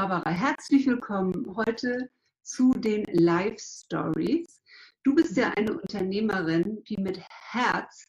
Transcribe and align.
Barbara, 0.00 0.30
herzlich 0.30 0.86
willkommen 0.86 1.56
heute 1.56 2.08
zu 2.44 2.70
den 2.70 3.02
Live 3.10 3.58
Stories. 3.58 4.62
Du 5.02 5.12
bist 5.12 5.36
ja 5.36 5.50
eine 5.56 5.72
Unternehmerin, 5.72 6.84
die 6.84 6.98
mit 6.98 7.20
Herz 7.50 8.06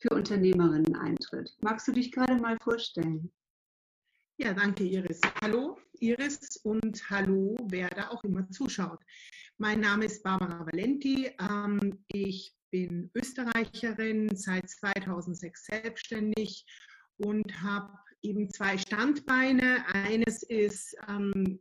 für 0.00 0.16
Unternehmerinnen 0.16 0.96
eintritt. 0.96 1.56
Magst 1.60 1.86
du 1.86 1.92
dich 1.92 2.10
gerade 2.10 2.34
mal 2.34 2.58
vorstellen? 2.58 3.30
Ja, 4.38 4.52
danke 4.52 4.82
Iris. 4.82 5.20
Hallo 5.40 5.78
Iris 6.00 6.56
und 6.64 7.08
hallo, 7.08 7.56
wer 7.68 7.88
da 7.90 8.08
auch 8.08 8.24
immer 8.24 8.50
zuschaut. 8.50 8.98
Mein 9.58 9.78
Name 9.78 10.06
ist 10.06 10.24
Barbara 10.24 10.66
Valenti. 10.66 11.30
Ähm, 11.38 12.04
ich 12.08 12.52
bin 12.72 13.12
Österreicherin, 13.14 14.28
seit 14.34 14.68
2006 14.68 15.66
selbstständig 15.66 16.66
und 17.18 17.62
habe 17.62 17.96
eben 18.22 18.50
zwei 18.50 18.78
Standbeine. 18.78 19.84
Eines 19.92 20.42
ist 20.42 20.96
ähm, 21.08 21.60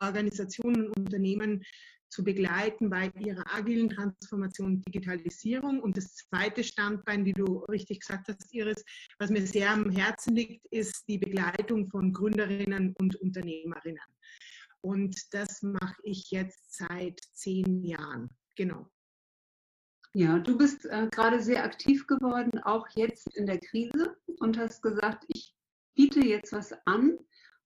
Organisationen 0.00 0.88
und 0.88 0.96
Unternehmen 0.96 1.62
zu 2.08 2.22
begleiten 2.22 2.88
bei 2.88 3.10
ihrer 3.18 3.44
agilen 3.54 3.90
Transformation 3.90 4.76
und 4.76 4.86
Digitalisierung. 4.86 5.80
Und 5.80 5.96
das 5.96 6.14
zweite 6.14 6.62
Standbein, 6.64 7.24
wie 7.24 7.32
du 7.32 7.58
richtig 7.64 8.00
gesagt 8.00 8.28
hast, 8.28 8.54
Iris, 8.54 8.84
was 9.18 9.30
mir 9.30 9.46
sehr 9.46 9.70
am 9.70 9.90
Herzen 9.90 10.34
liegt, 10.34 10.64
ist 10.70 11.04
die 11.08 11.18
Begleitung 11.18 11.88
von 11.90 12.12
Gründerinnen 12.12 12.94
und 12.98 13.16
Unternehmerinnen. 13.16 14.00
Und 14.82 15.16
das 15.32 15.62
mache 15.62 16.00
ich 16.04 16.30
jetzt 16.30 16.76
seit 16.76 17.20
zehn 17.32 17.82
Jahren. 17.82 18.30
Genau. 18.54 18.88
Ja, 20.14 20.38
du 20.38 20.56
bist 20.56 20.86
äh, 20.86 21.08
gerade 21.10 21.42
sehr 21.42 21.64
aktiv 21.64 22.06
geworden, 22.06 22.58
auch 22.60 22.86
jetzt 22.94 23.36
in 23.36 23.46
der 23.46 23.58
Krise 23.58 24.16
und 24.38 24.56
hast 24.56 24.80
gesagt, 24.80 25.24
ich 25.28 25.55
biete 25.96 26.20
jetzt 26.20 26.52
was 26.52 26.72
an, 26.86 27.18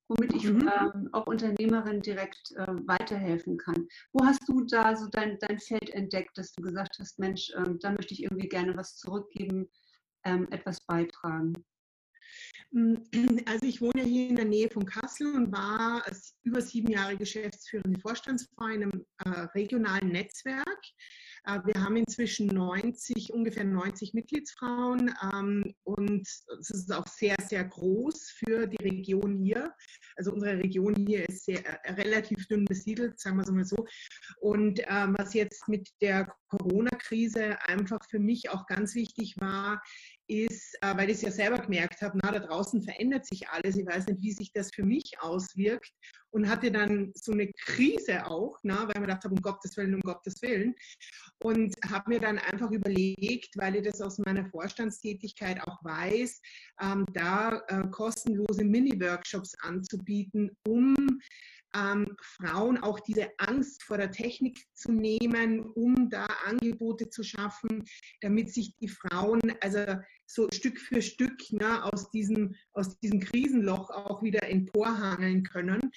womit 0.08 0.34
ich 0.34 0.44
mhm. 0.44 0.68
ähm, 0.68 1.08
auch 1.12 1.26
Unternehmerinnen 1.26 2.02
direkt 2.02 2.52
äh, 2.56 2.66
weiterhelfen 2.86 3.58
kann. 3.58 3.86
Wo 4.12 4.24
hast 4.24 4.48
du 4.48 4.64
da 4.64 4.96
so 4.96 5.08
dein, 5.08 5.38
dein 5.40 5.58
Feld 5.60 5.90
entdeckt, 5.90 6.36
dass 6.38 6.52
du 6.52 6.62
gesagt 6.62 6.96
hast, 6.98 7.18
Mensch, 7.18 7.52
ähm, 7.56 7.78
da 7.80 7.92
möchte 7.92 8.14
ich 8.14 8.22
irgendwie 8.22 8.48
gerne 8.48 8.76
was 8.76 8.96
zurückgeben, 8.96 9.68
ähm, 10.24 10.48
etwas 10.50 10.80
beitragen? 10.86 11.52
Hm, 12.72 13.04
also 13.46 13.66
ich 13.66 13.80
wohne 13.80 14.02
hier 14.02 14.28
in 14.28 14.36
der 14.36 14.44
Nähe 14.44 14.70
von 14.70 14.84
Kassel 14.84 15.34
und 15.34 15.52
war 15.52 16.02
über 16.42 16.60
sieben 16.60 16.90
Jahre 16.90 17.16
geschäftsführende 17.16 18.00
Vorstandsfrau 18.00 18.66
in 18.66 18.82
einem 18.82 19.06
äh, 19.24 19.28
regionalen 19.54 20.08
Netzwerk 20.08 20.82
wir 21.44 21.82
haben 21.82 21.96
inzwischen 21.96 22.48
90, 22.48 23.32
ungefähr 23.32 23.64
90 23.64 24.14
Mitgliedsfrauen 24.14 25.14
ähm, 25.32 25.74
und 25.84 26.28
es 26.60 26.70
ist 26.70 26.92
auch 26.92 27.06
sehr, 27.06 27.36
sehr 27.48 27.64
groß 27.64 28.30
für 28.30 28.66
die 28.66 28.82
Region 28.82 29.38
hier. 29.38 29.74
Also 30.16 30.32
unsere 30.32 30.58
Region 30.58 30.94
hier 30.94 31.28
ist 31.28 31.44
sehr, 31.44 31.64
äh, 31.64 31.92
relativ 31.92 32.46
dünn 32.48 32.64
besiedelt, 32.64 33.18
sagen 33.18 33.36
wir 33.36 33.44
es 33.44 33.50
mal 33.50 33.64
so. 33.64 33.86
Und 34.40 34.80
ähm, 34.86 35.14
was 35.18 35.34
jetzt 35.34 35.68
mit 35.68 35.88
der 36.00 36.32
Corona-Krise 36.48 37.58
einfach 37.66 38.00
für 38.08 38.18
mich 38.18 38.50
auch 38.50 38.66
ganz 38.66 38.94
wichtig 38.94 39.36
war, 39.38 39.82
ist, 40.30 40.78
äh, 40.80 40.96
weil 40.96 41.10
ich 41.10 41.16
es 41.16 41.22
ja 41.22 41.30
selber 41.30 41.58
gemerkt 41.58 42.00
habe, 42.00 42.18
na, 42.22 42.30
da 42.30 42.38
draußen 42.38 42.82
verändert 42.82 43.26
sich 43.26 43.48
alles. 43.48 43.76
Ich 43.76 43.86
weiß 43.86 44.06
nicht, 44.06 44.22
wie 44.22 44.32
sich 44.32 44.52
das 44.52 44.70
für 44.72 44.84
mich 44.84 45.12
auswirkt 45.20 45.90
und 46.30 46.48
hatte 46.48 46.70
dann 46.70 47.12
so 47.14 47.32
eine 47.32 47.50
Krise 47.64 48.26
auch, 48.26 48.56
na, 48.62 48.82
weil 48.82 48.90
ich 48.90 49.00
mir 49.00 49.06
gedacht 49.06 49.24
habe, 49.24 49.34
um 49.34 49.42
Gottes 49.42 49.76
Willen, 49.76 49.94
um 49.94 50.00
Gottes 50.00 50.40
Willen. 50.42 50.74
Und 51.42 51.74
habe 51.90 52.10
mir 52.10 52.20
dann 52.20 52.38
einfach 52.38 52.70
überlegt, 52.70 53.56
weil 53.56 53.76
ich 53.76 53.82
das 53.82 54.00
aus 54.00 54.18
meiner 54.18 54.48
Vorstandstätigkeit 54.50 55.60
auch 55.66 55.82
weiß, 55.82 56.40
ähm, 56.82 57.04
da 57.12 57.62
äh, 57.68 57.88
kostenlose 57.90 58.64
Mini-Workshops 58.64 59.54
anzubieten, 59.62 60.50
um 60.66 60.94
ähm, 61.74 62.16
Frauen 62.20 62.78
auch 62.78 63.00
diese 63.00 63.28
Angst 63.38 63.82
vor 63.82 63.96
der 63.96 64.10
Technik 64.10 64.58
zu 64.74 64.92
nehmen, 64.92 65.60
um 65.60 66.10
da 66.10 66.26
Angebote 66.44 67.08
zu 67.08 67.22
schaffen, 67.22 67.84
damit 68.20 68.52
sich 68.52 68.76
die 68.76 68.88
Frauen 68.88 69.40
also 69.60 69.96
so 70.26 70.48
Stück 70.52 70.78
für 70.78 71.02
Stück 71.02 71.52
ne, 71.52 71.84
aus, 71.84 72.10
diesem, 72.10 72.54
aus 72.72 72.98
diesem 73.00 73.20
Krisenloch 73.20 73.90
auch 73.90 74.22
wieder 74.22 74.48
emporhangeln 74.48 75.42
können. 75.42 75.90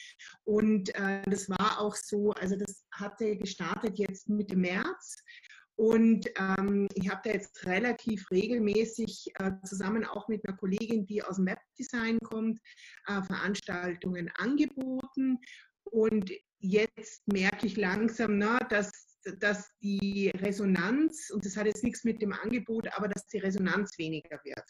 Und 0.44 0.94
äh, 0.95 1.22
das 1.25 1.50
war 1.50 1.79
auch 1.79 1.95
so, 1.95 2.31
also 2.31 2.55
das 2.55 2.85
hatte 2.91 3.38
gestartet 3.38 4.00
jetzt 4.00 4.29
Mitte 4.29 4.55
März. 4.55 5.23
Und 5.75 6.29
ähm, 6.38 6.88
ich 6.94 7.09
habe 7.09 7.22
da 7.23 7.31
jetzt 7.31 7.66
relativ 7.66 8.29
regelmäßig 8.29 9.31
äh, 9.35 9.51
zusammen 9.66 10.06
auch 10.06 10.28
mit 10.28 10.47
einer 10.47 10.57
Kollegin, 10.57 11.06
die 11.07 11.23
aus 11.23 11.38
dem 11.38 11.47
Webdesign 11.47 12.19
kommt, 12.19 12.59
äh, 13.07 13.22
Veranstaltungen 13.23 14.29
angeboten. 14.35 15.39
Und 15.84 16.31
jetzt 16.59 17.28
merke 17.28 17.66
ich 17.66 17.75
langsam, 17.75 18.38
na, 18.38 18.59
dass, 18.59 19.19
dass 19.39 19.69
die 19.81 20.29
Resonanz, 20.35 21.31
und 21.31 21.45
das 21.45 21.57
hat 21.57 21.66
jetzt 21.66 21.84
nichts 21.84 22.03
mit 22.03 22.22
dem 22.22 22.34
Angebot, 22.34 22.88
aber 22.95 23.07
dass 23.07 23.25
die 23.28 23.40
Resonanz 23.40 23.97
weniger 23.97 24.40
wird. 24.44 24.63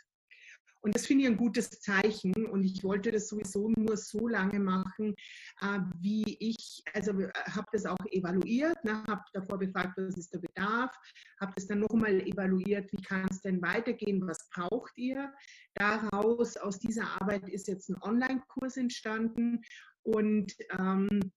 Und 0.84 0.96
das 0.96 1.06
finde 1.06 1.24
ich 1.24 1.30
ein 1.30 1.38
gutes 1.38 1.70
Zeichen. 1.70 2.34
Und 2.48 2.64
ich 2.64 2.84
wollte 2.84 3.12
das 3.12 3.30
sowieso 3.30 3.70
nur 3.70 3.96
so 3.96 4.28
lange 4.28 4.60
machen, 4.60 5.16
äh, 5.62 5.80
wie 6.00 6.38
ich, 6.40 6.84
also 6.94 7.12
äh, 7.20 7.32
habe 7.50 7.68
das 7.72 7.86
auch 7.86 8.06
evaluiert, 8.12 8.84
ne, 8.84 9.04
habe 9.08 9.24
davor 9.34 9.60
befragt, 9.60 9.94
was 9.98 10.18
ist 10.18 10.34
der 10.34 10.40
Bedarf, 10.40 10.94
habe 11.40 11.54
das 11.56 11.68
dann 11.68 11.80
nochmal 11.80 12.20
evaluiert, 12.28 12.92
wie 12.92 13.02
kann 13.02 13.28
es 13.32 13.42
denn 13.42 13.62
weitergehen, 13.62 14.28
was 14.28 14.50
braucht 14.50 14.98
ihr. 14.98 15.34
Daraus, 15.76 16.58
aus 16.58 16.80
dieser 16.80 17.22
Arbeit 17.22 17.48
ist 17.50 17.68
jetzt 17.68 17.90
ein 17.90 18.02
Online-Kurs 18.02 18.78
entstanden. 18.78 19.62
Und 20.06 20.54
ähm, 20.78 21.32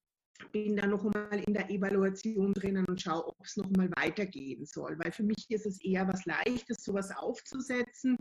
bin 0.52 0.76
dann 0.76 0.90
noch 0.90 1.04
einmal 1.04 1.40
in 1.46 1.54
der 1.54 1.70
Evaluation 1.70 2.52
drinnen 2.52 2.84
und 2.86 3.00
schaue, 3.00 3.26
ob 3.26 3.36
es 3.44 3.56
noch 3.56 3.70
mal 3.70 3.90
weitergehen 3.96 4.64
soll. 4.66 4.98
Weil 4.98 5.12
für 5.12 5.22
mich 5.22 5.46
ist 5.48 5.66
es 5.66 5.82
eher 5.82 6.06
was 6.08 6.24
Leichtes, 6.26 6.84
sowas 6.84 7.10
aufzusetzen, 7.16 8.18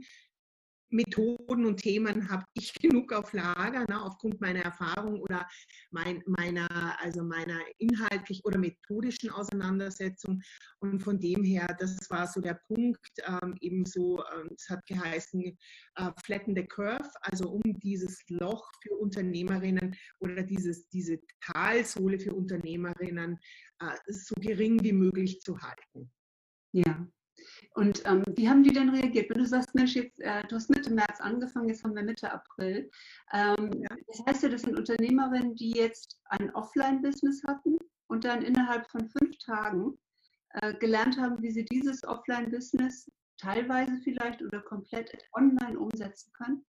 Methoden 0.96 1.66
und 1.66 1.78
Themen 1.78 2.30
habe 2.30 2.46
ich 2.54 2.74
genug 2.82 3.14
auf 3.14 3.34
Lager, 3.34 3.86
ne, 3.88 4.02
aufgrund 4.02 4.40
meiner 4.42 4.62
Erfahrung 4.62 5.20
oder 5.22 5.48
mein, 5.92 6.24
meiner, 6.26 6.68
also 7.00 7.24
meiner 7.24 7.60
inhaltlich 7.78 8.44
oder 8.46 8.58
methodischen 8.58 9.30
Auseinandersetzung. 9.30 10.42
Und 10.80 11.00
von 11.00 11.20
dem 11.20 11.44
her, 11.44 11.68
das 11.80 12.10
war 12.10 12.28
so 12.28 12.42
der 12.42 12.60
Punkt, 12.68 13.12
ähm, 13.26 13.56
ebenso, 13.62 14.24
ähm, 14.34 14.50
es 14.56 14.70
hat 14.70 14.86
geheißen, 14.88 15.42
äh, 15.42 16.12
flatten 16.24 16.56
the 16.56 16.66
curve, 16.66 17.10
also 17.22 17.50
um 17.50 17.62
dieses 17.80 18.24
Loch 18.30 18.70
für 18.82 18.96
Unternehmerinnen 18.96 19.96
oder 20.20 20.44
dieses, 20.44 20.88
diese 20.90 21.20
Talsohle 21.42 22.20
für 22.20 22.34
Unternehmerinnen 22.34 23.38
äh, 23.80 23.96
so 24.08 24.36
gering 24.40 24.82
wie 24.84 24.94
möglich 24.94 25.42
zu 25.42 25.60
halten. 25.60 26.12
Ja, 26.74 27.08
und 27.74 28.04
ähm, 28.06 28.24
wie 28.36 28.50
haben 28.50 28.64
die 28.64 28.74
denn 28.74 28.90
reagiert? 28.90 29.30
Wenn 29.30 29.40
du 29.40 29.46
sagst, 29.46 29.76
Mensch, 29.76 29.96
jetzt, 29.96 30.20
äh, 30.22 30.44
du 30.48 30.56
hast 30.56 30.70
Mitte 30.70 30.94
März 30.94 31.20
angefangen, 31.20 31.70
jetzt 31.70 31.84
haben 31.84 31.96
wir 31.96 32.04
Mitte 32.04 32.32
April. 32.32 32.90
Ähm, 33.34 33.72
ja. 33.74 33.98
Das 34.08 34.26
heißt 34.26 34.44
ja, 34.44 34.50
das 34.50 34.62
sind 34.62 34.78
Unternehmerinnen, 34.78 35.56
die 35.56 35.72
jetzt 35.72 36.20
ein 36.26 36.54
Offline-Business 36.56 37.44
hatten 37.46 37.78
und 38.08 38.24
dann 38.24 38.44
innerhalb 38.44 38.90
von 38.90 39.10
fünf 39.10 39.38
Tagen 39.40 39.98
äh, 40.50 40.74
gelernt 40.76 41.18
haben, 41.20 41.42
wie 41.42 41.52
sie 41.52 41.66
dieses 41.66 42.04
Offline-Business 42.04 43.12
teilweise 43.38 43.98
vielleicht 44.04 44.42
oder 44.42 44.62
komplett 44.62 45.18
online 45.34 45.78
umsetzen 45.78 46.32
können? 46.34 46.66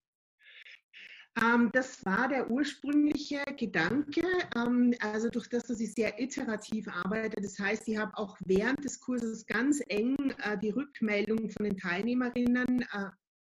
Ähm, 1.43 1.71
das 1.73 2.05
war 2.07 2.29
der 2.29 2.51
ursprüngliche 2.51 3.45
Gedanke, 3.59 4.25
ähm, 4.57 4.95
also 5.01 5.29
durch 5.29 5.49
das, 5.49 5.65
dass 5.65 5.81
ich 5.81 5.93
sehr 5.93 6.19
iterativ 6.21 6.89
arbeite. 6.89 7.41
Das 7.41 7.59
heißt, 7.59 7.87
ich 7.89 7.99
habe 7.99 8.17
auch 8.17 8.37
während 8.47 8.83
des 8.85 9.01
Kurses 9.01 9.45
ganz 9.47 9.83
eng 9.89 10.17
äh, 10.39 10.57
die 10.59 10.71
Rückmeldung 10.71 11.51
von 11.51 11.65
den 11.65 11.77
Teilnehmerinnen 11.77 12.83
äh, 12.83 13.11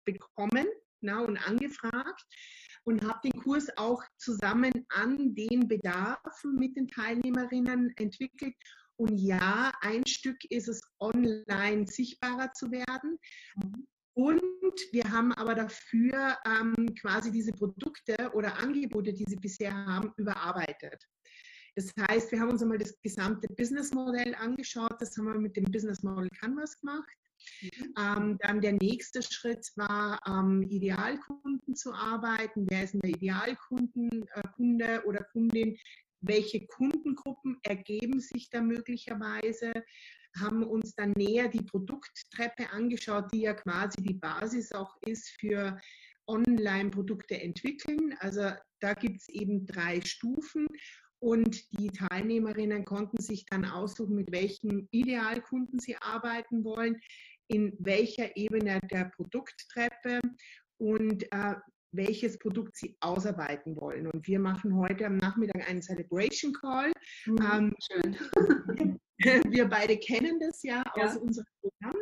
bekommen 0.06 0.68
na, 1.02 1.22
und 1.22 1.38
angefragt 1.38 2.26
und 2.84 3.08
habe 3.08 3.20
den 3.24 3.42
Kurs 3.42 3.68
auch 3.78 4.04
zusammen 4.18 4.86
an 4.90 5.34
den 5.36 5.68
Bedarfen 5.68 6.56
mit 6.56 6.76
den 6.76 6.88
Teilnehmerinnen 6.88 7.94
entwickelt. 7.96 8.56
Und 8.98 9.18
ja, 9.18 9.72
ein 9.80 10.06
Stück 10.06 10.44
ist 10.50 10.68
es, 10.68 10.82
online 11.00 11.88
sichtbarer 11.88 12.52
zu 12.54 12.72
werden. 12.72 13.18
Und 14.20 14.42
wir 14.92 15.10
haben 15.10 15.32
aber 15.36 15.56
dafür 15.56 16.38
ähm, 16.46 16.94
quasi 17.00 17.32
diese 17.32 17.54
Produkte 17.54 18.30
oder 18.34 18.58
Angebote, 18.58 19.14
die 19.14 19.24
sie 19.26 19.38
bisher 19.38 19.74
haben, 19.74 20.12
überarbeitet. 20.18 21.02
Das 21.78 21.94
heißt, 21.98 22.30
wir 22.34 22.42
haben 22.42 22.50
uns 22.50 22.62
einmal 22.62 22.80
das 22.80 23.00
gesamte 23.02 23.48
Businessmodell 23.48 24.36
angeschaut. 24.36 24.98
Das 25.00 25.16
haben 25.16 25.28
wir 25.28 25.40
mit 25.40 25.56
dem 25.56 25.64
Business 25.72 26.04
Model 26.04 26.30
Canvas 26.32 26.78
gemacht. 26.82 27.10
Mhm. 27.62 27.94
Ähm, 27.98 28.38
dann 28.42 28.60
der 28.60 28.74
nächste 28.74 29.22
Schritt 29.22 29.66
war, 29.78 30.20
ähm, 30.28 30.64
Idealkunden 30.64 31.74
zu 31.78 31.94
arbeiten. 31.94 32.68
Wer 32.70 32.84
ist 32.84 32.96
denn 32.96 33.00
der 33.00 33.12
Idealkunde 33.12 34.26
äh, 34.36 35.00
oder 35.08 35.24
Kundin? 35.32 35.78
Welche 36.20 36.68
Kundengruppen 36.68 37.58
ergeben 37.64 38.20
sich 38.20 38.50
da 38.50 38.60
möglicherweise? 38.60 39.72
Haben 40.38 40.64
uns 40.64 40.96
dann 40.96 41.12
näher 41.12 41.48
die 41.48 41.64
Produkttreppe 41.64 42.70
angeschaut, 42.72 43.32
die 43.34 43.42
ja 43.42 43.54
quasi 43.54 44.02
die 44.02 44.14
Basis 44.14 44.72
auch 44.72 44.96
ist 45.02 45.30
für 45.40 45.80
Online-Produkte 46.28 47.40
entwickeln. 47.42 48.16
Also 48.20 48.52
da 48.80 48.94
gibt 48.94 49.22
es 49.22 49.30
eben 49.30 49.66
drei 49.66 50.02
Stufen 50.02 50.68
und 51.20 51.80
die 51.80 51.90
Teilnehmerinnen 51.90 52.86
konnten 52.86 53.22
sich 53.22 53.46
dann 53.46 53.66
aussuchen, 53.66 54.16
mit 54.16 54.32
welchem 54.32 54.88
Idealkunden 54.92 55.80
sie 55.80 55.98
arbeiten 55.98 56.64
wollen, 56.64 57.00
in 57.48 57.76
welcher 57.80 58.38
Ebene 58.38 58.80
der 58.92 59.12
Produkttreppe 59.16 60.22
und 60.78 61.24
äh, 61.32 61.56
welches 61.92 62.38
Produkt 62.38 62.78
sie 62.78 62.96
ausarbeiten 63.02 63.76
wollen. 63.76 64.08
Und 64.08 64.28
wir 64.28 64.40
machen 64.40 64.76
heute 64.76 65.08
am 65.08 65.18
Nachmittag 65.18 65.68
einen 65.68 65.82
Celebration 65.82 66.54
Call. 66.54 66.94
Mhm, 67.26 67.38
ähm, 67.52 67.76
schön. 67.82 69.00
wir 69.20 69.66
beide 69.66 69.98
kennen 69.98 70.40
das 70.40 70.64
ja, 70.64 70.84
ja. 70.96 71.06
aus 71.06 71.18
unserem 71.18 71.48
Programm. 71.62 72.02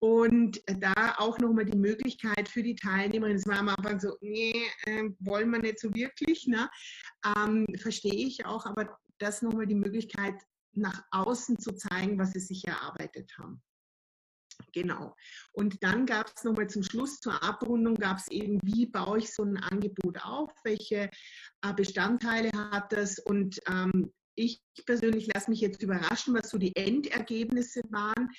Und 0.00 0.62
da 0.66 1.14
auch 1.18 1.38
nochmal 1.38 1.64
die 1.64 1.76
Möglichkeit 1.78 2.48
für 2.48 2.62
die 2.62 2.76
Teilnehmerinnen, 2.76 3.38
es 3.38 3.46
war 3.46 3.58
am 3.58 3.68
Anfang 3.68 4.00
so, 4.00 4.16
nee, 4.20 4.54
äh, 4.84 5.10
wollen 5.20 5.50
wir 5.50 5.60
nicht 5.60 5.80
so 5.80 5.92
wirklich, 5.94 6.46
ne? 6.46 6.70
Ähm, 7.36 7.66
verstehe 7.78 8.26
ich 8.26 8.46
auch, 8.46 8.66
aber 8.66 8.98
das 9.18 9.42
nochmal 9.42 9.66
die 9.66 9.74
Möglichkeit, 9.74 10.34
nach 10.72 11.02
außen 11.10 11.58
zu 11.58 11.74
zeigen, 11.74 12.18
was 12.18 12.32
sie 12.32 12.40
sich 12.40 12.66
erarbeitet 12.66 13.32
haben. 13.38 13.62
Genau. 14.72 15.14
Und 15.52 15.82
dann 15.82 16.06
gab 16.06 16.32
es 16.34 16.44
nochmal 16.44 16.68
zum 16.68 16.82
Schluss, 16.82 17.20
zur 17.20 17.42
Abrundung, 17.42 17.94
gab 17.94 18.18
es 18.18 18.28
eben, 18.28 18.58
wie 18.62 18.86
baue 18.86 19.18
ich 19.18 19.32
so 19.32 19.44
ein 19.44 19.56
Angebot 19.56 20.18
auf, 20.22 20.50
welche 20.64 21.10
äh, 21.62 21.74
Bestandteile 21.74 22.50
hat 22.52 22.92
das 22.92 23.18
und 23.18 23.60
ähm, 23.68 24.12
ich 24.38 24.62
persönlich 24.86 25.28
lasse 25.32 25.50
mich 25.50 25.60
jetzt 25.60 25.82
überraschen, 25.82 26.34
was 26.34 26.50
so 26.50 26.58
die 26.58 26.76
Endergebnisse 26.76 27.80
waren, 27.90 28.30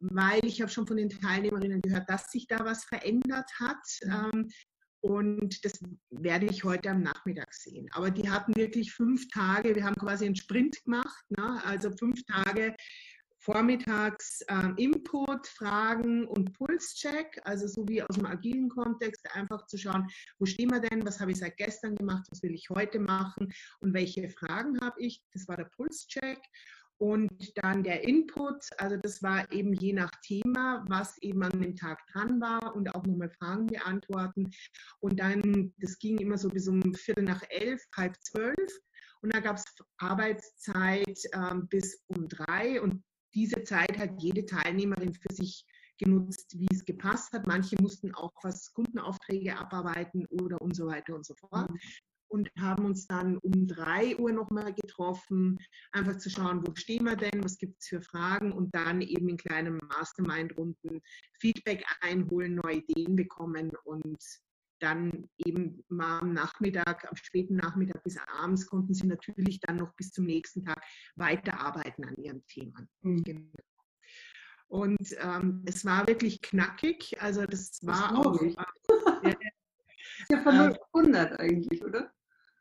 weil 0.00 0.44
ich 0.44 0.60
habe 0.60 0.70
schon 0.70 0.86
von 0.86 0.98
den 0.98 1.08
Teilnehmerinnen 1.08 1.80
gehört, 1.80 2.08
dass 2.10 2.30
sich 2.30 2.46
da 2.46 2.64
was 2.64 2.84
verändert 2.84 3.50
hat. 3.58 3.84
Mhm. 4.04 4.30
Ähm, 4.32 4.48
und 5.00 5.64
das 5.64 5.80
werde 6.10 6.46
ich 6.46 6.64
heute 6.64 6.90
am 6.90 7.02
Nachmittag 7.02 7.52
sehen. 7.54 7.88
Aber 7.92 8.10
die 8.10 8.28
hatten 8.28 8.56
wirklich 8.56 8.92
fünf 8.92 9.28
Tage, 9.28 9.74
wir 9.74 9.84
haben 9.84 9.94
quasi 9.94 10.26
einen 10.26 10.36
Sprint 10.36 10.82
gemacht, 10.84 11.24
ne? 11.28 11.62
also 11.64 11.90
fünf 11.92 12.24
Tage 12.24 12.74
vormittags 13.46 14.44
ähm, 14.48 14.74
Input, 14.76 15.46
Fragen 15.46 16.26
und 16.26 16.52
Pulscheck, 16.54 17.40
also 17.44 17.68
so 17.68 17.88
wie 17.88 18.02
aus 18.02 18.16
dem 18.16 18.26
agilen 18.26 18.68
Kontext, 18.68 19.24
einfach 19.34 19.66
zu 19.66 19.78
schauen, 19.78 20.08
wo 20.40 20.46
stehen 20.46 20.72
wir 20.72 20.80
denn, 20.80 21.06
was 21.06 21.20
habe 21.20 21.30
ich 21.30 21.38
seit 21.38 21.56
gestern 21.56 21.94
gemacht, 21.94 22.26
was 22.28 22.42
will 22.42 22.52
ich 22.52 22.68
heute 22.70 22.98
machen 22.98 23.52
und 23.78 23.94
welche 23.94 24.28
Fragen 24.30 24.80
habe 24.80 25.00
ich. 25.00 25.22
Das 25.32 25.46
war 25.46 25.56
der 25.56 25.70
Pulscheck. 25.76 26.40
Und 26.98 27.30
dann 27.62 27.84
der 27.84 28.08
Input, 28.08 28.64
also 28.78 28.96
das 28.96 29.22
war 29.22 29.52
eben 29.52 29.74
je 29.74 29.92
nach 29.92 30.10
Thema, 30.22 30.82
was 30.88 31.16
eben 31.18 31.42
an 31.44 31.60
dem 31.60 31.76
Tag 31.76 32.00
dran 32.12 32.40
war 32.40 32.74
und 32.74 32.92
auch 32.94 33.04
nochmal 33.04 33.30
Fragen 33.30 33.66
beantworten. 33.66 34.50
Und 35.00 35.20
dann, 35.20 35.74
das 35.76 35.98
ging 35.98 36.18
immer 36.18 36.38
so 36.38 36.48
bis 36.48 36.66
um 36.66 36.94
Viertel 36.94 37.24
nach 37.24 37.42
elf, 37.50 37.80
halb 37.94 38.16
zwölf. 38.22 38.72
Und 39.20 39.34
da 39.34 39.40
gab 39.40 39.56
es 39.56 39.64
Arbeitszeit 39.98 41.20
ähm, 41.34 41.68
bis 41.68 42.02
um 42.06 42.28
drei 42.28 42.80
und 42.80 43.04
diese 43.34 43.62
Zeit 43.64 43.98
hat 43.98 44.10
jede 44.22 44.44
Teilnehmerin 44.44 45.14
für 45.14 45.32
sich 45.32 45.64
genutzt, 45.98 46.58
wie 46.58 46.68
es 46.70 46.84
gepasst 46.84 47.32
hat. 47.32 47.46
Manche 47.46 47.76
mussten 47.80 48.14
auch 48.14 48.32
was 48.42 48.72
Kundenaufträge 48.72 49.56
abarbeiten 49.56 50.26
oder 50.26 50.60
und 50.60 50.74
so 50.74 50.86
weiter 50.86 51.14
und 51.14 51.24
so 51.24 51.34
fort. 51.34 51.70
Mhm. 51.70 51.78
Und 52.28 52.50
haben 52.58 52.84
uns 52.84 53.06
dann 53.06 53.38
um 53.38 53.68
drei 53.68 54.16
Uhr 54.16 54.32
nochmal 54.32 54.74
getroffen, 54.74 55.58
einfach 55.92 56.16
zu 56.18 56.28
schauen, 56.28 56.66
wo 56.66 56.74
stehen 56.74 57.04
wir 57.04 57.14
denn, 57.14 57.44
was 57.44 57.56
gibt 57.56 57.80
es 57.80 57.86
für 57.86 58.02
Fragen 58.02 58.50
und 58.52 58.74
dann 58.74 59.00
eben 59.00 59.28
in 59.28 59.36
kleinen 59.36 59.76
Mastermind-Runden 59.76 61.00
Feedback 61.38 61.84
einholen, 62.00 62.56
neue 62.56 62.78
Ideen 62.78 63.14
bekommen 63.14 63.70
und 63.84 64.18
dann 64.78 65.28
eben 65.38 65.84
mal 65.88 66.20
am 66.20 66.32
Nachmittag, 66.32 67.08
am 67.08 67.16
späten 67.16 67.56
Nachmittag 67.56 68.02
bis 68.02 68.18
abends 68.38 68.66
konnten 68.66 68.94
sie 68.94 69.06
natürlich 69.06 69.60
dann 69.60 69.76
noch 69.76 69.94
bis 69.94 70.12
zum 70.12 70.26
nächsten 70.26 70.64
Tag 70.64 70.80
weiterarbeiten 71.16 72.04
an 72.04 72.16
ihren 72.16 72.46
Themen. 72.46 72.88
Mhm. 73.02 73.22
Genau. 73.24 73.50
Und 74.68 75.16
ähm, 75.18 75.62
es 75.66 75.84
war 75.84 76.06
wirklich 76.06 76.42
knackig. 76.42 77.16
Also 77.20 77.46
das 77.46 77.78
war 77.82 78.10
das 78.10 78.18
auch. 78.18 78.42
Äh, 78.42 79.34
ist 80.18 80.30
ja 80.30 80.42
von 80.42 80.56
0 80.56 80.70
auf 80.72 80.94
100 80.94 81.38
eigentlich, 81.38 81.82
oder? 81.84 82.12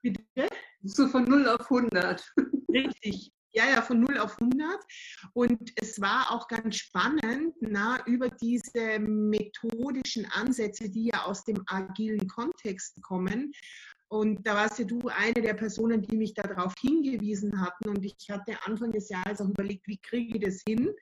Bitte? 0.01 0.47
So 0.83 1.07
von 1.07 1.23
0 1.23 1.47
auf 1.49 1.71
100. 1.71 2.33
Richtig. 2.69 3.31
Ja, 3.55 3.69
ja, 3.69 3.81
von 3.81 4.01
0 4.01 4.17
auf 4.17 4.37
100. 4.37 4.83
Und 5.31 5.71
es 5.77 6.01
war 6.01 6.29
auch 6.31 6.49
ganz 6.49 6.75
spannend, 6.75 7.55
na, 7.61 8.05
über 8.05 8.27
diese 8.29 8.99
methodischen 8.99 10.25
Ansätze, 10.25 10.89
die 10.89 11.05
ja 11.13 11.23
aus 11.23 11.45
dem 11.45 11.63
agilen 11.67 12.27
Kontext 12.27 13.01
kommen. 13.01 13.53
Und 14.09 14.45
da 14.45 14.55
warst 14.55 14.79
ja 14.79 14.85
du 14.85 15.07
eine 15.07 15.41
der 15.41 15.53
Personen, 15.53 16.01
die 16.01 16.17
mich 16.17 16.33
darauf 16.33 16.73
hingewiesen 16.81 17.61
hatten. 17.61 17.89
Und 17.89 18.03
ich 18.03 18.29
hatte 18.29 18.57
Anfang 18.65 18.91
des 18.91 19.07
Jahres 19.07 19.39
auch 19.39 19.47
überlegt, 19.47 19.87
wie 19.87 20.01
kriege 20.01 20.37
ich 20.37 20.43
das 20.43 20.61
hin? 20.67 20.93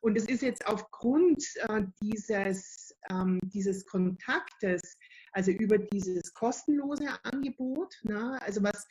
Und 0.00 0.16
es 0.16 0.24
ist 0.24 0.40
jetzt 0.40 0.66
aufgrund 0.66 1.44
äh, 1.68 1.82
dieses, 2.00 2.96
ähm, 3.10 3.38
dieses 3.42 3.84
Kontaktes, 3.84 4.96
also 5.32 5.50
über 5.50 5.76
dieses 5.76 6.32
kostenlose 6.32 7.06
Angebot, 7.24 7.94
na, 8.02 8.38
also 8.38 8.62
was 8.62 8.86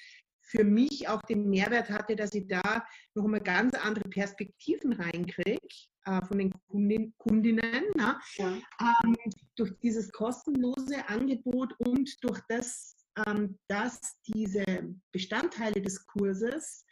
für 0.47 0.63
mich 0.63 1.07
auch 1.07 1.21
den 1.23 1.49
Mehrwert 1.49 1.89
hatte, 1.89 2.15
dass 2.15 2.33
ich 2.33 2.47
da 2.47 2.85
noch 3.13 3.25
einmal 3.25 3.41
ganz 3.41 3.75
andere 3.75 4.09
Perspektiven 4.09 4.93
reinkriege 4.93 5.59
äh, 6.05 6.25
von 6.25 6.39
den 6.39 6.53
Kundin, 6.67 7.13
Kundinnen. 7.17 7.83
Ja? 7.97 8.19
Ähm, 8.39 9.15
durch 9.55 9.73
dieses 9.83 10.11
kostenlose 10.11 11.07
Angebot 11.07 11.73
und 11.79 12.23
durch 12.23 12.39
das, 12.47 12.95
ähm, 13.27 13.59
dass 13.67 13.99
diese 14.25 14.65
Bestandteile 15.11 15.81
des 15.81 16.05
Kurses 16.05 16.85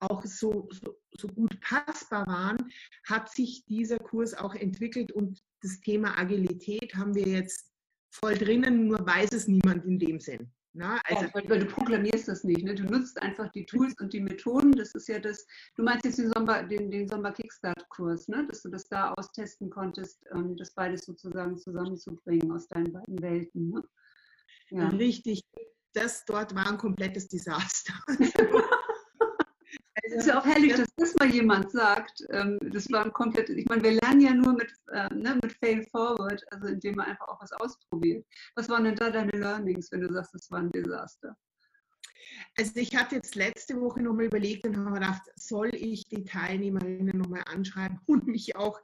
auch 0.00 0.24
so, 0.24 0.68
so, 0.70 0.96
so, 1.12 1.28
gut 1.28 1.60
passbar 1.60 2.26
waren, 2.26 2.70
hat 3.08 3.32
sich 3.32 3.64
dieser 3.64 3.98
Kurs 3.98 4.32
auch 4.34 4.54
entwickelt 4.54 5.10
und 5.10 5.42
das 5.60 5.80
Thema 5.80 6.16
Agilität 6.16 6.94
haben 6.94 7.16
wir 7.16 7.26
jetzt 7.26 7.72
voll 8.10 8.34
drinnen, 8.34 8.86
nur 8.86 9.04
weiß 9.04 9.32
es 9.32 9.48
niemand 9.48 9.84
in 9.86 9.98
dem 9.98 10.20
Sinn. 10.20 10.52
Na, 10.74 11.00
also 11.04 11.24
ja, 11.24 11.30
weil, 11.34 11.48
weil, 11.48 11.58
du 11.60 11.66
proklamierst 11.66 12.28
das 12.28 12.44
nicht. 12.44 12.62
Ne? 12.62 12.74
Du 12.74 12.84
nutzt 12.84 13.20
einfach 13.22 13.50
die 13.52 13.64
Tools 13.64 13.94
und 14.00 14.12
die 14.12 14.20
Methoden. 14.20 14.72
Das 14.72 14.94
ist 14.94 15.08
ja 15.08 15.18
das, 15.18 15.46
du 15.76 15.82
meinst 15.82 16.04
jetzt 16.04 16.18
den 16.18 16.30
Sommer, 16.32 16.62
den, 16.62 16.90
den 16.90 17.08
Sommer 17.08 17.32
Kickstart-Kurs, 17.32 18.28
ne? 18.28 18.46
dass 18.48 18.62
du 18.62 18.68
das 18.68 18.88
da 18.88 19.12
austesten 19.14 19.70
konntest, 19.70 20.24
ähm, 20.34 20.56
das 20.56 20.72
beides 20.72 21.06
sozusagen 21.06 21.58
zusammenzubringen 21.58 22.52
aus 22.52 22.68
deinen 22.68 22.92
beiden 22.92 23.20
Welten. 23.22 23.70
Ne? 23.70 23.82
Ja. 24.70 24.88
Richtig. 24.88 25.42
Das 25.94 26.24
dort 26.26 26.54
war 26.54 26.68
ein 26.68 26.78
komplettes 26.78 27.28
Desaster. 27.28 27.94
Es 30.10 30.24
ist 30.24 30.26
ja 30.26 30.40
auch 30.40 30.44
herrlich, 30.46 30.74
dass 30.74 30.88
das 30.96 31.14
mal 31.16 31.28
jemand 31.28 31.70
sagt. 31.70 32.24
Ähm, 32.30 32.58
das 32.62 32.90
war 32.90 33.04
ein 33.04 33.12
komplettes, 33.12 33.56
ich 33.56 33.66
meine, 33.66 33.82
wir 33.82 33.92
lernen 33.92 34.20
ja 34.20 34.32
nur 34.32 34.54
mit, 34.54 34.72
äh, 34.92 35.12
ne, 35.14 35.38
mit 35.42 35.52
Fail 35.52 35.84
Forward, 35.90 36.42
also 36.50 36.68
indem 36.68 36.96
man 36.96 37.06
einfach 37.06 37.28
auch 37.28 37.40
was 37.42 37.52
ausprobiert. 37.52 38.24
Was 38.54 38.68
waren 38.68 38.84
denn 38.84 38.96
da 38.96 39.10
deine 39.10 39.32
Learnings, 39.32 39.92
wenn 39.92 40.00
du 40.00 40.12
sagst, 40.12 40.34
das 40.34 40.50
war 40.50 40.60
ein 40.60 40.70
Desaster? 40.70 41.36
Also 42.56 42.72
ich 42.76 42.96
hatte 42.96 43.16
jetzt 43.16 43.34
letzte 43.34 43.80
Woche 43.80 44.00
nochmal 44.00 44.26
überlegt 44.26 44.66
und 44.66 44.76
habe 44.76 44.92
gedacht, 44.92 45.22
soll 45.36 45.74
ich 45.74 46.04
die 46.04 46.24
Teilnehmerinnen 46.24 47.18
nochmal 47.18 47.44
anschreiben 47.46 48.00
und 48.06 48.26
mich 48.26 48.56
auch, 48.56 48.80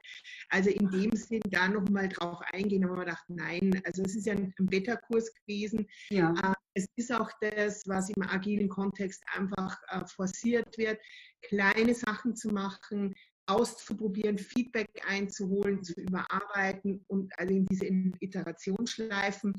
also 0.49 0.69
in 0.69 0.89
dem 0.89 1.15
Sinn 1.15 1.41
da 1.49 1.67
nochmal 1.67 2.09
drauf 2.09 2.41
eingehen. 2.53 2.85
Aber 2.85 2.95
ich 2.95 3.05
gedacht, 3.05 3.25
nein, 3.27 3.81
also 3.85 4.03
es 4.03 4.15
ist 4.15 4.25
ja 4.25 4.33
ein 4.33 4.53
Beta-Kurs 4.57 5.33
gewesen. 5.33 5.87
Ja. 6.09 6.33
Äh, 6.41 6.53
es 6.77 6.87
ist 6.97 7.11
auch 7.13 7.31
das, 7.39 7.87
was 7.87 8.09
im 8.09 8.21
agilen 8.23 8.67
Kontext 8.67 9.23
einfach 9.33 9.77
äh, 9.87 10.05
forciert 10.07 10.77
wird, 10.77 10.99
kleine 11.41 11.93
Sachen 11.93 12.35
zu 12.35 12.49
machen, 12.49 13.15
auszuprobieren, 13.47 14.37
Feedback 14.37 14.89
einzuholen, 15.07 15.83
zu 15.83 15.93
überarbeiten 15.93 17.03
und 17.07 17.31
also 17.37 17.53
in 17.53 17.65
diese 17.65 17.85
Iterationsschleifen. 18.19 19.53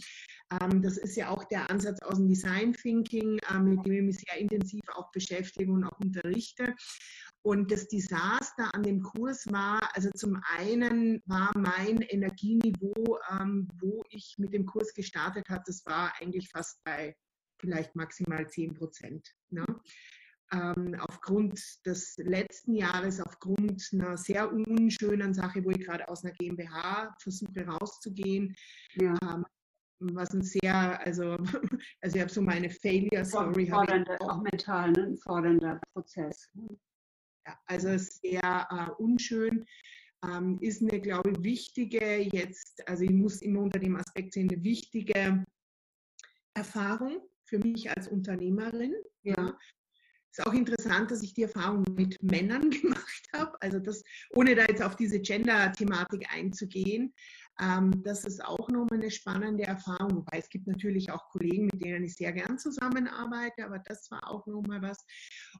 Ähm, 0.60 0.82
das 0.82 0.96
ist 0.96 1.16
ja 1.16 1.30
auch 1.30 1.44
der 1.44 1.70
Ansatz 1.70 2.00
aus 2.02 2.16
dem 2.16 2.28
Design 2.28 2.72
Thinking, 2.72 3.38
äh, 3.50 3.58
mit 3.58 3.84
dem 3.86 3.92
ich 3.92 4.02
mich 4.02 4.18
sehr 4.18 4.40
intensiv 4.40 4.82
auch 4.94 5.10
beschäftige 5.12 5.70
und 5.70 5.84
auch 5.84 5.98
unterrichte. 6.00 6.74
Und 7.42 7.70
das 7.70 7.86
Desaster 7.86 8.74
an 8.74 8.82
dem 8.82 9.02
Kurs 9.02 9.46
war, 9.52 9.78
also 9.94 10.10
zum 10.16 10.42
einen 10.56 11.22
war 11.26 11.52
mein 11.56 12.02
Energieniveau, 12.02 13.18
ähm, 13.30 13.68
wo 13.80 14.02
ich 14.10 14.34
mit 14.38 14.52
dem 14.52 14.66
Kurs 14.66 14.92
gestartet 14.94 15.48
habe, 15.48 15.62
das 15.64 15.86
war 15.86 16.12
eigentlich 16.20 16.50
fast 16.50 16.82
bei 16.82 17.14
vielleicht 17.60 17.94
maximal 17.94 18.48
10 18.48 18.74
Prozent. 18.74 19.32
Ne? 19.50 19.64
Ähm, 20.52 20.96
aufgrund 21.00 21.60
des 21.84 22.16
letzten 22.18 22.74
Jahres, 22.74 23.20
aufgrund 23.20 23.88
einer 23.92 24.16
sehr 24.16 24.52
unschönen 24.52 25.34
Sache, 25.34 25.64
wo 25.64 25.70
ich 25.70 25.80
gerade 25.80 26.08
aus 26.08 26.24
einer 26.24 26.34
GmbH 26.34 27.14
versuche 27.20 27.66
rauszugehen, 27.66 28.54
ja. 28.94 29.14
ähm, 29.22 29.44
was 29.98 30.32
ein 30.32 30.42
sehr, 30.42 31.00
also, 31.04 31.36
also 32.00 32.16
ich 32.16 32.20
habe 32.20 32.30
so 32.30 32.42
meine 32.42 32.70
Failure-Story. 32.70 33.72
Auch, 33.72 34.42
mental, 34.42 34.92
ne? 34.92 35.02
ein 35.02 35.16
fordernder 35.16 35.80
Prozess. 35.92 36.48
Ja, 37.46 37.58
also 37.66 37.96
sehr 37.96 38.68
äh, 38.70 39.02
unschön. 39.02 39.64
Ähm, 40.24 40.58
ist 40.60 40.82
eine, 40.82 41.00
glaube 41.00 41.30
ich, 41.30 41.42
wichtige 41.42 42.18
jetzt, 42.20 42.86
also 42.88 43.04
ich 43.04 43.10
muss 43.10 43.42
immer 43.42 43.60
unter 43.60 43.78
dem 43.78 43.96
Aspekt 43.96 44.32
sehen, 44.32 44.50
eine 44.50 44.62
wichtige 44.62 45.44
Erfahrung 46.54 47.20
für 47.44 47.58
mich 47.58 47.90
als 47.90 48.08
Unternehmerin. 48.08 48.94
Ja. 49.22 49.56
Ist 50.36 50.46
auch 50.46 50.52
interessant, 50.52 51.10
dass 51.10 51.22
ich 51.22 51.32
die 51.32 51.44
Erfahrung 51.44 51.82
mit 51.96 52.22
Männern 52.22 52.68
gemacht 52.82 53.28
habe. 53.32 53.56
Also 53.62 53.78
das, 53.78 54.02
ohne 54.34 54.54
da 54.54 54.64
jetzt 54.66 54.82
auf 54.82 54.94
diese 54.94 55.18
Gender-Thematik 55.18 56.26
einzugehen, 56.30 57.14
ähm, 57.58 58.02
das 58.02 58.24
ist 58.24 58.44
auch 58.44 58.68
nochmal 58.68 59.00
eine 59.00 59.10
spannende 59.10 59.64
Erfahrung. 59.64 60.16
Wobei 60.16 60.38
es 60.38 60.50
gibt 60.50 60.66
natürlich 60.66 61.10
auch 61.10 61.30
Kollegen, 61.30 61.70
mit 61.72 61.82
denen 61.82 62.04
ich 62.04 62.16
sehr 62.16 62.32
gern 62.32 62.58
zusammenarbeite, 62.58 63.64
aber 63.64 63.78
das 63.78 64.10
war 64.10 64.30
auch 64.30 64.46
nochmal 64.46 64.82
was. 64.82 64.98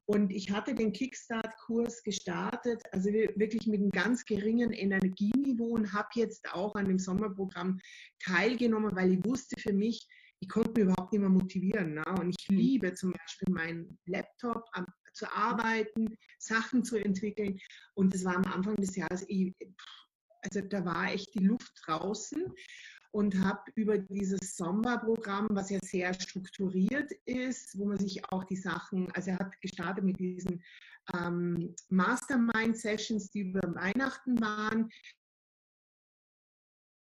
Und 0.05 0.31
ich 0.31 0.51
hatte 0.51 0.75
den 0.75 0.93
Kickstart-Kurs 0.93 2.03
gestartet, 2.03 2.83
also 2.93 3.09
wirklich 3.09 3.67
mit 3.67 3.81
einem 3.81 3.91
ganz 3.91 4.27
geringen 4.27 4.75
Energieniveau 4.75 5.69
und 5.69 5.95
habe 5.95 6.09
jetzt 6.17 6.53
auch 6.53 6.75
an 6.75 6.85
dem 6.85 6.99
Sommerprogramm 6.99 7.81
teilgenommen, 8.23 8.95
weil 8.95 9.13
ich 9.13 9.25
wusste 9.25 9.59
für 9.59 9.73
mich, 9.73 10.07
ich 10.41 10.49
konnte 10.49 10.71
mich 10.71 10.85
überhaupt 10.85 11.13
nicht 11.13 11.21
mehr 11.21 11.31
motivieren. 11.31 11.95
Ne? 11.95 12.05
Und 12.21 12.35
ich 12.39 12.49
mhm. 12.51 12.57
liebe 12.57 12.95
zum 12.95 13.13
Beispiel 13.13 13.53
meinen 13.53 13.99
Laptop 14.07 14.65
am, 14.73 14.87
zu 15.13 15.31
arbeiten, 15.33 16.17
Sachen 16.39 16.85
zu 16.85 16.97
entwickeln. 16.97 17.59
Und 17.95 18.15
das 18.15 18.25
war 18.25 18.37
am 18.37 18.45
Anfang 18.45 18.77
des 18.77 18.97
Jahres, 18.97 19.27
also 20.43 20.61
da 20.61 20.85
war 20.85 21.13
echt 21.13 21.35
die 21.35 21.45
Luft 21.45 21.73
draußen 21.87 22.53
und 23.13 23.39
habe 23.43 23.63
über 23.77 23.97
dieses 23.97 24.57
Sommerprogramm, 24.57 25.49
was 25.51 25.71
ja 25.71 25.79
sehr 25.83 26.13
strukturiert 26.13 27.11
ist, 27.25 27.79
wo 27.79 27.87
man 27.87 27.99
sich 27.99 28.23
auch 28.31 28.45
die 28.45 28.57
Sachen, 28.57 29.11
also 29.13 29.31
er 29.31 29.39
hat 29.39 29.59
gestartet 29.63 30.05
mit 30.05 30.21
diesen 30.21 30.63
ähm, 31.15 31.75
Mastermind-Sessions, 31.89 33.31
die 33.31 33.41
über 33.41 33.75
Weihnachten 33.75 34.39
waren, 34.41 34.91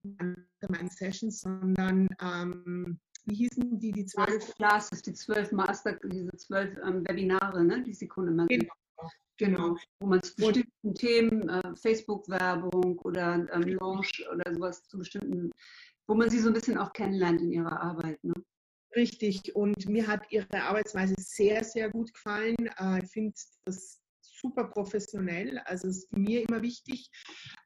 Mastermind 0.03 0.93
Sessions, 0.93 1.41
sondern 1.41 2.09
ähm, 2.21 2.99
wie 3.27 3.35
hießen 3.35 3.79
die, 3.79 3.93
die 3.93 4.07
zwölf? 4.07 4.55
Classes, 4.57 5.03
die 5.03 5.13
zwölf 5.13 5.53
Master, 5.53 5.99
diese 6.05 6.37
zwölf 6.37 6.77
ähm, 6.85 7.07
Webinare, 7.07 7.65
ne, 7.65 7.83
die 7.83 7.95
Sekunde 7.95 8.33
mal 8.33 8.47
genau. 8.47 8.73
Genau. 9.39 9.77
Wo 10.01 10.07
man 10.07 10.23
zu 10.23 10.37
bestimmten 10.37 10.95
Themen, 10.95 11.49
äh, 11.49 11.75
Facebook-Werbung 11.75 12.99
oder 12.99 13.47
ähm, 13.53 13.63
Launch 13.63 14.23
oder 14.31 14.53
sowas 14.53 14.83
zu 14.87 14.99
bestimmten, 14.99 15.51
wo 16.07 16.15
man 16.15 16.29
sie 16.29 16.41
so 16.41 16.49
ein 16.49 16.55
bisschen 16.55 16.77
auch 16.77 16.93
kennenlernt 16.93 17.41
in 17.41 17.51
ihrer 17.51 17.81
Arbeit. 17.81 18.23
Ne? 18.23 18.35
Richtig. 18.95 19.57
Und 19.57 19.89
mir 19.89 20.07
hat 20.07 20.31
ihre 20.31 20.63
Arbeitsweise 20.63 21.15
sehr, 21.17 21.65
sehr 21.65 21.89
gut 21.89 22.13
gefallen. 22.13 22.69
Äh, 22.79 23.03
ich 23.03 23.11
finde 23.11 23.33
das 23.65 24.01
super 24.41 24.65
professionell. 24.65 25.59
Also 25.61 25.89
ist 25.89 26.13
mir 26.13 26.43
immer 26.47 26.63
wichtig. 26.63 27.11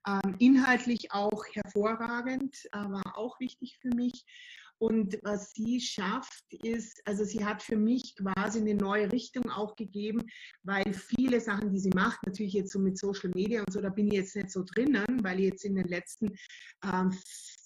Ähm, 0.06 0.36
inhaltlich 0.38 1.12
auch 1.12 1.44
hervorragend, 1.52 2.56
äh, 2.72 2.76
war 2.76 3.16
auch 3.16 3.40
wichtig 3.40 3.78
für 3.80 3.90
mich. 3.94 4.24
Und 4.78 5.18
was 5.22 5.52
sie 5.52 5.80
schafft, 5.80 6.44
ist, 6.62 7.00
also 7.06 7.24
sie 7.24 7.44
hat 7.44 7.62
für 7.62 7.76
mich 7.76 8.16
quasi 8.16 8.60
eine 8.60 8.74
neue 8.74 9.10
Richtung 9.12 9.48
auch 9.50 9.76
gegeben, 9.76 10.22
weil 10.62 10.92
viele 10.92 11.40
Sachen, 11.40 11.70
die 11.70 11.78
sie 11.78 11.92
macht, 11.94 12.26
natürlich 12.26 12.54
jetzt 12.54 12.72
so 12.72 12.78
mit 12.78 12.98
Social 12.98 13.30
Media 13.34 13.60
und 13.60 13.72
so, 13.72 13.80
da 13.80 13.88
bin 13.88 14.08
ich 14.08 14.14
jetzt 14.14 14.36
nicht 14.36 14.50
so 14.50 14.64
drinnen, 14.64 15.22
weil 15.22 15.38
ich 15.40 15.46
jetzt 15.46 15.64
in 15.64 15.76
den 15.76 15.88
letzten 15.88 16.36
ähm, 16.84 17.16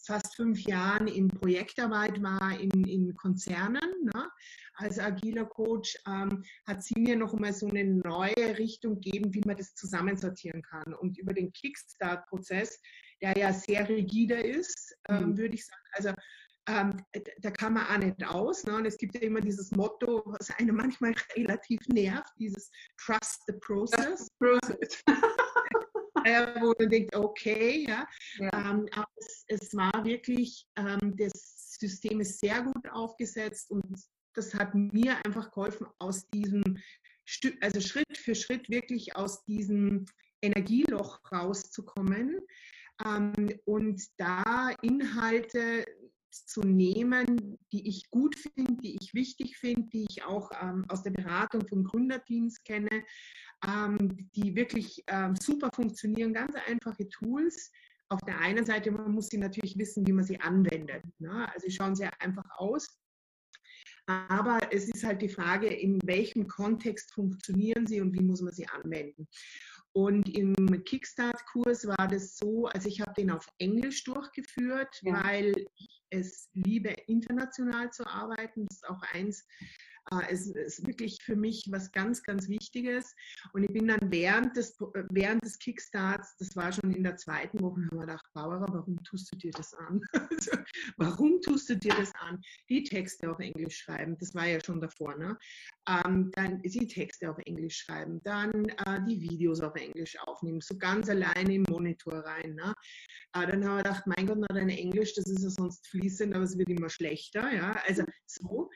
fast 0.09 0.37
fünf 0.37 0.61
Jahren 0.63 1.07
in 1.07 1.29
Projektarbeit 1.29 2.23
war 2.23 2.59
in, 2.59 2.85
in 2.85 3.15
Konzernen. 3.15 3.91
Ne? 4.03 4.29
Als 4.75 4.99
agiler 4.99 5.45
Coach 5.45 5.99
ähm, 6.07 6.43
hat 6.67 6.83
sie 6.83 6.99
mir 6.99 7.17
noch 7.17 7.35
mal 7.35 7.53
so 7.53 7.69
eine 7.69 7.85
neue 7.85 8.59
Richtung 8.59 9.01
gegeben, 9.01 9.35
wie 9.35 9.43
man 9.45 9.57
das 9.57 9.75
zusammensortieren 9.75 10.63
kann. 10.63 10.95
Und 10.95 11.19
über 11.19 11.35
den 11.35 11.53
Kickstart-Prozess, 11.53 12.81
der 13.21 13.37
ja 13.37 13.53
sehr 13.53 13.89
rigide 13.89 14.35
ist, 14.35 14.97
ähm, 15.09 15.31
mhm. 15.31 15.39
würde 15.39 15.55
ich 15.55 15.67
sagen, 15.67 15.83
also 15.93 16.13
ähm, 16.69 17.03
da 17.41 17.51
kann 17.51 17.75
man 17.75 17.87
auch 17.87 17.99
nicht 17.99 18.25
aus. 18.25 18.65
Ne? 18.65 18.77
Und 18.77 18.87
es 18.87 18.97
gibt 18.97 19.15
ja 19.15 19.23
immer 19.23 19.41
dieses 19.41 19.71
Motto, 19.73 20.23
was 20.27 20.51
einen 20.59 20.77
manchmal 20.77 21.15
relativ 21.37 21.81
nervt, 21.89 22.31
dieses 22.39 22.71
Trust 22.99 23.43
the 23.47 23.55
Process. 23.55 24.29
process. 24.39 25.03
äh, 26.25 26.61
wo 26.61 26.75
man 26.79 26.91
denkt, 26.91 27.15
okay, 27.17 27.87
ja. 27.89 28.07
ja. 28.39 28.51
Ähm, 28.53 28.87
aber 28.93 29.09
es, 29.17 29.45
es, 29.49 29.75
war 29.75 30.05
wirklich, 30.05 30.67
ähm, 30.77 31.17
das 31.17 31.77
System 31.81 32.21
ist 32.21 32.41
sehr 32.41 32.63
gut 32.63 32.89
aufgesetzt 32.91 33.71
und 33.71 33.99
das 34.35 34.55
hat 34.55 34.75
mir 34.75 35.17
einfach 35.25 35.51
geholfen, 35.51 35.87
aus 35.99 36.27
diesem, 36.29 36.79
Stück, 37.31 37.63
also 37.63 37.81
Schritt 37.81 38.17
für 38.17 38.35
Schritt 38.35 38.71
wirklich 38.71 39.15
aus 39.15 39.45
diesem 39.45 40.07
Energieloch 40.41 41.21
rauszukommen 41.31 42.41
ähm, 43.05 43.51
und 43.67 44.03
da 44.17 44.71
Inhalte 44.81 45.85
zu 46.31 46.63
nehmen, 46.63 47.59
die 47.73 47.89
ich 47.89 48.11
gut 48.11 48.37
finde, 48.37 48.77
die 48.83 48.97
ich 49.01 49.15
wichtig 49.15 49.57
finde, 49.57 49.89
die 49.89 50.07
ich 50.09 50.25
auch 50.25 50.51
ähm, 50.61 50.85
aus 50.89 51.03
der 51.03 51.11
Beratung 51.11 51.67
von 51.67 51.85
Gründerteams 51.85 52.63
kenne, 52.63 53.05
ähm, 53.67 54.29
die 54.35 54.55
wirklich 54.55 55.03
ähm, 55.07 55.35
super 55.37 55.71
funktionieren, 55.73 56.35
ganz 56.35 56.55
einfache 56.67 57.09
Tools. 57.09 57.71
Auf 58.11 58.21
der 58.23 58.39
einen 58.39 58.65
Seite, 58.65 58.91
man 58.91 59.13
muss 59.13 59.29
sie 59.29 59.39
natürlich 59.39 59.77
wissen, 59.79 60.07
wie 60.07 60.13
man 60.13 60.25
sie 60.25 60.41
anwendet. 60.41 61.05
Ne? 61.19 61.49
Also 61.53 61.67
sie 61.67 61.75
schauen 61.75 61.95
sehr 61.95 62.11
einfach 62.21 62.49
aus. 62.57 62.99
Aber 64.07 64.59
es 64.71 64.89
ist 64.89 65.05
halt 65.05 65.21
die 65.21 65.29
Frage, 65.29 65.67
in 65.67 65.99
welchem 66.05 66.49
Kontext 66.49 67.13
funktionieren 67.13 67.87
sie 67.87 68.01
und 68.01 68.15
wie 68.15 68.23
muss 68.23 68.41
man 68.41 68.55
sie 68.55 68.67
anwenden. 68.67 69.29
Und 69.93 70.29
im 70.35 70.55
Kickstart-Kurs 70.85 71.87
war 71.87 72.09
das 72.09 72.37
so, 72.37 72.67
also 72.67 72.89
ich 72.89 73.01
habe 73.01 73.13
den 73.15 73.31
auf 73.31 73.49
Englisch 73.59 74.05
durchgeführt, 74.05 75.01
ja. 75.03 75.25
weil 75.25 75.55
ich 75.77 76.01
es 76.11 76.49
liebe, 76.55 76.91
international 77.07 77.91
zu 77.91 78.07
arbeiten. 78.07 78.67
Das 78.67 78.79
ist 78.79 78.89
auch 78.89 79.03
eins 79.13 79.47
äh, 80.11 80.23
es 80.31 80.47
ist 80.47 80.87
wirklich 80.87 81.19
für 81.23 81.37
mich 81.37 81.67
was 81.71 81.93
ganz, 81.93 82.23
ganz 82.23 82.49
Wichtiges. 82.49 83.15
Und 83.53 83.65
ich 83.65 83.73
bin 83.73 83.89
dann 83.89 84.11
während 84.11 84.57
des, 84.57 84.77
während 85.11 85.45
des 85.45 85.59
Kickstarts, 85.59 86.37
das 86.39 86.57
war 86.57 86.73
schon 86.73 86.93
in 86.93 87.03
der 87.03 87.17
zweiten 87.17 87.61
Woche, 87.61 87.81
habe 87.87 87.95
ich 87.95 88.01
gedacht, 88.01 88.27
Barbara, 88.35 88.67
warum 88.73 89.03
tust 89.05 89.33
du 89.33 89.37
dir 89.37 89.53
das 89.53 89.75
an? 89.75 90.01
Also, 90.39 90.53
warum 90.99 91.41
tust 91.41 91.69
du 91.69 91.77
dir 91.77 91.95
das 91.95 92.15
an? 92.17 92.41
Die 92.69 92.85
Texte 92.85 93.31
auf 93.31 93.41
Englisch 93.41 93.79
schreiben, 93.79 94.17
das 94.19 94.35
war 94.35 94.47
ja 94.47 94.59
schon 94.65 94.81
davor, 94.81 95.17
ne? 95.17 95.37
Ähm, 95.89 96.31
dann 96.35 96.63
die 96.63 96.87
Texte 96.87 97.31
auf 97.31 97.39
Englisch 97.39 97.79
schreiben, 97.79 98.21
dann 98.23 98.67
äh, 98.67 99.01
die 99.09 99.21
Videos 99.21 99.61
auf 99.61 99.75
Englisch 99.75 100.17
aufnehmen, 100.21 100.61
so 100.61 100.77
ganz 100.77 101.09
alleine 101.09 101.55
im 101.55 101.65
Monitor 101.69 102.19
rein. 102.21 102.55
Ne? 102.55 102.75
Äh, 103.35 103.47
dann 103.47 103.65
haben 103.65 103.77
wir 103.77 103.83
gedacht, 103.83 104.07
mein 104.07 104.27
Gott, 104.27 104.39
na 104.39 104.47
dein 104.49 104.69
Englisch, 104.69 105.15
das 105.15 105.27
ist 105.27 105.43
ja 105.43 105.51
sonst 105.51 105.89
fließend, 105.99 106.35
aber 106.35 106.45
es 106.45 106.59
wird 106.59 106.69
immer 106.69 106.91
schlechter. 106.91 107.53
Ja? 107.53 107.81
Also 107.87 108.05
so 108.27 108.71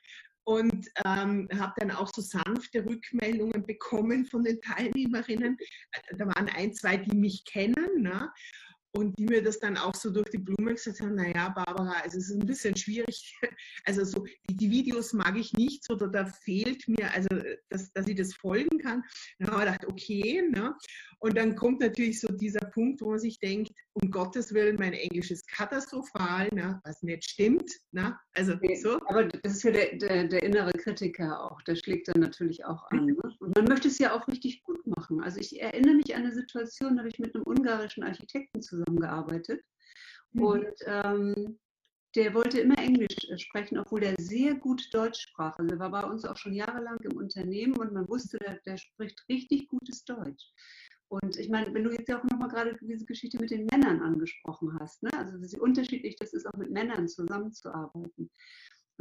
und 0.45 0.88
ähm, 1.05 1.49
habe 1.57 1.73
dann 1.76 1.91
auch 1.91 2.11
so 2.12 2.21
sanfte 2.21 2.85
Rückmeldungen 2.85 3.64
bekommen 3.64 4.25
von 4.25 4.43
den 4.43 4.61
Teilnehmerinnen. 4.61 5.57
Da 6.19 6.26
waren 6.26 6.49
ein, 6.49 6.75
zwei, 6.75 6.97
die 6.97 7.17
mich 7.17 7.45
kennen. 7.45 8.02
Ne? 8.02 8.31
Und 8.94 9.18
die 9.18 9.25
mir 9.25 9.42
das 9.42 9.58
dann 9.58 9.76
auch 9.76 9.94
so 9.94 10.11
durch 10.11 10.28
die 10.30 10.38
Blume 10.38 10.75
gesagt 10.75 11.00
haben, 11.00 11.14
naja, 11.14 11.49
Barbara, 11.49 11.92
also 12.02 12.18
es 12.18 12.28
ist 12.28 12.40
ein 12.40 12.46
bisschen 12.46 12.76
schwierig, 12.76 13.38
also 13.84 14.04
so, 14.04 14.25
die, 14.49 14.56
die 14.56 14.70
Videos 14.70 15.12
mag 15.12 15.37
ich 15.37 15.52
nicht, 15.54 15.84
so, 15.84 15.96
da, 15.96 16.26
fehlt 16.26 16.87
mir, 16.88 17.12
also 17.12 17.28
dass, 17.68 17.92
dass 17.92 18.06
ich 18.06 18.16
das 18.16 18.34
folgen 18.34 18.78
kann. 18.78 19.02
Dann 19.38 19.50
habe 19.50 19.64
ich 19.64 19.72
gedacht, 19.72 19.87
okay, 19.87 20.42
ne? 20.50 20.75
und 21.20 21.37
dann 21.37 21.56
kommt 21.56 21.80
natürlich 21.80 22.20
so 22.20 22.28
dieser 22.28 22.61
Punkt, 22.61 23.00
wo 23.00 23.11
man 23.11 23.18
sich 23.18 23.38
denkt, 23.38 23.72
um 23.94 24.11
Gottes 24.11 24.52
Willen, 24.52 24.76
mein 24.76 24.92
Englisch 24.92 25.30
ist 25.30 25.49
katastrophal, 25.49 26.49
ne? 26.52 26.80
was 26.84 27.02
nicht 27.02 27.25
stimmt. 27.25 27.70
Ne? 27.92 28.16
Also, 28.34 28.54
so. 28.80 28.99
Aber 29.06 29.25
das 29.25 29.54
ist 29.54 29.62
ja 29.62 29.70
der, 29.70 29.96
der, 29.96 30.25
der 30.28 30.42
innere 30.42 30.72
Kritiker 30.72 31.42
auch, 31.44 31.61
der 31.62 31.76
schlägt 31.76 32.08
dann 32.08 32.20
natürlich 32.20 32.64
auch 32.64 32.90
an. 32.90 33.06
Ne? 33.06 33.16
Und 33.40 33.56
man 33.56 33.64
möchte 33.66 33.88
es 33.88 33.99
ja 33.99 34.14
auch 34.14 34.26
richtig 34.28 34.62
gut 34.64 34.87
machen. 34.87 35.22
Also 35.22 35.40
ich 35.40 35.61
erinnere 35.61 35.94
mich 35.94 36.14
an 36.14 36.22
eine 36.22 36.32
Situation, 36.32 36.96
da 36.96 37.02
habe 37.02 37.08
ich 37.08 37.18
mit 37.18 37.34
einem 37.34 37.44
ungarischen 37.44 38.02
Architekten 38.02 38.61
zusammengearbeitet. 38.84 39.62
Mhm. 40.32 40.42
Und 40.42 40.74
ähm, 40.86 41.58
der 42.14 42.34
wollte 42.34 42.60
immer 42.60 42.78
Englisch 42.78 43.28
äh, 43.30 43.38
sprechen, 43.38 43.78
obwohl 43.78 44.00
der 44.00 44.14
sehr 44.18 44.54
gut 44.54 44.82
Deutsch 44.92 45.22
sprach. 45.22 45.58
Also 45.58 45.74
er 45.74 45.78
war 45.78 45.90
bei 45.90 46.04
uns 46.04 46.24
auch 46.24 46.36
schon 46.36 46.52
jahrelang 46.52 46.98
im 47.00 47.16
Unternehmen 47.16 47.76
und 47.76 47.92
man 47.92 48.08
wusste, 48.08 48.38
der, 48.38 48.60
der 48.66 48.76
spricht 48.76 49.24
richtig 49.28 49.68
gutes 49.68 50.04
Deutsch. 50.04 50.52
Und 51.08 51.36
ich 51.36 51.50
meine, 51.50 51.72
wenn 51.74 51.84
du 51.84 51.90
jetzt 51.90 52.08
ja 52.08 52.18
auch 52.18 52.24
nochmal 52.24 52.48
gerade 52.48 52.76
diese 52.80 53.04
Geschichte 53.04 53.38
mit 53.38 53.50
den 53.50 53.66
Männern 53.66 54.00
angesprochen 54.00 54.78
hast, 54.80 55.02
ne? 55.02 55.10
also 55.14 55.40
wie 55.40 55.60
unterschiedlich 55.60 56.16
das 56.16 56.32
ist, 56.32 56.46
auch 56.46 56.56
mit 56.56 56.70
Männern 56.70 57.06
zusammenzuarbeiten. 57.06 58.30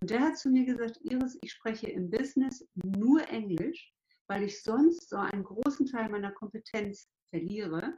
Und 0.01 0.09
der 0.09 0.19
hat 0.19 0.37
zu 0.37 0.49
mir 0.49 0.65
gesagt, 0.65 0.99
Iris, 1.03 1.37
ich 1.41 1.51
spreche 1.53 1.89
im 1.89 2.09
Business 2.09 2.67
nur 2.75 3.27
Englisch, 3.29 3.93
weil 4.27 4.43
ich 4.43 4.61
sonst 4.61 5.09
so 5.09 5.17
einen 5.17 5.43
großen 5.43 5.85
Teil 5.85 6.09
meiner 6.09 6.31
Kompetenz 6.31 7.07
verliere, 7.29 7.97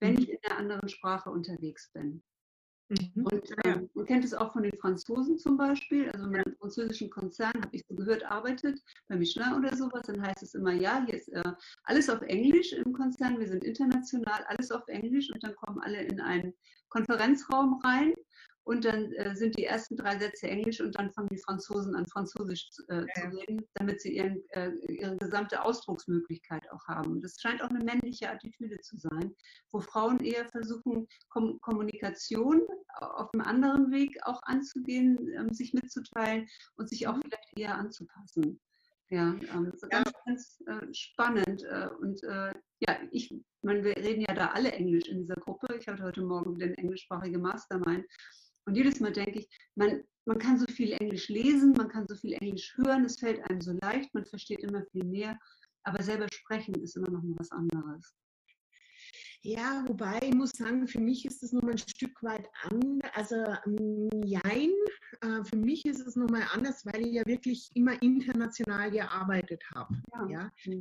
wenn 0.00 0.14
mhm. 0.14 0.18
ich 0.18 0.30
in 0.30 0.38
einer 0.44 0.58
anderen 0.58 0.88
Sprache 0.88 1.30
unterwegs 1.30 1.90
bin. 1.92 2.22
Mhm. 2.88 3.26
Und 3.26 3.50
ähm, 3.64 3.90
man 3.94 4.06
kennt 4.06 4.24
es 4.24 4.32
auch 4.32 4.52
von 4.52 4.62
den 4.62 4.76
Franzosen 4.78 5.38
zum 5.38 5.56
Beispiel. 5.56 6.10
Also 6.10 6.26
man 6.26 6.42
im 6.42 6.56
französischen 6.56 7.10
Konzern, 7.10 7.52
habe 7.54 7.76
ich 7.76 7.84
so 7.86 7.94
gehört, 7.94 8.24
arbeitet, 8.24 8.80
bei 9.08 9.16
Michelin 9.16 9.54
oder 9.54 9.76
sowas, 9.76 10.06
dann 10.06 10.22
heißt 10.22 10.42
es 10.42 10.54
immer, 10.54 10.72
ja, 10.72 11.04
hier 11.04 11.14
ist 11.14 11.28
äh, 11.28 11.42
alles 11.84 12.08
auf 12.08 12.22
Englisch 12.22 12.72
im 12.72 12.92
Konzern, 12.92 13.38
wir 13.38 13.48
sind 13.48 13.64
international, 13.64 14.42
alles 14.48 14.70
auf 14.70 14.86
Englisch 14.88 15.30
und 15.30 15.42
dann 15.42 15.54
kommen 15.56 15.80
alle 15.80 16.02
in 16.02 16.20
einen 16.20 16.54
Konferenzraum 16.88 17.80
rein 17.84 18.14
und 18.68 18.84
dann 18.84 19.10
äh, 19.12 19.34
sind 19.34 19.56
die 19.56 19.64
ersten 19.64 19.96
drei 19.96 20.18
Sätze 20.18 20.46
Englisch 20.46 20.82
und 20.82 20.94
dann 20.98 21.10
fangen 21.14 21.30
die 21.30 21.40
Franzosen 21.40 21.94
an, 21.94 22.06
Französisch 22.06 22.68
zu, 22.70 22.86
äh, 22.88 23.06
ja. 23.16 23.30
zu 23.30 23.36
reden, 23.38 23.66
damit 23.74 24.02
sie 24.02 24.14
ihren, 24.14 24.42
äh, 24.50 24.70
ihre 24.88 25.16
gesamte 25.16 25.64
Ausdrucksmöglichkeit 25.64 26.70
auch 26.70 26.86
haben. 26.86 27.22
Das 27.22 27.40
scheint 27.40 27.62
auch 27.62 27.70
eine 27.70 27.82
männliche 27.82 28.30
Attitüde 28.30 28.78
zu 28.80 28.98
sein, 28.98 29.34
wo 29.72 29.80
Frauen 29.80 30.20
eher 30.20 30.46
versuchen, 30.50 31.08
Kom 31.30 31.58
Kommunikation 31.62 32.60
auf 33.00 33.32
einem 33.32 33.46
anderen 33.46 33.90
Weg 33.90 34.18
auch 34.24 34.42
anzugehen, 34.42 35.16
ähm, 35.38 35.50
sich 35.54 35.72
mitzuteilen 35.72 36.46
und 36.76 36.90
sich 36.90 37.08
auch 37.08 37.16
mhm. 37.16 37.22
vielleicht 37.22 37.58
eher 37.58 37.74
anzupassen. 37.74 38.60
Ja, 39.10 39.30
ähm, 39.54 39.72
ganz, 39.88 39.88
ja. 39.90 40.02
ganz 40.26 40.62
äh, 40.66 40.92
spannend. 40.92 41.62
Äh, 41.62 41.88
und 42.02 42.22
äh, 42.24 42.52
ja, 42.80 42.98
ich 43.12 43.34
meine, 43.62 43.82
wir 43.82 43.96
reden 43.96 44.26
ja 44.28 44.34
da 44.34 44.48
alle 44.48 44.72
Englisch 44.72 45.08
in 45.08 45.20
dieser 45.20 45.36
Gruppe. 45.36 45.74
Ich 45.80 45.88
hatte 45.88 46.02
heute 46.02 46.20
Morgen 46.20 46.58
den 46.58 46.74
englischsprachigen 46.74 47.40
Mastermind. 47.40 48.04
Und 48.68 48.76
jedes 48.76 49.00
Mal 49.00 49.12
denke 49.12 49.38
ich, 49.38 49.48
man, 49.76 50.04
man 50.26 50.38
kann 50.38 50.58
so 50.58 50.66
viel 50.66 50.92
Englisch 50.92 51.30
lesen, 51.30 51.72
man 51.72 51.88
kann 51.88 52.06
so 52.06 52.14
viel 52.14 52.34
Englisch 52.34 52.76
hören, 52.76 53.06
es 53.06 53.18
fällt 53.18 53.42
einem 53.48 53.62
so 53.62 53.72
leicht, 53.80 54.12
man 54.12 54.26
versteht 54.26 54.60
immer 54.60 54.84
viel 54.92 55.04
mehr. 55.04 55.38
Aber 55.84 56.02
selber 56.02 56.26
sprechen 56.30 56.74
ist 56.74 56.94
immer 56.94 57.10
noch 57.10 57.22
mal 57.22 57.34
was 57.38 57.50
anderes. 57.50 58.14
Ja, 59.40 59.84
wobei 59.86 60.18
ich 60.22 60.34
muss 60.34 60.50
sagen, 60.50 60.86
für 60.86 61.00
mich 61.00 61.24
ist 61.24 61.42
das 61.42 61.52
nochmal 61.52 61.72
ein 61.72 61.78
Stück 61.78 62.22
weit 62.22 62.46
anders. 62.64 63.10
Also, 63.14 63.36
mm, 63.64 64.22
jein, 64.26 64.72
äh, 65.22 65.44
für 65.44 65.56
mich 65.56 65.86
ist 65.86 66.06
es 66.06 66.14
nochmal 66.14 66.42
anders, 66.52 66.84
weil 66.84 67.06
ich 67.06 67.14
ja 67.14 67.24
wirklich 67.24 67.70
immer 67.72 68.02
international 68.02 68.90
gearbeitet 68.90 69.64
habe. 69.74 70.02
Ja. 70.28 70.50
ja. 70.66 70.80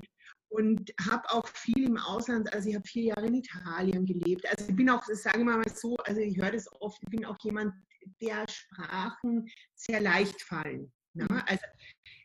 Und 0.50 0.94
habe 1.10 1.30
auch 1.30 1.48
viel 1.48 1.86
im 1.86 1.98
Ausland, 1.98 2.54
also 2.54 2.70
ich 2.70 2.76
habe 2.76 2.88
vier 2.88 3.04
Jahre 3.04 3.28
in 3.28 3.36
Italien 3.36 4.06
gelebt. 4.06 4.46
Also 4.50 4.70
ich 4.70 4.76
bin 4.76 4.90
auch, 4.90 5.04
sagen 5.04 5.46
wir 5.46 5.58
mal 5.58 5.70
so, 5.74 5.96
also 5.98 6.22
ich 6.22 6.38
höre 6.38 6.52
das 6.52 6.72
oft, 6.82 7.00
ich 7.04 7.10
bin 7.10 7.26
auch 7.26 7.38
jemand, 7.44 7.74
der 8.22 8.46
Sprachen 8.50 9.50
sehr 9.76 10.00
leicht 10.00 10.42
fallen. 10.42 10.92
Ne? 11.14 11.28
Mhm. 11.30 11.44
Also, 11.46 11.66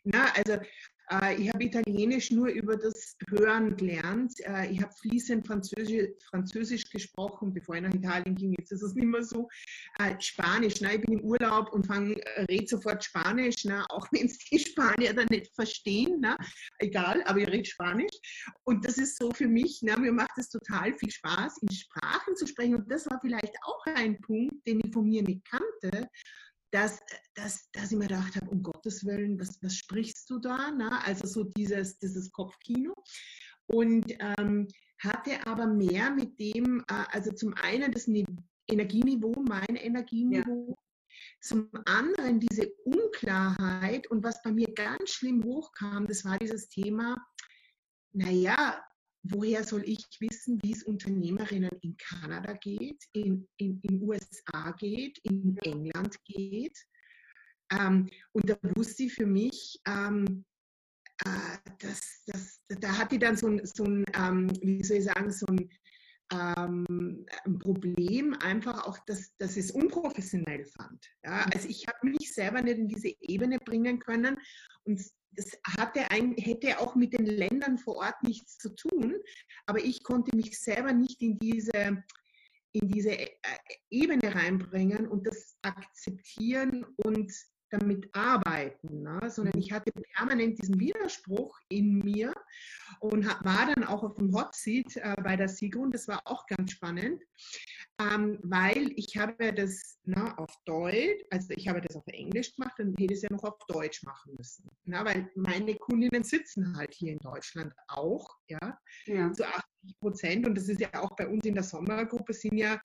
na, 0.05 0.33
also 0.35 0.52
äh, 0.52 0.67
ich 1.37 1.52
habe 1.52 1.64
Italienisch 1.64 2.30
nur 2.30 2.49
über 2.49 2.76
das 2.76 3.16
Hören 3.28 3.76
gelernt. 3.76 4.32
Äh, 4.40 4.73
ich 4.73 4.80
habe 4.80 4.92
fließend 5.00 5.47
Französisch, 5.47 6.11
Französisch, 6.30 6.88
gesprochen, 6.90 7.52
bevor 7.52 7.76
ich 7.76 7.82
nach 7.82 7.94
Italien 7.94 8.35
ging. 8.35 8.54
Jetzt 8.59 8.73
ist 8.73 8.82
es 8.82 8.94
nicht 8.94 9.06
mehr 9.06 9.23
so. 9.23 9.49
Äh, 9.99 10.14
Spanisch, 10.21 10.80
na, 10.80 10.94
ich 10.94 11.00
bin 11.00 11.18
im 11.18 11.25
Urlaub 11.25 11.73
und 11.73 11.88
rede 11.90 12.66
sofort 12.66 13.04
Spanisch, 13.04 13.64
na, 13.64 13.85
auch 13.90 14.06
wenn 14.12 14.26
es 14.26 14.38
die 14.38 14.59
Spanier 14.59 15.12
dann 15.12 15.26
nicht 15.30 15.54
verstehen. 15.54 16.18
Na, 16.21 16.37
egal, 16.78 17.23
aber 17.25 17.40
ich 17.40 17.49
rede 17.49 17.68
Spanisch. 17.68 18.16
Und 18.64 18.85
das 18.87 18.99
ist 18.99 19.18
so 19.18 19.30
für 19.32 19.49
mich, 19.49 19.80
na, 19.82 19.99
mir 19.99 20.12
macht 20.12 20.37
es 20.38 20.49
total 20.49 20.94
viel 20.94 21.11
Spaß, 21.11 21.59
in 21.62 21.73
Sprachen 21.73 22.37
zu 22.37 22.47
sprechen. 22.47 22.76
Und 22.76 22.90
das 22.90 23.09
war 23.11 23.18
vielleicht 23.21 23.54
auch 23.64 23.85
ein 23.87 24.21
Punkt, 24.21 24.66
den 24.66 24.80
ich 24.85 24.92
von 24.92 25.09
mir 25.09 25.23
nicht 25.23 25.44
kannte 25.44 26.09
dass, 26.73 27.00
dass, 27.35 27.71
dass 27.73 27.93
ich 27.93 27.99
mir 27.99 28.09
gedacht 28.09 28.35
habe, 28.37 28.50
um 28.50 28.62
Gottes 28.62 29.05
Willen, 29.05 29.38
was, 29.38 29.62
was 29.62 29.76
sprichst 29.76 30.29
du 30.31 30.38
da? 30.38 30.71
Na? 30.71 31.02
Also 31.05 31.26
so 31.26 31.45
dieses, 31.45 31.99
dieses 31.99 32.33
Kopfkino. 32.33 32.95
Und 33.67 34.05
ähm, 34.19 34.67
hatte 34.99 35.47
aber 35.47 35.67
mehr 35.67 36.11
mit 36.11 36.38
dem, 36.41 36.85
äh, 36.88 37.05
also 37.11 37.33
zum 37.33 37.55
einen 37.55 37.93
das 37.93 38.09
Energieniveau, 38.69 39.35
mein 39.47 39.76
Energieniveau, 39.76 40.69
ja. 40.71 40.75
Zum 41.41 41.69
anderen 41.85 42.41
diese 42.41 42.73
Unklarheit 42.85 44.09
und 44.11 44.25
was 44.25 44.43
bei 44.43 44.52
mir 44.52 44.73
ganz 44.73 45.11
schlimm 45.11 45.45
hochkam, 45.45 46.07
das 46.07 46.25
war 46.25 46.38
dieses 46.38 46.69
Thema, 46.69 47.17
naja, 48.12 48.83
woher 49.23 49.64
soll 49.64 49.83
ich 49.85 50.05
wissen, 50.21 50.61
wie 50.62 50.73
es 50.73 50.83
Unternehmerinnen 50.83 51.71
in 51.83 51.97
Kanada 51.97 52.55
geht, 52.55 53.02
in, 53.12 53.49
in, 53.57 53.81
in 53.83 54.02
USA 54.02 54.73
geht, 54.73 55.19
in 55.23 55.56
England 55.58 56.17
geht. 56.25 56.76
Ähm, 57.71 58.08
und 58.32 58.50
da 58.50 58.56
wusste 58.75 59.04
ich 59.04 59.15
für 59.15 59.26
mich, 59.26 59.80
ähm, 59.87 60.45
äh, 61.25 61.71
das, 61.78 62.23
das, 62.26 62.61
da 62.69 62.99
hatte 62.99 63.15
ich 63.15 63.21
dann 63.21 63.37
so 63.37 63.49
ein, 63.49 63.65
so 63.65 63.85
ein 63.85 64.04
ähm, 64.15 64.50
wie 64.61 64.85
soll 64.85 64.99
ich 64.99 65.04
sagen, 65.04 65.30
so 65.30 65.47
ein, 65.47 65.71
ähm, 66.32 67.26
ein 67.45 67.58
Problem, 67.58 68.35
einfach 68.43 68.87
auch, 68.87 68.99
dass, 69.06 69.35
dass 69.39 69.56
ich 69.56 69.67
es 69.67 69.71
unprofessionell 69.71 70.65
fand. 70.67 71.06
Ja? 71.25 71.47
Also 71.54 71.69
ich 71.69 71.87
habe 71.87 72.08
mich 72.08 72.32
selber 72.35 72.61
nicht 72.61 72.78
in 72.78 72.89
diese 72.89 73.15
Ebene 73.21 73.58
bringen 73.58 73.99
können 73.99 74.37
und 74.85 75.00
das 75.34 75.58
hatte 75.78 76.10
ein, 76.10 76.34
hätte 76.36 76.78
auch 76.78 76.95
mit 76.95 77.12
den 77.12 77.26
Ländern 77.26 77.78
vor 77.78 77.97
Ort 77.97 78.23
nichts 78.23 78.58
zu 78.58 78.75
tun, 78.75 79.16
aber 79.66 79.78
ich 79.82 80.02
konnte 80.02 80.36
mich 80.36 80.58
selber 80.58 80.92
nicht 80.92 81.21
in 81.23 81.38
diese, 81.38 82.04
in 82.73 82.88
diese 82.88 83.18
äh, 83.18 83.28
Ebene 83.90 84.34
reinbringen 84.34 85.08
und 85.08 85.26
das 85.26 85.56
akzeptieren 85.62 86.84
und 86.97 87.32
damit 87.73 88.15
arbeiten, 88.15 89.02
ne? 89.02 89.30
sondern 89.30 89.58
ich 89.58 89.73
hatte 89.73 89.91
permanent 90.15 90.61
diesen 90.61 90.78
Widerspruch 90.78 91.58
in 91.69 91.99
mir 92.00 92.35
und 93.00 93.26
war 93.26 93.75
dann 93.75 93.85
auch 93.85 94.02
auf 94.02 94.17
dem 94.17 94.35
Hot 94.35 94.54
Seat 94.54 94.97
äh, 94.97 95.17
bei 95.23 95.37
der 95.37 95.49
Sigrun. 95.49 95.91
Das 95.91 96.06
war 96.06 96.21
auch 96.26 96.47
ganz 96.47 96.73
spannend, 96.73 97.23
ähm, 97.99 98.39
weil 98.43 98.93
ich 98.97 99.17
habe 99.17 99.52
das 99.54 99.99
na, 100.04 100.37
auf 100.37 100.54
Deutsch, 100.67 101.25
also 101.30 101.54
ich 101.56 101.67
habe 101.69 101.80
das 101.80 101.97
auf 101.97 102.06
Englisch 102.06 102.54
gemacht 102.54 102.78
und 102.78 102.99
hätte 102.99 103.15
es 103.15 103.23
ja 103.23 103.32
noch 103.32 103.45
auf 103.45 103.58
Deutsch 103.69 104.02
machen 104.02 104.35
müssen, 104.37 104.69
na, 104.85 105.04
weil 105.04 105.30
meine 105.35 105.75
Kundinnen 105.76 106.25
sitzen 106.25 106.76
halt 106.76 106.93
hier 106.93 107.13
in 107.13 107.19
Deutschland 107.19 107.73
auch, 107.89 108.28
ja, 108.49 108.78
ja. 109.06 109.32
zu 109.32 109.47
80 109.47 109.65
Prozent 110.00 110.47
und 110.47 110.56
das 110.56 110.69
ist 110.69 110.80
ja 110.80 110.91
auch 110.95 111.17
bei 111.17 111.26
uns 111.26 111.45
in 111.45 111.54
der 111.54 111.65
Sommergruppe 111.65 112.35
sind 112.35 112.58
ja 112.58 112.80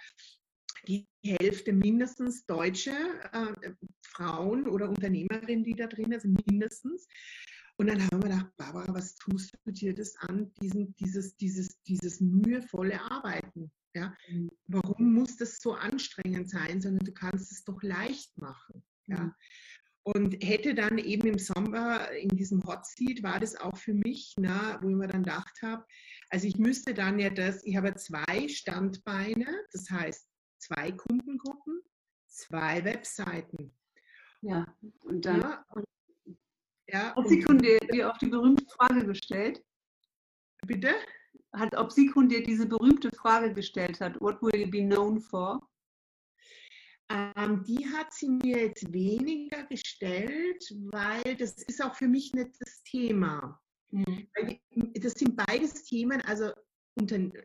die 0.87 1.07
Hälfte 1.23 1.73
mindestens 1.73 2.45
deutsche 2.45 2.91
äh, 3.31 3.71
Frauen 4.01 4.67
oder 4.67 4.89
Unternehmerinnen, 4.89 5.63
die 5.63 5.75
da 5.75 5.87
drin 5.87 6.17
sind, 6.19 6.45
mindestens. 6.49 7.07
Und 7.77 7.87
dann 7.87 8.01
haben 8.01 8.23
wir 8.23 8.29
gedacht, 8.29 8.51
Barbara, 8.57 8.93
was 8.93 9.15
tust 9.15 9.53
du 9.63 9.71
dir 9.71 9.93
das 9.93 10.15
an, 10.17 10.51
diesen, 10.61 10.95
dieses, 10.95 11.35
dieses, 11.37 11.81
dieses 11.83 12.19
mühevolle 12.19 12.99
Arbeiten? 12.99 13.71
Ja? 13.95 14.15
Mhm. 14.29 14.49
Warum 14.67 15.13
muss 15.13 15.37
das 15.37 15.59
so 15.59 15.73
anstrengend 15.73 16.49
sein, 16.49 16.81
sondern 16.81 17.05
du 17.05 17.13
kannst 17.13 17.51
es 17.51 17.63
doch 17.63 17.81
leicht 17.83 18.35
machen. 18.37 18.83
Ja? 19.05 19.25
Mhm. 19.25 19.33
Und 20.03 20.41
hätte 20.41 20.73
dann 20.73 20.99
eben 20.99 21.27
im 21.27 21.37
Sommer 21.37 22.09
in 22.11 22.29
diesem 22.29 22.63
Hot 22.63 22.85
Seat 22.85 23.23
war 23.23 23.41
das 23.41 23.57
auch 23.57 23.75
für 23.75 23.93
mich, 23.93 24.33
na, 24.39 24.81
wo 24.81 24.89
ich 24.89 24.95
mir 24.95 25.07
dann 25.07 25.23
gedacht 25.23 25.61
habe, 25.61 25.85
also 26.29 26.47
ich 26.47 26.57
müsste 26.57 26.93
dann 26.93 27.19
ja 27.19 27.29
das, 27.29 27.61
ich 27.65 27.75
habe 27.75 27.93
zwei 27.95 28.47
Standbeine, 28.47 29.45
das 29.73 29.89
heißt 29.89 30.26
zwei 30.57 30.91
Kundengruppen, 30.91 31.81
zwei 32.27 32.83
Webseiten. 32.83 33.73
Ja, 34.41 34.65
und 35.03 35.25
dann 35.25 35.41
ja, 35.41 35.65
und, 35.69 35.85
ja, 36.87 37.15
hat 37.15 37.27
Sekunde 37.27 37.79
dir 37.91 38.11
auch 38.11 38.17
die 38.17 38.27
berühmte 38.27 38.65
Frage 38.65 39.05
gestellt? 39.05 39.63
Bitte? 40.65 40.93
Hat 41.53 41.75
ob 41.75 41.91
Sigrun 41.91 42.29
dir 42.29 42.43
diese 42.43 42.67
berühmte 42.67 43.09
Frage 43.11 43.53
gestellt 43.53 43.99
hat, 44.01 44.19
what 44.21 44.41
will 44.41 44.59
you 44.59 44.69
be 44.69 44.83
known 44.85 45.19
for? 45.19 45.59
Ähm, 47.09 47.63
die 47.63 47.87
hat 47.87 48.13
sie 48.13 48.29
mir 48.29 48.65
jetzt 48.65 48.91
weniger 48.91 49.63
gestellt, 49.63 50.61
weil 50.91 51.35
das 51.37 51.53
ist 51.63 51.81
auch 51.81 51.95
für 51.95 52.07
mich 52.07 52.33
nicht 52.33 52.51
das 52.59 52.83
Thema. 52.83 53.59
Mhm. 53.91 54.27
Das 55.01 55.13
sind 55.13 55.35
beides 55.35 55.85
Themen, 55.85 56.21
also 56.21 56.51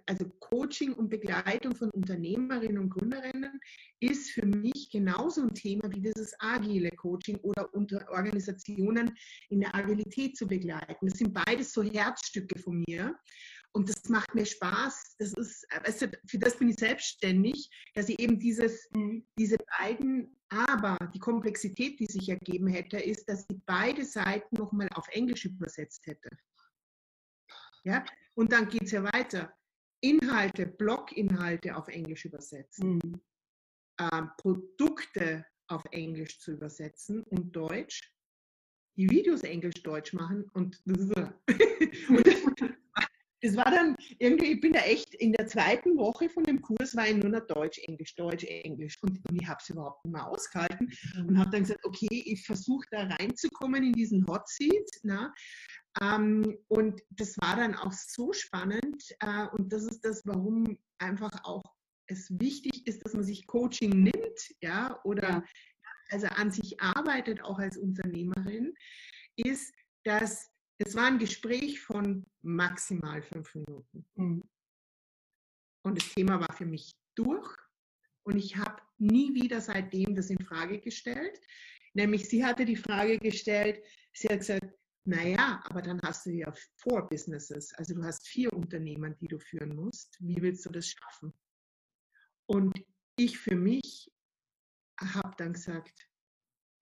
also 0.06 0.24
Coaching 0.40 0.94
und 0.94 1.08
Begleitung 1.08 1.74
von 1.74 1.90
Unternehmerinnen 1.90 2.78
und 2.78 2.90
Gründerinnen 2.90 3.60
ist 4.00 4.30
für 4.30 4.46
mich 4.46 4.90
genauso 4.90 5.42
ein 5.42 5.54
Thema 5.54 5.90
wie 5.92 6.00
dieses 6.00 6.34
agile 6.38 6.90
Coaching 6.92 7.36
oder 7.38 7.72
unter 7.74 8.08
Organisationen 8.10 9.14
in 9.50 9.60
der 9.60 9.74
Agilität 9.74 10.36
zu 10.36 10.46
begleiten. 10.46 11.06
Das 11.06 11.18
sind 11.18 11.34
beides 11.34 11.72
so 11.72 11.82
Herzstücke 11.82 12.58
von 12.58 12.82
mir. 12.86 13.14
Und 13.74 13.88
das 13.88 14.08
macht 14.08 14.34
mir 14.34 14.44
Spaß. 14.44 15.16
Das 15.18 15.32
ist, 15.32 15.66
also 15.70 16.06
für 16.26 16.38
das 16.38 16.58
bin 16.58 16.68
ich 16.68 16.76
selbstständig, 16.76 17.70
dass 17.94 18.08
ich 18.08 18.18
eben 18.18 18.38
dieses, 18.38 18.88
diese 19.38 19.56
beiden, 19.78 20.36
aber 20.50 20.98
die 21.14 21.18
Komplexität, 21.18 21.98
die 21.98 22.06
sich 22.06 22.28
ergeben 22.28 22.66
hätte, 22.66 22.98
ist, 22.98 23.26
dass 23.28 23.46
ich 23.48 23.58
beide 23.64 24.04
Seiten 24.04 24.56
nochmal 24.56 24.88
auf 24.94 25.08
Englisch 25.08 25.46
übersetzt 25.46 26.06
hätte. 26.06 26.28
Ja? 27.84 28.04
Und 28.34 28.52
dann 28.52 28.68
geht 28.68 28.84
es 28.84 28.92
ja 28.92 29.04
weiter. 29.04 29.54
Inhalte, 30.00 30.66
Bloginhalte 30.66 31.76
auf 31.76 31.88
Englisch 31.88 32.24
übersetzen. 32.24 32.98
Mhm. 33.04 33.20
Ähm, 34.00 34.30
Produkte 34.38 35.44
auf 35.68 35.82
Englisch 35.90 36.40
zu 36.40 36.52
übersetzen 36.52 37.22
und 37.24 37.54
Deutsch. 37.54 38.12
Die 38.96 39.08
Videos 39.08 39.42
Englisch-Deutsch 39.42 40.12
machen 40.12 40.50
und 40.52 40.82
und 40.86 42.36
das 43.42 43.56
war 43.56 43.70
dann 43.70 43.96
irgendwie, 44.18 44.52
ich 44.52 44.60
bin 44.60 44.72
da 44.72 44.80
echt 44.80 45.14
in 45.14 45.32
der 45.32 45.48
zweiten 45.48 45.96
Woche 45.96 46.28
von 46.28 46.44
dem 46.44 46.60
Kurs 46.60 46.94
war 46.94 47.08
ich 47.08 47.16
nur 47.16 47.30
noch 47.30 47.46
Deutsch, 47.46 47.78
Englisch, 47.78 48.14
Deutsch, 48.14 48.44
Englisch 48.44 49.02
und, 49.02 49.20
ich 49.32 49.48
habe 49.48 49.58
es 49.60 49.68
überhaupt 49.68 50.04
nicht 50.04 50.12
mehr 50.12 50.28
ausgehalten 50.28 50.92
mhm. 51.16 51.28
und 51.28 51.38
habe 51.38 51.50
dann 51.50 51.62
gesagt, 51.62 51.84
okay, 51.84 52.22
ich 52.26 52.46
versuche 52.46 52.86
da 52.90 53.02
reinzukommen 53.04 53.82
in 53.82 53.92
diesen 53.92 54.26
Hot 54.28 54.48
Seat. 54.48 54.88
Na? 55.02 55.34
Ähm, 56.00 56.58
und 56.68 57.02
das 57.10 57.36
war 57.38 57.56
dann 57.56 57.74
auch 57.74 57.92
so 57.92 58.32
spannend 58.32 59.02
äh, 59.20 59.46
und 59.52 59.72
das 59.72 59.84
ist 59.84 60.04
das, 60.04 60.22
warum 60.24 60.78
einfach 60.98 61.44
auch 61.44 61.62
es 62.06 62.28
wichtig 62.40 62.86
ist, 62.86 63.04
dass 63.04 63.14
man 63.14 63.24
sich 63.24 63.46
Coaching 63.46 64.02
nimmt, 64.02 64.54
ja, 64.60 65.00
oder 65.04 65.28
ja. 65.28 65.44
also 66.10 66.26
an 66.28 66.50
sich 66.50 66.80
arbeitet, 66.80 67.42
auch 67.42 67.58
als 67.58 67.76
Unternehmerin, 67.76 68.74
ist, 69.36 69.74
dass 70.04 70.50
es 70.78 70.96
war 70.96 71.06
ein 71.06 71.18
Gespräch 71.18 71.80
von 71.80 72.26
maximal 72.42 73.22
fünf 73.22 73.54
Minuten. 73.54 74.04
Mhm. 74.16 74.42
Und 75.84 75.98
das 76.00 76.12
Thema 76.12 76.40
war 76.40 76.52
für 76.54 76.66
mich 76.66 76.94
durch. 77.14 77.48
Und 78.24 78.36
ich 78.36 78.56
habe 78.56 78.82
nie 78.98 79.34
wieder 79.34 79.60
seitdem 79.60 80.14
das 80.14 80.30
in 80.30 80.44
Frage 80.44 80.80
gestellt. 80.80 81.40
Nämlich 81.94 82.28
sie 82.28 82.44
hatte 82.44 82.64
die 82.64 82.76
Frage 82.76 83.18
gestellt, 83.18 83.84
sie 84.12 84.28
hat 84.28 84.38
gesagt, 84.38 84.74
naja, 85.04 85.60
aber 85.64 85.82
dann 85.82 86.00
hast 86.02 86.26
du 86.26 86.30
ja 86.30 86.52
four 86.76 87.08
Businesses, 87.08 87.74
also 87.74 87.94
du 87.94 88.04
hast 88.04 88.26
vier 88.26 88.52
Unternehmen, 88.52 89.16
die 89.20 89.26
du 89.26 89.38
führen 89.38 89.74
musst. 89.74 90.16
Wie 90.20 90.40
willst 90.40 90.64
du 90.64 90.70
das 90.70 90.88
schaffen? 90.88 91.32
Und 92.46 92.84
ich 93.16 93.38
für 93.38 93.56
mich 93.56 94.12
habe 95.00 95.34
dann 95.36 95.54
gesagt, 95.54 96.08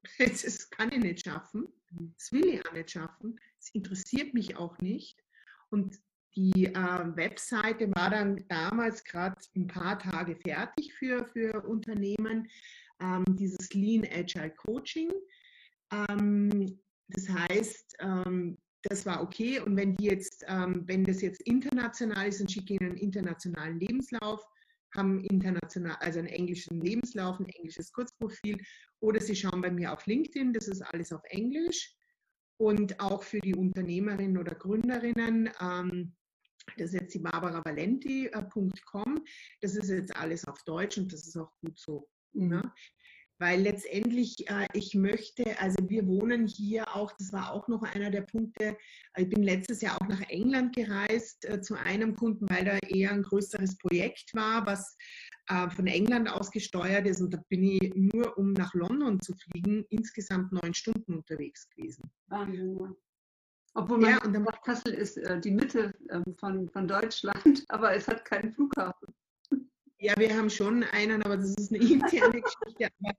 das 0.19 0.71
kann 0.71 0.93
ich 0.93 0.99
nicht 0.99 1.25
schaffen, 1.25 1.69
das 1.91 2.33
will 2.33 2.47
ich 2.47 2.67
auch 2.67 2.73
nicht 2.73 2.91
schaffen, 2.91 3.41
es 3.59 3.71
interessiert 3.75 4.35
mich 4.35 4.57
auch 4.57 4.79
nicht. 4.79 5.23
Und 5.71 5.99
die 6.37 6.67
äh, 6.67 7.17
Webseite 7.17 7.91
war 7.95 8.11
dann 8.11 8.47
damals 8.49 9.03
gerade 9.03 9.37
ein 9.57 9.67
paar 9.67 9.99
Tage 9.99 10.37
fertig 10.37 10.95
für, 10.95 11.27
für 11.27 11.65
Unternehmen, 11.67 12.49
ähm, 13.01 13.25
dieses 13.29 13.73
Lean 13.73 14.07
Agile 14.13 14.55
Coaching. 14.55 15.11
Ähm, 15.91 16.81
das 17.13 17.29
heißt, 17.29 17.97
ähm, 18.01 18.59
das 18.83 19.07
war 19.07 19.23
okay. 19.23 19.61
Und 19.61 19.77
wenn 19.77 19.95
die 19.97 20.07
jetzt, 20.07 20.45
ähm, 20.49 20.83
wenn 20.87 21.05
das 21.05 21.21
jetzt 21.21 21.43
international 21.43 22.29
ist, 22.29 22.41
dann 22.41 22.49
schicke 22.49 22.75
ich 22.75 22.81
ihnen 22.81 22.93
einen 22.93 23.01
internationalen 23.01 23.79
Lebenslauf, 23.79 24.45
haben 24.95 25.23
international, 25.25 25.97
also 26.01 26.19
einen 26.19 26.29
englischen 26.29 26.81
Lebenslauf, 26.81 27.39
ein 27.39 27.49
englisches 27.49 27.93
Kurzprofil. 27.93 28.59
Oder 29.01 29.21
sie 29.21 29.37
schauen 29.37 29.61
bei 29.61 29.71
mir 29.71 29.93
auf 29.93 30.07
LinkedIn, 30.07 30.53
das 30.53 30.69
ist 30.69 30.83
alles 30.83 31.13
auf 31.13 31.23
Englisch. 31.25 31.95
Und 32.59 33.01
auch 33.01 33.23
für 33.23 33.41
die 33.41 33.55
Unternehmerinnen 33.55 34.37
oder 34.37 34.55
Gründerinnen, 34.55 35.51
ähm, 35.61 36.15
das 36.77 36.93
ist 36.93 37.01
jetzt 37.01 37.15
die 37.15 37.21
barbaravalenti.com, 37.21 39.25
das 39.61 39.77
ist 39.77 39.89
jetzt 39.89 40.15
alles 40.15 40.47
auf 40.47 40.63
Deutsch 40.65 40.99
und 40.99 41.13
das 41.13 41.27
ist 41.27 41.37
auch 41.37 41.53
gut 41.63 41.79
so. 41.79 42.09
Ne? 42.33 42.63
Weil 43.41 43.63
letztendlich 43.63 44.49
äh, 44.51 44.67
ich 44.75 44.95
möchte, 44.95 45.59
also 45.59 45.79
wir 45.89 46.07
wohnen 46.07 46.47
hier 46.47 46.95
auch, 46.95 47.11
das 47.13 47.33
war 47.33 47.53
auch 47.53 47.69
noch 47.69 47.83
einer 47.83 48.11
der 48.11 48.21
Punkte, 48.21 48.77
ich 49.17 49.29
bin 49.31 49.43
letztes 49.43 49.81
Jahr 49.81 50.01
auch 50.01 50.07
nach 50.07 50.21
England 50.29 50.77
gereist 50.77 51.47
äh, 51.47 51.63
zu 51.63 51.75
einem 51.75 52.15
Kunden, 52.15 52.47
weil 52.51 52.67
da 52.67 52.77
eher 52.87 53.13
ein 53.13 53.23
größeres 53.23 53.79
Projekt 53.79 54.35
war, 54.35 54.67
was 54.67 54.95
äh, 55.49 55.71
von 55.71 55.87
England 55.87 56.31
aus 56.31 56.51
gesteuert 56.51 57.07
ist 57.07 57.23
und 57.23 57.33
da 57.33 57.43
bin 57.49 57.65
ich 57.65 57.95
nur, 57.95 58.37
um 58.37 58.53
nach 58.53 58.75
London 58.75 59.19
zu 59.23 59.33
fliegen, 59.35 59.87
insgesamt 59.89 60.53
neun 60.53 60.75
Stunden 60.75 61.15
unterwegs 61.15 61.67
gewesen. 61.71 62.11
Wahnsinn. 62.27 62.95
Obwohl 63.73 63.99
man 63.99 64.11
ja, 64.11 64.23
und 64.23 64.35
dann, 64.35 64.45
Kassel 64.65 64.93
ist 64.93 65.17
äh, 65.17 65.41
die 65.41 65.53
Mitte 65.53 65.95
ähm, 66.11 66.25
von, 66.37 66.69
von 66.69 66.87
Deutschland, 66.87 67.65
aber 67.69 67.95
es 67.95 68.07
hat 68.07 68.23
keinen 68.27 68.53
Flughafen. 68.53 69.15
Ja, 69.99 70.15
wir 70.19 70.37
haben 70.37 70.51
schon 70.51 70.83
einen, 70.85 71.23
aber 71.23 71.39
das 71.39 71.55
ist 71.57 71.73
eine 71.73 71.83
interne 71.83 72.43
Geschichte. 72.43 72.89
Aber 73.01 73.15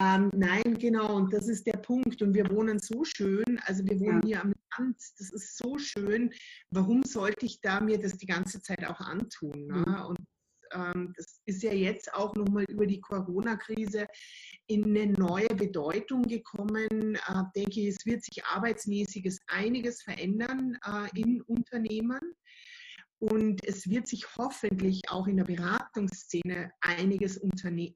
ähm, 0.00 0.30
nein, 0.34 0.78
genau, 0.78 1.16
und 1.16 1.32
das 1.32 1.48
ist 1.48 1.66
der 1.66 1.78
Punkt. 1.78 2.20
Und 2.22 2.34
wir 2.34 2.50
wohnen 2.50 2.78
so 2.78 3.04
schön, 3.04 3.60
also 3.64 3.84
wir 3.84 3.98
wohnen 4.00 4.20
ja. 4.22 4.26
hier 4.26 4.42
am 4.42 4.54
Land, 4.78 4.96
das 5.18 5.30
ist 5.30 5.56
so 5.56 5.78
schön. 5.78 6.32
Warum 6.70 7.02
sollte 7.02 7.46
ich 7.46 7.60
da 7.60 7.80
mir 7.80 7.98
das 7.98 8.16
die 8.16 8.26
ganze 8.26 8.60
Zeit 8.60 8.84
auch 8.84 9.00
antun? 9.00 9.66
Ne? 9.66 9.84
Mhm. 9.86 10.06
Und 10.06 10.18
ähm, 10.72 11.12
das 11.16 11.40
ist 11.46 11.62
ja 11.62 11.72
jetzt 11.72 12.12
auch 12.12 12.34
nochmal 12.34 12.64
über 12.64 12.86
die 12.86 13.00
Corona-Krise 13.00 14.06
in 14.66 14.84
eine 14.84 15.12
neue 15.12 15.48
Bedeutung 15.48 16.22
gekommen. 16.22 17.14
Äh, 17.14 17.42
denke 17.54 17.80
ich, 17.80 17.88
es 17.88 18.06
wird 18.06 18.22
sich 18.24 18.44
arbeitsmäßiges 18.44 19.40
einiges 19.46 20.02
verändern 20.02 20.76
äh, 20.84 21.20
in 21.20 21.42
Unternehmen. 21.42 22.20
Und 23.18 23.64
es 23.66 23.88
wird 23.88 24.06
sich 24.08 24.36
hoffentlich 24.36 25.02
auch 25.08 25.26
in 25.26 25.38
der 25.38 25.44
Beratungsszene 25.44 26.70
einiges 26.80 27.40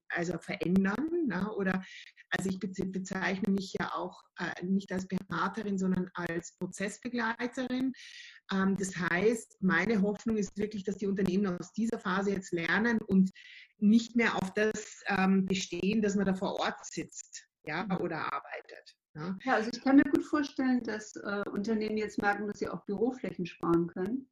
also 0.08 0.38
verändern. 0.38 1.26
Ne? 1.26 1.50
oder 1.56 1.82
also 2.30 2.48
ich 2.48 2.58
bezeichne 2.58 3.52
mich 3.52 3.74
ja 3.78 3.92
auch 3.92 4.22
äh, 4.38 4.64
nicht 4.64 4.90
als 4.92 5.06
Beraterin, 5.06 5.78
sondern 5.78 6.10
als 6.14 6.56
Prozessbegleiterin. 6.58 7.92
Ähm, 8.52 8.76
das 8.76 8.96
heißt, 8.96 9.58
meine 9.60 10.00
Hoffnung 10.00 10.36
ist 10.36 10.56
wirklich, 10.56 10.84
dass 10.84 10.96
die 10.96 11.06
Unternehmen 11.06 11.58
aus 11.58 11.72
dieser 11.72 11.98
Phase 11.98 12.32
jetzt 12.32 12.52
lernen 12.52 12.98
und 12.98 13.30
nicht 13.78 14.16
mehr 14.16 14.36
auf 14.36 14.54
das 14.54 15.02
ähm, 15.06 15.46
bestehen, 15.46 16.02
dass 16.02 16.14
man 16.14 16.26
da 16.26 16.34
vor 16.34 16.60
Ort 16.60 16.84
sitzt 16.84 17.46
ja, 17.64 17.86
oder 17.98 18.32
arbeitet. 18.32 18.96
Ja. 19.14 19.36
ja, 19.44 19.54
also 19.54 19.70
ich 19.72 19.82
kann 19.82 19.96
mir 19.96 20.04
gut 20.04 20.24
vorstellen, 20.24 20.82
dass 20.84 21.16
äh, 21.16 21.42
Unternehmen 21.50 21.96
jetzt 21.96 22.20
merken, 22.22 22.46
dass 22.46 22.60
sie 22.60 22.68
auch 22.68 22.84
Büroflächen 22.84 23.44
sparen 23.44 23.88
können. 23.88 24.30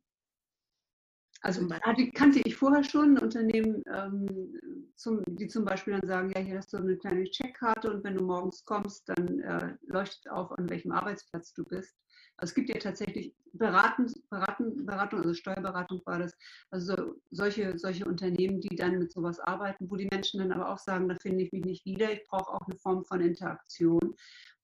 Also 1.41 1.67
die 1.97 2.11
kannte 2.11 2.41
ich 2.45 2.57
vorher 2.57 2.83
schon, 2.83 3.17
Unternehmen, 3.19 3.83
ähm, 3.93 4.59
zum, 4.97 5.23
die 5.27 5.47
zum 5.47 5.65
Beispiel 5.65 5.95
dann 5.95 6.09
sagen, 6.09 6.33
ja, 6.35 6.41
hier 6.41 6.59
hast 6.59 6.73
du 6.73 6.79
eine 6.79 6.97
kleine 6.97 7.25
Checkkarte 7.25 7.93
und 7.93 8.03
wenn 8.03 8.17
du 8.17 8.25
morgens 8.25 8.65
kommst, 8.65 9.09
dann 9.09 9.41
äh, 9.41 9.77
leuchtet 9.87 10.29
auf, 10.31 10.51
an 10.53 10.69
welchem 10.69 10.91
Arbeitsplatz 10.91 11.55
du 11.55 11.65
bist. 11.65 11.97
Also 12.39 12.51
es 12.51 12.55
gibt 12.55 12.69
ja 12.69 12.79
tatsächlich 12.79 13.35
Beraten, 13.53 14.13
Beraten, 14.31 14.85
Beratung, 14.85 15.21
also 15.21 15.35
Steuerberatung 15.35 16.03
war 16.05 16.19
das, 16.19 16.37
also 16.71 17.15
solche, 17.31 17.79
solche 17.79 18.05
Unternehmen, 18.05 18.61
die 18.61 18.77
dann 18.77 18.99
mit 18.99 19.13
sowas 19.13 19.41
arbeiten, 19.41 19.91
wo 19.91 19.97
die 19.97 20.09
Menschen 20.11 20.41
dann 20.41 20.53
aber 20.53 20.71
auch 20.71 20.79
sagen, 20.79 21.09
da 21.09 21.17
finde 21.17 21.45
ich 21.45 21.53
mich 21.53 21.65
nicht 21.65 21.85
wieder, 21.85 22.13
ich 22.13 22.25
brauche 22.29 22.53
auch 22.53 22.67
eine 22.67 22.79
Form 22.79 23.05
von 23.05 23.21
Interaktion. 23.21 24.15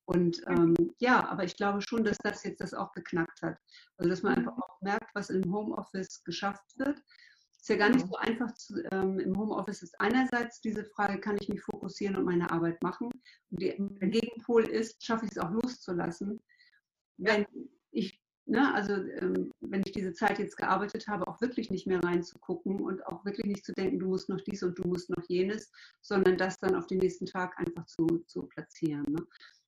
Und 0.07 0.43
ähm, 0.49 0.75
ja, 0.99 1.27
aber 1.29 1.45
ich 1.45 1.57
glaube 1.57 1.81
schon, 1.81 2.05
dass 2.05 2.19
das 2.19 2.45
jetzt 2.45 2.61
das 2.61 2.75
auch 2.75 2.93
geknackt 2.93 3.41
hat. 3.43 3.57
Also 3.97 4.11
dass 4.11 4.23
man 4.23 4.35
einfach 4.35 4.57
auch 4.59 4.81
merkt, 4.83 5.15
was 5.15 5.31
im 5.31 5.53
Homeoffice 5.53 6.23
geschafft 6.25 6.77
wird. 6.77 7.01
Ist 7.65 7.71
ja 7.71 7.77
gar 7.77 7.89
nicht 7.89 8.07
so 8.07 8.17
einfach. 8.17 8.53
Zu, 8.53 8.85
ähm, 8.93 9.19
Im 9.19 9.39
Homeoffice 9.39 9.83
ist 9.83 9.99
einerseits 9.99 10.61
diese 10.61 10.85
Frage, 10.85 11.19
kann 11.19 11.39
ich 11.41 11.49
mich 11.49 11.63
fokussieren 11.63 12.17
und 12.17 12.27
meine 12.27 12.51
Arbeit 12.51 12.83
machen? 12.83 13.09
Und 13.51 13.63
der 13.63 13.77
Gegenpol 13.77 14.65
ist, 14.65 15.03
schaffe 15.03 15.25
ich 15.25 15.31
es 15.31 15.39
auch 15.39 15.51
loszulassen? 15.51 16.43
Wenn 17.17 17.47
ich, 17.91 18.21
ne, 18.45 18.75
also 18.75 18.93
ähm, 18.93 19.51
wenn 19.61 19.83
ich 19.87 19.93
diese 19.93 20.13
Zeit 20.13 20.39
jetzt 20.39 20.59
gearbeitet 20.59 21.09
habe, 21.09 21.27
auch 21.27 21.41
wirklich 21.41 21.71
nicht 21.71 21.87
mehr 21.87 22.05
reinzugucken 22.05 22.83
und 22.83 23.07
auch 23.07 23.25
wirklich 23.25 23.47
nicht 23.47 23.65
zu 23.65 23.73
denken, 23.73 23.99
du 23.99 24.09
musst 24.09 24.29
noch 24.29 24.43
dies 24.43 24.63
und 24.63 24.79
du 24.79 24.87
musst 24.87 25.09
noch 25.09 25.25
jenes, 25.29 25.73
sondern 26.03 26.37
das 26.37 26.59
dann 26.59 26.75
auf 26.75 26.87
den 26.87 26.99
nächsten 26.99 27.25
Tag 27.25 27.59
einfach 27.59 27.87
zu, 27.87 28.07
zu 28.27 28.43
platzieren. 28.43 29.07
Ne? 29.09 29.27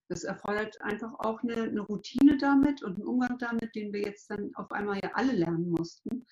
Das 0.08 0.24
erfordert 0.24 0.80
einfach 0.80 1.12
auch 1.18 1.42
eine, 1.42 1.62
eine, 1.64 1.80
Routine 1.80 2.36
damit 2.38 2.82
und 2.82 2.96
einen 2.96 3.06
Umgang 3.06 3.38
damit, 3.38 3.74
den 3.74 3.92
wir 3.92 4.02
jetzt 4.02 4.30
dann 4.30 4.50
auf 4.54 4.70
einmal 4.70 5.00
ja 5.02 5.10
alle 5.14 5.32
lernen 5.32 5.70
mussten. 5.70 6.24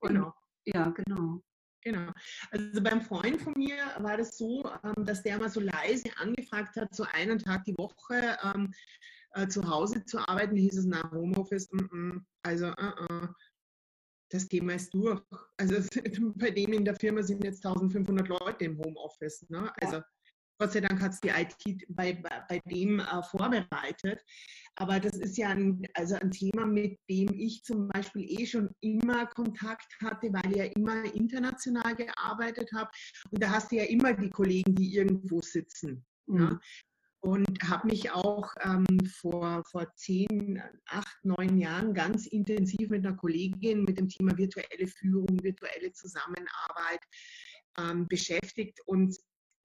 Und, 0.00 0.14
genau. 0.14 0.34
Ja, 0.64 0.88
genau. 0.90 1.42
Genau. 1.82 2.12
Also 2.50 2.82
beim 2.82 3.00
Freund 3.00 3.40
von 3.40 3.54
mir 3.56 3.76
war 3.98 4.16
das 4.16 4.36
so, 4.36 4.68
ähm, 4.84 5.06
dass 5.06 5.22
der 5.22 5.38
mal 5.38 5.48
so 5.48 5.60
leise 5.60 6.10
angefragt 6.16 6.76
hat, 6.76 6.94
so 6.94 7.04
einen 7.12 7.38
Tag 7.38 7.64
die 7.64 7.78
Woche 7.78 8.36
ähm, 8.42 8.72
äh, 9.32 9.46
zu 9.46 9.68
Hause 9.68 10.04
zu 10.04 10.18
arbeiten. 10.18 10.56
Hieß 10.56 10.78
es 10.78 10.86
nach 10.86 11.10
Homeoffice. 11.12 11.70
Mm 11.72 11.78
-mm, 11.78 12.24
also 12.42 12.68
uh 12.68 13.28
das 14.30 14.48
Thema 14.48 14.74
ist 14.74 14.92
durch. 14.92 15.22
Also 15.56 15.76
bei 16.36 16.50
dem 16.50 16.72
in 16.72 16.84
der 16.84 16.96
Firma 16.96 17.22
sind 17.22 17.44
jetzt 17.44 17.64
1500 17.64 18.28
Leute 18.28 18.64
im 18.64 18.78
Homeoffice. 18.78 19.48
Ne? 19.48 19.72
Also 19.80 20.02
Gott 20.58 20.72
sei 20.72 20.80
Dank 20.80 21.00
hat 21.00 21.12
es 21.12 21.20
die 21.20 21.28
IT 21.28 21.84
bei, 21.88 22.14
bei 22.48 22.58
dem 22.70 22.98
äh, 22.98 23.22
vorbereitet. 23.22 24.24
Aber 24.74 24.98
das 24.98 25.16
ist 25.16 25.38
ja 25.38 25.50
ein, 25.50 25.82
also 25.94 26.16
ein 26.16 26.32
Thema, 26.32 26.66
mit 26.66 26.98
dem 27.08 27.32
ich 27.32 27.62
zum 27.62 27.88
Beispiel 27.88 28.24
eh 28.28 28.44
schon 28.44 28.70
immer 28.80 29.26
Kontakt 29.26 29.86
hatte, 30.02 30.32
weil 30.32 30.50
ich 30.50 30.56
ja 30.56 30.64
immer 30.64 31.04
international 31.14 31.94
gearbeitet 31.94 32.70
habe. 32.74 32.90
Und 33.30 33.42
da 33.42 33.50
hast 33.50 33.70
du 33.70 33.76
ja 33.76 33.84
immer 33.84 34.12
die 34.14 34.30
Kollegen, 34.30 34.74
die 34.74 34.94
irgendwo 34.94 35.40
sitzen. 35.40 36.04
Mhm. 36.26 36.40
Ja? 36.40 36.60
Und 37.20 37.58
habe 37.68 37.88
mich 37.88 38.10
auch 38.12 38.52
ähm, 38.62 38.86
vor, 39.20 39.64
vor 39.70 39.92
zehn, 39.96 40.62
acht, 40.86 41.24
neun 41.24 41.58
Jahren 41.58 41.92
ganz 41.92 42.26
intensiv 42.26 42.90
mit 42.90 43.04
einer 43.04 43.16
Kollegin 43.16 43.84
mit 43.84 43.98
dem 43.98 44.08
Thema 44.08 44.36
virtuelle 44.38 44.86
Führung, 44.86 45.42
virtuelle 45.42 45.92
Zusammenarbeit 45.92 47.00
ähm, 47.76 48.06
beschäftigt. 48.06 48.80
Und 48.86 49.16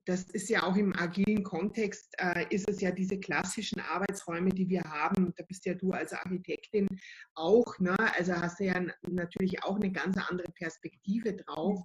das 0.05 0.23
ist 0.23 0.49
ja 0.49 0.63
auch 0.63 0.75
im 0.75 0.95
agilen 0.97 1.43
Kontext, 1.43 2.13
äh, 2.17 2.45
ist 2.49 2.67
es 2.69 2.81
ja 2.81 2.91
diese 2.91 3.19
klassischen 3.19 3.79
Arbeitsräume, 3.79 4.49
die 4.49 4.67
wir 4.67 4.81
haben. 4.83 5.33
Da 5.37 5.43
bist 5.45 5.65
ja 5.65 5.73
du 5.73 5.91
als 5.91 6.13
Architektin 6.13 6.87
auch, 7.35 7.79
ne? 7.79 7.95
also 8.17 8.33
hast 8.33 8.59
du 8.59 8.65
ja 8.65 8.81
natürlich 9.09 9.63
auch 9.63 9.77
eine 9.77 9.91
ganz 9.91 10.17
andere 10.29 10.51
Perspektive 10.51 11.33
drauf. 11.33 11.79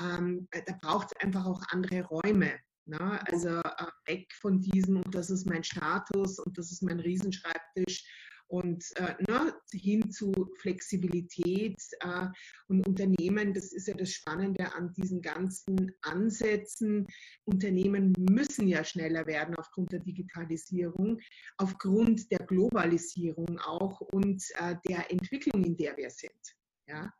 Ähm, 0.00 0.48
da 0.50 0.74
braucht 0.82 1.08
es 1.14 1.24
einfach 1.24 1.46
auch 1.46 1.62
andere 1.70 2.02
Räume. 2.02 2.58
Ne? 2.84 3.20
Also 3.30 3.48
äh, 3.48 3.86
weg 4.06 4.32
von 4.34 4.60
diesem, 4.60 4.98
und 4.98 5.14
das 5.14 5.30
ist 5.30 5.46
mein 5.46 5.64
Status 5.64 6.38
und 6.38 6.58
das 6.58 6.70
ist 6.70 6.82
mein 6.82 7.00
Riesenschreibtisch 7.00 8.04
und 8.48 8.84
äh, 8.96 9.14
ne, 9.28 9.54
hin 9.72 10.10
zu 10.10 10.32
Flexibilität 10.60 11.80
äh, 12.00 12.26
und 12.68 12.86
Unternehmen. 12.86 13.52
Das 13.52 13.72
ist 13.72 13.88
ja 13.88 13.94
das 13.94 14.10
Spannende 14.10 14.72
an 14.74 14.92
diesen 14.94 15.20
ganzen 15.20 15.92
Ansätzen. 16.02 17.06
Unternehmen 17.44 18.12
müssen 18.18 18.68
ja 18.68 18.84
schneller 18.84 19.26
werden 19.26 19.56
aufgrund 19.56 19.92
der 19.92 20.00
Digitalisierung, 20.00 21.20
aufgrund 21.56 22.30
der 22.30 22.46
Globalisierung 22.46 23.58
auch 23.60 24.00
und 24.00 24.42
äh, 24.60 24.76
der 24.88 25.10
Entwicklung, 25.10 25.64
in 25.64 25.76
der 25.76 25.96
wir 25.96 26.10
sind. 26.10 26.56
Ja? 26.88 27.12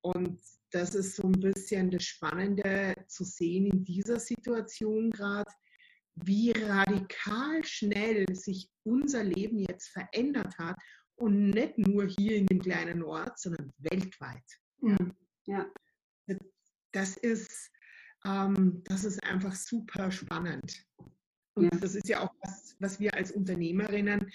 Und 0.00 0.40
das 0.70 0.94
ist 0.94 1.16
so 1.16 1.24
ein 1.24 1.40
bisschen 1.40 1.90
das 1.90 2.04
Spannende 2.04 2.94
zu 3.08 3.24
sehen 3.24 3.66
in 3.66 3.84
dieser 3.84 4.20
Situation 4.20 5.10
gerade, 5.10 5.50
wie 6.24 6.52
radikal 6.52 7.64
schnell 7.64 8.24
sich 8.34 8.70
unser 8.84 9.24
Leben 9.24 9.58
jetzt 9.58 9.88
verändert 9.88 10.56
hat 10.58 10.76
und 11.16 11.50
nicht 11.50 11.78
nur 11.78 12.06
hier 12.06 12.36
in 12.36 12.46
dem 12.46 12.60
kleinen 12.60 13.02
Ort, 13.02 13.38
sondern 13.38 13.72
weltweit. 13.78 14.44
Mhm. 14.80 15.14
Ja. 15.46 15.66
Das 16.92 17.16
ist, 17.16 17.70
ähm, 18.24 18.82
das 18.84 19.04
ist 19.04 19.22
einfach 19.22 19.54
super 19.54 20.10
spannend. 20.10 20.84
Und 21.54 21.64
ja. 21.64 21.80
das 21.80 21.94
ist 21.94 22.08
ja 22.08 22.20
auch 22.20 22.34
was, 22.42 22.76
was 22.78 23.00
wir 23.00 23.12
als 23.14 23.32
Unternehmerinnen, 23.32 24.30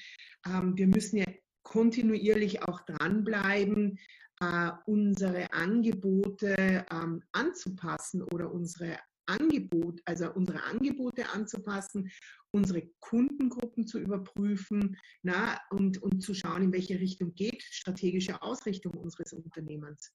ähm, 0.45 0.77
wir 0.77 0.87
müssen 0.87 1.17
ja 1.17 1.25
kontinuierlich 1.63 2.61
auch 2.63 2.81
dranbleiben, 2.81 3.97
äh, 4.41 4.71
unsere 4.85 5.51
Angebote 5.53 6.85
ähm, 6.91 7.23
anzupassen 7.31 8.21
oder 8.21 8.51
unsere 8.51 8.99
Angebot, 9.25 10.01
also 10.05 10.31
unsere 10.33 10.63
Angebote 10.63 11.29
anzupassen, 11.29 12.11
unsere 12.51 12.83
Kundengruppen 12.99 13.87
zu 13.87 13.99
überprüfen 13.99 14.97
na, 15.21 15.59
und, 15.71 16.01
und 16.01 16.21
zu 16.21 16.33
schauen, 16.33 16.63
in 16.63 16.73
welche 16.73 16.99
Richtung 16.99 17.33
geht 17.35 17.61
strategische 17.63 18.41
Ausrichtung 18.41 18.93
unseres 18.93 19.33
Unternehmens. 19.33 20.11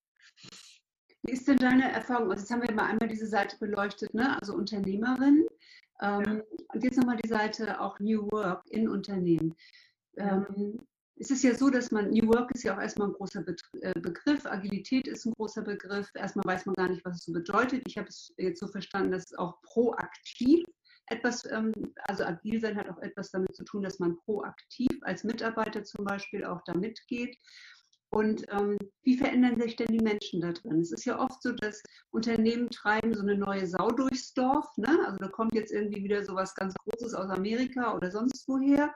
Wie 1.22 1.32
ist 1.32 1.48
denn 1.48 1.56
deine 1.56 1.90
Erfahrung? 1.90 2.30
Also 2.30 2.42
jetzt 2.42 2.50
haben 2.50 2.62
wir 2.62 2.74
mal 2.74 2.86
einmal 2.86 3.08
diese 3.08 3.26
Seite 3.26 3.56
beleuchtet, 3.58 4.14
ne? 4.14 4.38
also 4.40 4.54
Unternehmerin. 4.54 5.46
Ähm, 6.00 6.22
ja. 6.24 6.42
Und 6.72 6.84
jetzt 6.84 6.96
nochmal 6.96 7.16
die 7.16 7.28
Seite 7.28 7.80
auch 7.80 7.98
New 7.98 8.30
Work 8.30 8.62
in 8.70 8.88
Unternehmen. 8.88 9.54
Ähm, 10.16 10.78
es 11.20 11.31
ist 11.31 11.42
ja 11.42 11.54
so, 11.54 11.68
dass 11.68 11.90
man, 11.90 12.11
New 12.11 12.28
Work 12.28 12.50
ist 12.52 12.62
ja 12.62 12.76
auch 12.76 12.81
erstmal 12.81 13.09
ein 13.09 13.14
großer 13.14 13.44
äh, 13.81 13.98
Begriff, 14.00 14.46
Agilität 14.46 15.09
ist 15.09 15.26
ein 15.26 15.33
großer 15.33 15.62
Begriff. 15.62 16.09
Erstmal 16.14 16.44
weiß 16.44 16.66
man 16.66 16.74
gar 16.76 16.88
nicht, 16.88 17.04
was 17.04 17.16
es 17.16 17.24
so 17.24 17.33
bedeutet. 17.33 17.83
Ich 17.87 17.98
habe 17.98 18.09
es 18.09 18.33
jetzt 18.37 18.61
so 18.61 18.68
verstanden, 18.68 19.12
dass 19.12 19.24
es 19.24 19.38
auch 19.38 19.61
proaktiv 19.62 20.64
etwas, 21.11 21.44
ähm, 21.50 21.72
also 22.02 22.24
agil 22.24 22.61
sein 22.61 22.76
hat 22.76 22.88
auch 22.88 22.98
etwas 22.98 23.31
damit 23.31 23.57
zu 23.57 23.64
tun, 23.64 23.83
dass 23.83 23.98
man 23.98 24.16
proaktiv 24.18 24.90
als 25.02 25.24
Mitarbeiter 25.24 25.83
zum 25.83 26.04
Beispiel 26.04 26.44
auch 26.44 26.61
da 26.66 26.74
mitgeht. 26.74 27.37
Und 28.10 28.46
ähm, 28.50 28.78
wie 29.02 29.18
verändern 29.18 29.60
sich 29.60 29.76
denn 29.76 29.88
die 29.88 30.02
Menschen 30.02 30.40
da 30.40 30.52
drin? 30.52 30.80
Es 30.80 30.92
ist 30.92 31.04
ja 31.04 31.18
oft 31.18 31.42
so, 31.42 31.52
dass 31.52 31.82
Unternehmen 32.10 32.70
treiben 32.70 33.12
so 33.12 33.20
eine 33.20 33.36
neue 33.36 33.66
Sau 33.66 33.90
durchs 33.90 34.32
Dorf. 34.32 34.66
Ne? 34.78 34.98
Also 35.04 35.18
da 35.18 35.28
kommt 35.28 35.54
jetzt 35.54 35.72
irgendwie 35.72 36.02
wieder 36.02 36.24
so 36.24 36.34
was 36.34 36.54
ganz 36.54 36.74
Großes 36.74 37.12
aus 37.12 37.28
Amerika 37.28 37.94
oder 37.94 38.10
sonst 38.10 38.48
woher. 38.48 38.94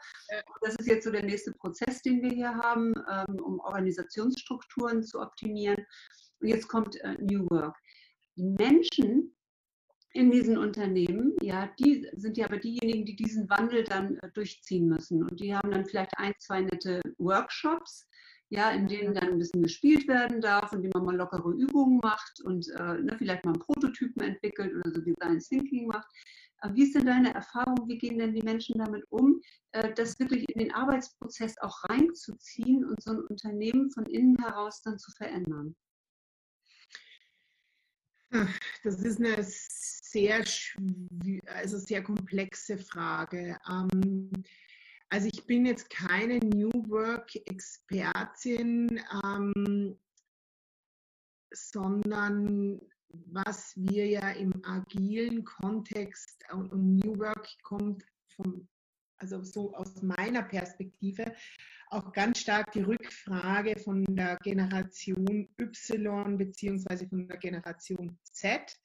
Das 0.63 0.77
ist 0.77 0.87
jetzt 0.87 1.05
so 1.05 1.11
der 1.11 1.25
nächste 1.25 1.53
Prozess, 1.53 2.01
den 2.01 2.23
wir 2.23 2.31
hier 2.31 2.55
haben, 2.55 2.95
ähm, 3.11 3.37
um 3.43 3.61
Organisationsstrukturen 3.61 5.03
zu 5.03 5.21
optimieren. 5.21 5.85
Und 6.41 6.49
jetzt 6.49 6.69
kommt 6.69 6.97
äh, 7.03 7.15
New 7.21 7.49
Work. 7.51 7.77
Die 8.37 8.45
Menschen 8.45 9.37
in 10.15 10.31
diesen 10.31 10.59
Unternehmen, 10.59 11.37
ja, 11.41 11.71
die 11.79 12.09
sind 12.15 12.37
ja 12.37 12.47
aber 12.47 12.59
diejenigen, 12.59 13.05
die 13.05 13.17
diesen 13.17 13.49
Wandel 13.49 13.85
dann 13.85 14.19
äh, 14.19 14.31
durchziehen 14.33 14.89
müssen. 14.89 15.23
Und 15.23 15.41
die 15.41 15.55
haben 15.55 15.71
dann 15.71 15.87
vielleicht 15.87 16.17
ein, 16.19 16.35
zwei 16.39 16.63
nette 16.63 17.01
Workshops, 17.19 18.07
ja, 18.53 18.71
in 18.71 18.87
denen 18.87 19.15
dann 19.15 19.29
ein 19.29 19.39
bisschen 19.39 19.63
gespielt 19.63 20.07
werden 20.07 20.43
darf, 20.43 20.75
in 20.75 20.83
denen 20.83 20.93
man 20.95 21.07
mal 21.07 21.17
lockere 21.17 21.53
Übungen 21.53 22.01
macht 22.03 22.39
und 22.45 22.69
äh, 22.79 22.99
ne, 22.99 23.17
vielleicht 23.17 23.47
mal 23.47 23.53
einen 23.53 23.63
Prototypen 23.63 24.23
entwickelt 24.23 24.75
oder 24.75 24.91
so 24.91 25.01
Design 25.01 25.39
Thinking 25.39 25.87
macht. 25.87 26.07
Aber 26.59 26.75
wie 26.75 26.83
ist 26.83 26.95
denn 26.95 27.07
deine 27.07 27.33
Erfahrung? 27.33 27.89
Wie 27.89 27.97
gehen 27.97 28.19
denn 28.19 28.35
die 28.35 28.43
Menschen 28.43 28.79
damit 28.79 29.05
um, 29.09 29.41
äh, 29.73 29.95
das 29.95 30.19
wirklich 30.21 30.47
in 30.51 30.59
den 30.59 30.75
Arbeitsprozess 30.75 31.57
auch 31.63 31.83
reinzuziehen 31.89 32.85
und 32.85 33.03
so 33.03 33.13
ein 33.13 33.21
Unternehmen 33.21 33.91
von 33.91 34.05
innen 34.05 34.37
heraus 34.37 34.83
dann 34.83 34.99
zu 34.99 35.11
verändern? 35.13 35.75
Das 38.83 39.01
ist 39.03 39.19
eine 39.19 39.37
sehr, 39.41 40.45
also 41.47 41.79
sehr 41.79 42.03
komplexe 42.03 42.77
Frage. 42.77 43.59
Ähm, 43.67 44.31
also 45.13 45.29
ich 45.31 45.45
bin 45.45 45.67
jetzt 45.67 45.91
keine 45.91 46.39
New 46.39 46.71
Work-Expertin, 46.89 48.99
ähm, 49.23 49.99
sondern 51.53 52.81
was 53.11 53.75
wir 53.77 54.07
ja 54.07 54.31
im 54.31 54.65
agilen 54.65 55.45
Kontext 55.45 56.43
und, 56.51 56.73
und 56.73 56.97
New 56.97 57.19
Work 57.19 57.47
kommt 57.63 58.07
vom, 58.35 58.67
also 59.19 59.43
so 59.43 59.75
aus 59.75 60.01
meiner 60.01 60.45
Perspektive 60.45 61.35
auch 61.91 62.11
ganz 62.15 62.39
stark 62.39 62.73
die 62.73 62.81
Rückfrage 62.81 63.79
von 63.81 64.17
der 64.17 64.39
Generation 64.39 65.47
Y 65.61 66.39
beziehungsweise 66.39 67.07
von 67.07 67.29
der 67.29 67.37
Generation 67.37 68.19
Z 68.23 68.81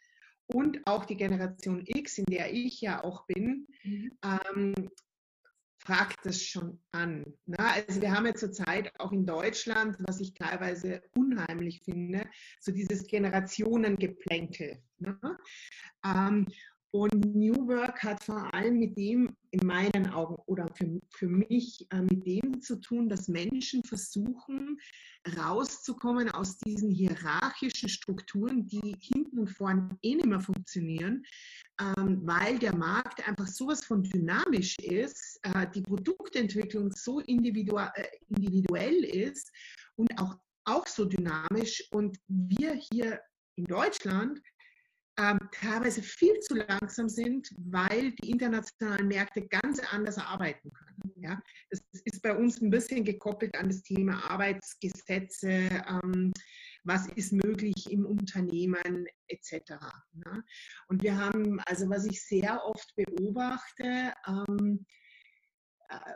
und 0.47 0.85
auch 0.87 1.05
die 1.05 1.15
Generation 1.15 1.85
X, 1.85 2.17
in 2.17 2.25
der 2.25 2.51
ich 2.51 2.81
ja 2.81 3.01
auch 3.01 3.25
bin, 3.27 3.65
mhm. 3.83 4.11
ähm, 4.23 4.73
fragt 5.87 6.25
das 6.25 6.43
schon 6.43 6.77
an. 6.91 7.25
Ne? 7.45 7.57
Also 7.59 8.01
wir 8.01 8.11
haben 8.11 8.25
ja 8.25 8.35
zurzeit 8.35 8.91
auch 8.99 9.13
in 9.13 9.25
Deutschland, 9.25 9.95
was 9.99 10.19
ich 10.19 10.33
teilweise 10.33 11.01
unheimlich 11.15 11.81
finde, 11.85 12.27
so 12.59 12.73
dieses 12.73 13.07
Generationengeplänkel. 13.07 14.81
Ne? 14.99 15.17
Ähm, 16.05 16.45
und 16.91 17.35
New 17.35 17.67
Work 17.67 18.03
hat 18.03 18.23
vor 18.23 18.53
allem 18.53 18.79
mit 18.79 18.97
dem, 18.97 19.35
in 19.51 19.65
meinen 19.65 20.09
Augen 20.09 20.35
oder 20.45 20.67
für, 20.73 20.99
für 21.09 21.27
mich, 21.27 21.85
äh, 21.91 22.01
mit 22.01 22.25
dem 22.25 22.61
zu 22.61 22.79
tun, 22.79 23.07
dass 23.07 23.27
Menschen 23.27 23.83
versuchen, 23.83 24.79
rauszukommen 25.37 26.29
aus 26.31 26.57
diesen 26.57 26.89
hierarchischen 26.89 27.89
Strukturen, 27.89 28.67
die 28.67 28.95
hinten 28.99 29.39
und 29.39 29.49
vorne 29.49 29.97
eh 30.01 30.15
nicht 30.15 30.27
mehr 30.27 30.39
funktionieren, 30.39 31.23
ähm, 31.79 32.21
weil 32.23 32.57
der 32.59 32.75
Markt 32.75 33.27
einfach 33.27 33.47
sowas 33.47 33.83
von 33.83 34.03
dynamisch 34.03 34.77
ist, 34.79 35.36
äh, 35.43 35.67
die 35.73 35.81
Produktentwicklung 35.81 36.91
so 36.91 37.19
individuell, 37.19 37.91
äh, 37.95 38.07
individuell 38.29 39.03
ist 39.03 39.51
und 39.95 40.09
auch, 40.19 40.35
auch 40.65 40.87
so 40.87 41.05
dynamisch. 41.05 41.87
Und 41.91 42.17
wir 42.27 42.73
hier 42.73 43.21
in 43.55 43.65
Deutschland 43.65 44.41
ähm, 45.19 45.39
teilweise 45.51 46.03
viel 46.03 46.39
zu 46.41 46.55
langsam 46.55 47.09
sind, 47.09 47.49
weil 47.57 48.11
die 48.11 48.29
internationalen 48.29 49.07
Märkte 49.07 49.47
ganz 49.47 49.79
anders 49.91 50.17
arbeiten 50.17 50.71
können. 50.71 51.13
Ja? 51.15 51.41
Das 51.71 51.81
ist 52.05 52.21
bei 52.21 52.35
uns 52.35 52.61
ein 52.61 52.69
bisschen 52.69 53.03
gekoppelt 53.03 53.55
an 53.55 53.67
das 53.67 53.81
Thema 53.81 54.23
Arbeitsgesetze, 54.29 55.69
ähm, 55.87 56.33
was 56.83 57.07
ist 57.15 57.33
möglich 57.33 57.91
im 57.91 58.05
Unternehmen 58.05 59.07
etc. 59.27 59.71
Ne? 60.13 60.43
Und 60.87 61.01
wir 61.01 61.17
haben, 61.17 61.59
also 61.65 61.89
was 61.89 62.05
ich 62.05 62.23
sehr 62.23 62.63
oft 62.63 62.93
beobachte, 62.95 64.13
ähm, 64.27 64.85
äh, 64.85 65.06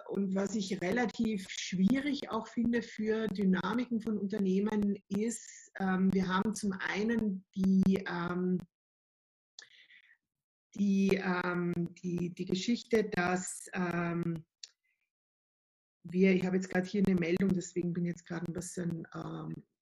und 0.10 0.36
was 0.36 0.56
ich 0.56 0.82
relativ 0.82 1.48
schwierig 1.50 2.30
auch 2.30 2.48
finde 2.48 2.82
für 2.82 3.28
Dynamiken 3.28 4.02
von 4.02 4.18
Unternehmen 4.18 4.98
ist, 5.08 5.72
ähm, 5.80 6.14
wir 6.14 6.28
haben 6.28 6.54
zum 6.54 6.74
einen 6.74 7.46
die 7.56 8.04
ähm, 8.08 8.60
die, 10.76 11.22
ähm, 11.22 11.74
die, 12.02 12.34
die 12.34 12.46
Geschichte, 12.46 13.04
dass 13.04 13.70
wir, 16.04 16.34
ich 16.34 16.46
habe 16.46 16.56
jetzt 16.56 16.70
gerade 16.70 16.88
hier 16.88 17.04
eine 17.06 17.20
Meldung, 17.20 17.50
deswegen 17.50 17.94
bin 17.94 18.06
ich 18.06 18.12
jetzt 18.12 18.26
gerade 18.26 18.48
ein 18.48 18.54
bisschen, 18.54 19.06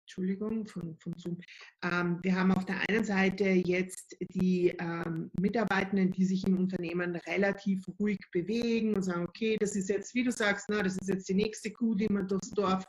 Entschuldigung, 0.10 0.66
von, 0.66 0.98
von 0.98 1.14
Zoom. 1.18 1.38
Ähm, 1.84 2.18
wir 2.24 2.36
haben 2.36 2.52
auf 2.52 2.66
der 2.66 2.82
einen 2.90 3.06
Seite 3.06 3.44
jetzt 3.44 4.18
die 4.34 4.70
ähm, 4.80 5.30
Mitarbeitenden, 5.40 6.12
die 6.12 6.26
sich 6.26 6.48
im 6.48 6.58
Unternehmen 6.58 7.16
relativ 7.28 7.86
ruhig 8.00 8.20
bewegen 8.32 8.96
und 8.96 9.04
sagen, 9.04 9.28
okay, 9.28 9.56
das 9.60 9.76
ist 9.76 9.88
jetzt, 9.88 10.16
wie 10.16 10.24
du 10.24 10.32
sagst, 10.32 10.66
na, 10.68 10.82
das 10.82 10.98
ist 10.98 11.10
jetzt 11.10 11.30
die 11.30 11.36
nächste 11.36 11.72
Kuh, 11.72 11.94
die 11.94 12.10
wir 12.10 12.24
durchs 12.24 12.50
Dorf 12.50 12.84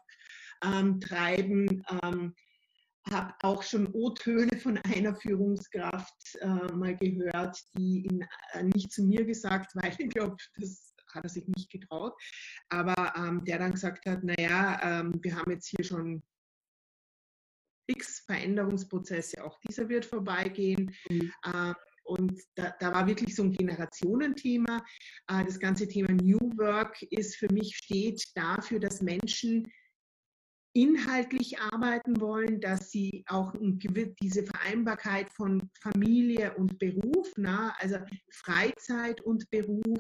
ähm, 0.65 0.99
treiben 0.99 1.83
habe 3.11 3.35
auch 3.43 3.63
schon 3.63 3.89
O-Töne 3.95 4.57
von 4.59 4.77
einer 4.79 5.15
Führungskraft 5.15 6.37
äh, 6.41 6.47
mal 6.75 6.95
gehört, 6.97 7.59
die 7.75 8.07
ihn 8.07 8.27
äh, 8.53 8.63
nicht 8.63 8.93
zu 8.93 9.03
mir 9.03 9.25
gesagt, 9.25 9.75
weil 9.75 9.95
ich 9.99 10.11
glaube, 10.11 10.37
das 10.57 10.95
hat 11.15 11.25
er 11.25 11.31
sich 11.31 11.49
nicht 11.49 11.71
getraut, 11.71 12.13
aber 12.69 13.15
ähm, 13.17 13.43
der 13.45 13.59
dann 13.59 13.73
gesagt 13.73 14.05
hat, 14.07 14.23
naja, 14.23 14.79
ähm, 14.83 15.19
wir 15.23 15.35
haben 15.35 15.51
jetzt 15.51 15.69
hier 15.69 15.83
schon 15.85 16.23
x 17.91 18.25
Veränderungsprozesse, 18.27 19.45
auch 19.45 19.59
dieser 19.61 19.89
wird 19.89 20.05
vorbeigehen. 20.05 20.95
Mhm. 21.09 21.33
Ähm, 21.53 21.75
und 22.05 22.41
da, 22.57 22.75
da, 22.81 22.93
war 22.93 23.07
wirklich 23.07 23.37
so 23.37 23.45
ein 23.45 23.53
Generationenthema. 23.53 24.85
Äh, 25.29 25.45
das 25.45 25.61
ganze 25.61 25.87
Thema 25.87 26.13
New 26.13 26.41
Work 26.57 27.03
ist 27.03 27.37
für 27.37 27.53
mich 27.53 27.77
steht 27.77 28.23
dafür, 28.35 28.81
dass 28.81 29.01
Menschen 29.01 29.71
inhaltlich 30.73 31.59
arbeiten 31.59 32.21
wollen, 32.21 32.61
dass 32.61 32.91
sie 32.91 33.25
auch 33.27 33.53
diese 34.23 34.45
Vereinbarkeit 34.45 35.31
von 35.33 35.69
Familie 35.81 36.55
und 36.57 36.79
Beruf, 36.79 37.33
na, 37.37 37.75
also 37.79 37.97
Freizeit 38.31 39.21
und 39.21 39.51
Beruf 39.51 39.99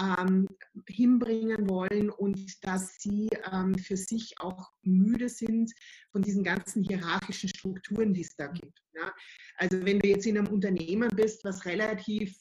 ähm, 0.00 0.48
hinbringen 0.88 1.68
wollen 1.68 2.10
und 2.10 2.64
dass 2.64 2.96
sie 2.98 3.28
ähm, 3.52 3.76
für 3.78 3.96
sich 3.96 4.34
auch 4.40 4.72
müde 4.82 5.28
sind 5.28 5.72
von 6.10 6.22
diesen 6.22 6.42
ganzen 6.42 6.82
hierarchischen 6.82 7.48
Strukturen, 7.48 8.14
die 8.14 8.22
es 8.22 8.34
da 8.36 8.48
gibt. 8.48 8.82
Ja. 8.94 9.12
Also 9.58 9.84
wenn 9.84 10.00
du 10.00 10.08
jetzt 10.08 10.26
in 10.26 10.38
einem 10.38 10.52
Unternehmen 10.52 11.10
bist, 11.14 11.44
was 11.44 11.64
relativ 11.64 12.36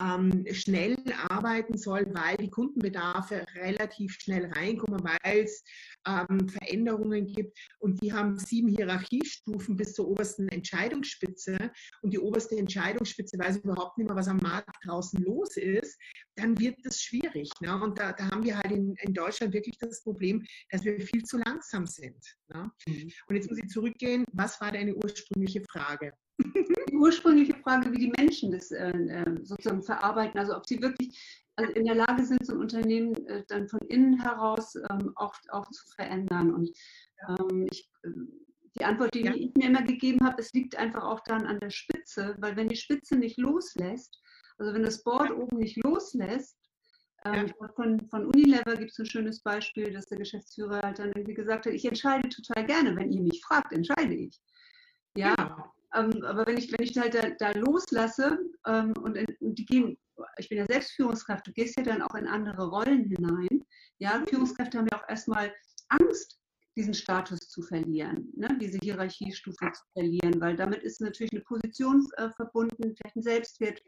ähm, 0.00 0.44
schnell 0.52 0.96
arbeiten 1.28 1.76
soll, 1.76 2.06
weil 2.14 2.36
die 2.36 2.50
Kundenbedarfe 2.50 3.44
relativ 3.54 4.12
schnell 4.12 4.46
reinkommen, 4.52 5.02
weil 5.02 5.44
es 5.44 5.62
ähm, 6.06 6.48
Veränderungen 6.48 7.26
gibt. 7.26 7.58
Und 7.78 8.00
die 8.02 8.12
haben 8.12 8.38
sieben 8.38 8.68
Hierarchiestufen 8.68 9.76
bis 9.76 9.94
zur 9.94 10.08
obersten 10.08 10.48
Entscheidungsspitze. 10.48 11.56
Und 12.02 12.12
die 12.12 12.18
oberste 12.18 12.56
Entscheidungsspitze 12.56 13.38
weiß 13.38 13.58
überhaupt 13.58 13.98
nicht 13.98 14.06
mehr, 14.06 14.16
was 14.16 14.28
am 14.28 14.38
Markt 14.38 14.76
draußen 14.84 15.22
los 15.22 15.56
ist. 15.56 15.98
Dann 16.36 16.58
wird 16.58 16.76
das 16.84 17.00
schwierig. 17.00 17.50
Ne? 17.60 17.80
Und 17.80 17.98
da, 17.98 18.12
da, 18.12 18.30
haben 18.30 18.44
wir 18.44 18.56
halt 18.56 18.70
in, 18.70 18.94
in, 19.00 19.14
Deutschland 19.14 19.52
wirklich 19.52 19.76
das 19.78 20.02
Problem, 20.02 20.44
dass 20.70 20.84
wir 20.84 21.00
viel 21.00 21.24
zu 21.24 21.38
langsam 21.38 21.86
sind. 21.86 22.22
Ne? 22.48 22.70
Mhm. 22.86 23.10
Und 23.26 23.36
jetzt 23.36 23.50
muss 23.50 23.58
ich 23.58 23.68
zurückgehen. 23.68 24.24
Was 24.32 24.60
war 24.60 24.70
deine 24.70 24.94
ursprüngliche 24.94 25.62
Frage? 25.70 26.12
Die 26.38 26.96
ursprüngliche 26.96 27.54
Frage, 27.54 27.92
wie 27.92 27.98
die 27.98 28.12
Menschen 28.16 28.52
das 28.52 28.70
äh, 28.70 28.90
äh, 28.90 29.44
sozusagen 29.44 29.82
verarbeiten, 29.82 30.38
also 30.38 30.56
ob 30.56 30.66
sie 30.66 30.80
wirklich 30.80 31.44
also 31.56 31.72
in 31.72 31.86
der 31.86 31.96
Lage 31.96 32.24
sind, 32.24 32.46
so 32.46 32.54
ein 32.54 32.60
Unternehmen 32.60 33.14
äh, 33.26 33.42
dann 33.48 33.68
von 33.68 33.80
innen 33.88 34.20
heraus 34.20 34.76
ähm, 34.76 35.12
auch, 35.16 35.34
auch 35.50 35.68
zu 35.70 35.84
verändern. 35.96 36.54
Und 36.54 36.70
ähm, 37.28 37.66
ich, 37.70 37.90
äh, 38.04 38.10
die 38.78 38.84
Antwort, 38.84 39.14
die 39.14 39.24
ja. 39.24 39.34
ich 39.34 39.52
mir 39.56 39.66
immer 39.66 39.82
gegeben 39.82 40.24
habe, 40.24 40.40
es 40.40 40.52
liegt 40.52 40.76
einfach 40.76 41.02
auch 41.02 41.20
dann 41.24 41.46
an 41.46 41.58
der 41.58 41.70
Spitze, 41.70 42.36
weil 42.38 42.54
wenn 42.54 42.68
die 42.68 42.76
Spitze 42.76 43.16
nicht 43.16 43.38
loslässt, 43.38 44.20
also 44.58 44.72
wenn 44.72 44.84
das 44.84 45.02
Board 45.02 45.32
oben 45.32 45.58
nicht 45.58 45.76
loslässt, 45.82 46.56
ähm, 47.24 47.48
ja. 47.48 47.68
von, 47.74 48.08
von 48.08 48.26
Unilever 48.26 48.76
gibt 48.76 48.92
es 48.92 48.98
ein 48.98 49.06
schönes 49.06 49.40
Beispiel, 49.42 49.92
dass 49.92 50.06
der 50.06 50.18
Geschäftsführer 50.18 50.80
halt 50.82 51.00
dann 51.00 51.08
irgendwie 51.08 51.34
gesagt 51.34 51.66
hat, 51.66 51.72
ich 51.72 51.84
entscheide 51.84 52.28
total 52.28 52.64
gerne, 52.66 52.94
wenn 52.94 53.10
ihr 53.10 53.22
mich 53.22 53.42
fragt, 53.44 53.72
entscheide 53.72 54.14
ich. 54.14 54.40
Ja, 55.16 55.34
genau. 55.34 55.72
Ähm, 55.94 56.22
aber 56.24 56.46
wenn 56.46 56.58
ich, 56.58 56.70
wenn 56.72 56.84
ich 56.84 56.96
halt 56.98 57.14
da, 57.14 57.30
da 57.38 57.58
loslasse 57.58 58.38
ähm, 58.66 58.92
und, 59.02 59.16
in, 59.16 59.26
und, 59.40 59.58
die 59.58 59.64
gehen, 59.64 59.98
ich 60.38 60.48
bin 60.48 60.58
ja 60.58 60.66
selbst 60.66 60.92
Führungskraft, 60.92 61.46
du 61.46 61.52
gehst 61.52 61.78
ja 61.78 61.84
dann 61.84 62.02
auch 62.02 62.14
in 62.14 62.26
andere 62.26 62.68
Rollen 62.68 63.04
hinein. 63.04 63.64
Ja, 63.98 64.22
Führungskräfte 64.28 64.78
haben 64.78 64.88
ja 64.90 64.98
auch 64.98 65.08
erstmal 65.08 65.52
Angst, 65.88 66.38
diesen 66.76 66.94
Status 66.94 67.40
zu 67.40 67.62
verlieren, 67.62 68.30
ne? 68.36 68.56
diese 68.60 68.78
Hierarchiestufe 68.78 69.72
zu 69.72 69.82
verlieren, 69.94 70.40
weil 70.40 70.54
damit 70.54 70.84
ist 70.84 71.00
natürlich 71.00 71.32
eine 71.32 71.42
Position 71.42 72.06
äh, 72.16 72.30
verbunden, 72.30 72.94
vielleicht 72.94 73.16
ein 73.16 73.22
Selbstwert 73.22 73.82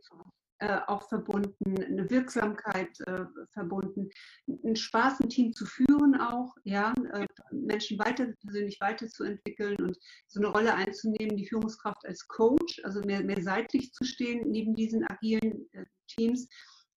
äh, 0.60 0.80
auch 0.86 1.08
verbunden, 1.08 1.82
eine 1.82 2.08
Wirksamkeit 2.10 3.00
äh, 3.06 3.24
verbunden, 3.52 4.10
ein 4.46 4.76
Spaß, 4.76 5.20
ein 5.20 5.28
Team 5.28 5.52
zu 5.52 5.64
führen 5.66 6.20
auch, 6.20 6.54
ja, 6.64 6.92
äh, 7.12 7.26
Menschen 7.50 7.98
weiter, 7.98 8.26
persönlich 8.42 8.78
weiterzuentwickeln 8.80 9.76
und 9.82 9.98
so 10.26 10.40
eine 10.40 10.48
Rolle 10.48 10.74
einzunehmen, 10.74 11.36
die 11.36 11.46
Führungskraft 11.46 12.04
als 12.06 12.26
Coach, 12.28 12.80
also 12.84 13.00
mehr, 13.00 13.24
mehr 13.24 13.42
seitlich 13.42 13.92
zu 13.92 14.04
stehen 14.04 14.50
neben 14.50 14.74
diesen 14.74 15.04
agilen 15.06 15.66
äh, 15.72 15.84
Teams 16.08 16.48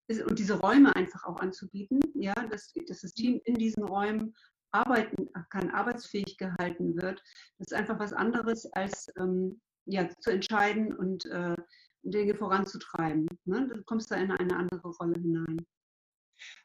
ist, 0.08 0.22
und 0.22 0.38
diese 0.38 0.60
Räume 0.60 0.94
einfach 0.94 1.24
auch 1.24 1.40
anzubieten, 1.40 2.00
ja, 2.14 2.34
dass, 2.34 2.72
dass 2.86 3.00
das 3.00 3.14
Team 3.14 3.40
in 3.44 3.54
diesen 3.54 3.84
Räumen 3.84 4.34
arbeiten 4.72 5.28
kann, 5.50 5.70
arbeitsfähig 5.70 6.36
gehalten 6.36 7.00
wird. 7.00 7.22
Das 7.58 7.68
ist 7.68 7.74
einfach 7.74 7.98
was 7.98 8.12
anderes 8.12 8.66
als 8.72 9.08
ähm, 9.18 9.60
ja, 9.86 10.08
zu 10.20 10.30
entscheiden 10.30 10.94
und 10.94 11.24
äh, 11.26 11.56
Dinge 12.04 12.34
voranzutreiben. 12.34 13.26
Ne? 13.44 13.68
Du 13.68 13.82
kommst 13.84 14.10
da 14.10 14.16
in 14.16 14.30
eine 14.30 14.56
andere 14.56 14.88
Rolle 14.88 15.20
hinein. 15.20 15.66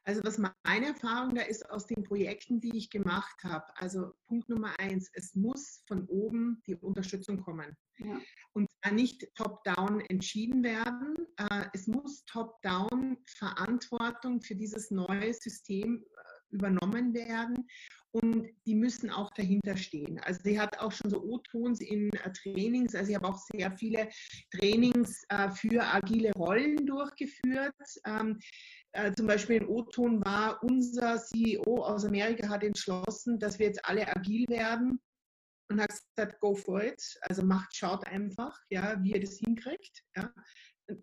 Also 0.04 0.22
was 0.24 0.38
meine 0.38 0.88
Erfahrung 0.88 1.36
da 1.36 1.44
ist 1.44 1.70
aus 1.70 1.86
den 1.86 2.04
Projekten, 2.04 2.60
die 2.60 2.76
ich 2.76 2.90
gemacht 2.90 3.44
habe, 3.44 3.66
also 3.76 4.14
Punkt 4.28 4.50
Nummer 4.50 4.78
eins, 4.80 5.10
es 5.14 5.36
muss 5.36 5.84
von 5.88 6.06
oben 6.08 6.62
die 6.66 6.76
Unterstützung 6.76 7.42
kommen. 7.42 7.78
Ja. 8.00 8.20
Und 8.54 8.70
zwar 8.72 8.94
nicht 8.94 9.28
top-down 9.36 10.02
entschieden 10.02 10.64
werden. 10.64 11.16
Äh, 11.38 11.66
es 11.74 11.88
muss 11.88 12.26
top-down 12.26 13.18
Verantwortung 13.38 14.42
für 14.42 14.56
dieses 14.56 14.90
neue 14.90 15.34
System 15.34 16.04
äh, 16.04 16.56
übernommen 16.56 17.14
werden 17.14 17.68
und 18.12 18.50
die 18.66 18.76
müssen 18.76 19.10
auch 19.10 19.32
dahinter 19.32 19.78
stehen. 19.78 20.20
Also 20.20 20.42
sie 20.44 20.60
hat 20.60 20.80
auch 20.80 20.92
schon 20.92 21.10
so 21.10 21.22
O-Tons 21.22 21.82
in 21.82 22.10
äh, 22.14 22.32
Trainings, 22.32 22.96
also 22.96 23.10
ich 23.10 23.16
habe 23.16 23.28
auch 23.28 23.38
sehr 23.52 23.72
viele 23.78 24.10
Trainings 24.52 25.24
äh, 25.30 25.50
für 25.52 25.84
agile 25.84 26.32
Rollen 26.34 26.86
durchgeführt. 26.86 27.76
Ähm, 28.06 28.40
äh, 28.94 29.12
zum 29.14 29.28
Beispiel 29.28 29.58
in 29.58 29.68
O-Ton 29.68 30.24
war 30.26 30.62
unser 30.64 31.18
CEO 31.18 31.84
aus 31.84 32.06
Amerika 32.06 32.50
hat 32.50 32.64
entschlossen, 32.64 33.38
dass 33.40 33.60
wir 33.60 33.68
jetzt 33.68 33.86
alle 33.86 34.08
agil 34.08 34.48
werden 34.50 35.00
und 35.70 35.80
hat 35.80 35.90
gesagt, 35.90 36.40
go 36.40 36.56
for 36.56 36.84
it. 36.84 37.02
Also 37.22 37.44
macht, 37.44 37.76
schaut 37.76 38.08
einfach, 38.08 38.58
ja, 38.72 38.98
wie 39.04 39.12
ihr 39.12 39.22
das 39.22 39.38
hinkriegt. 39.38 40.04
Ja 40.16 40.34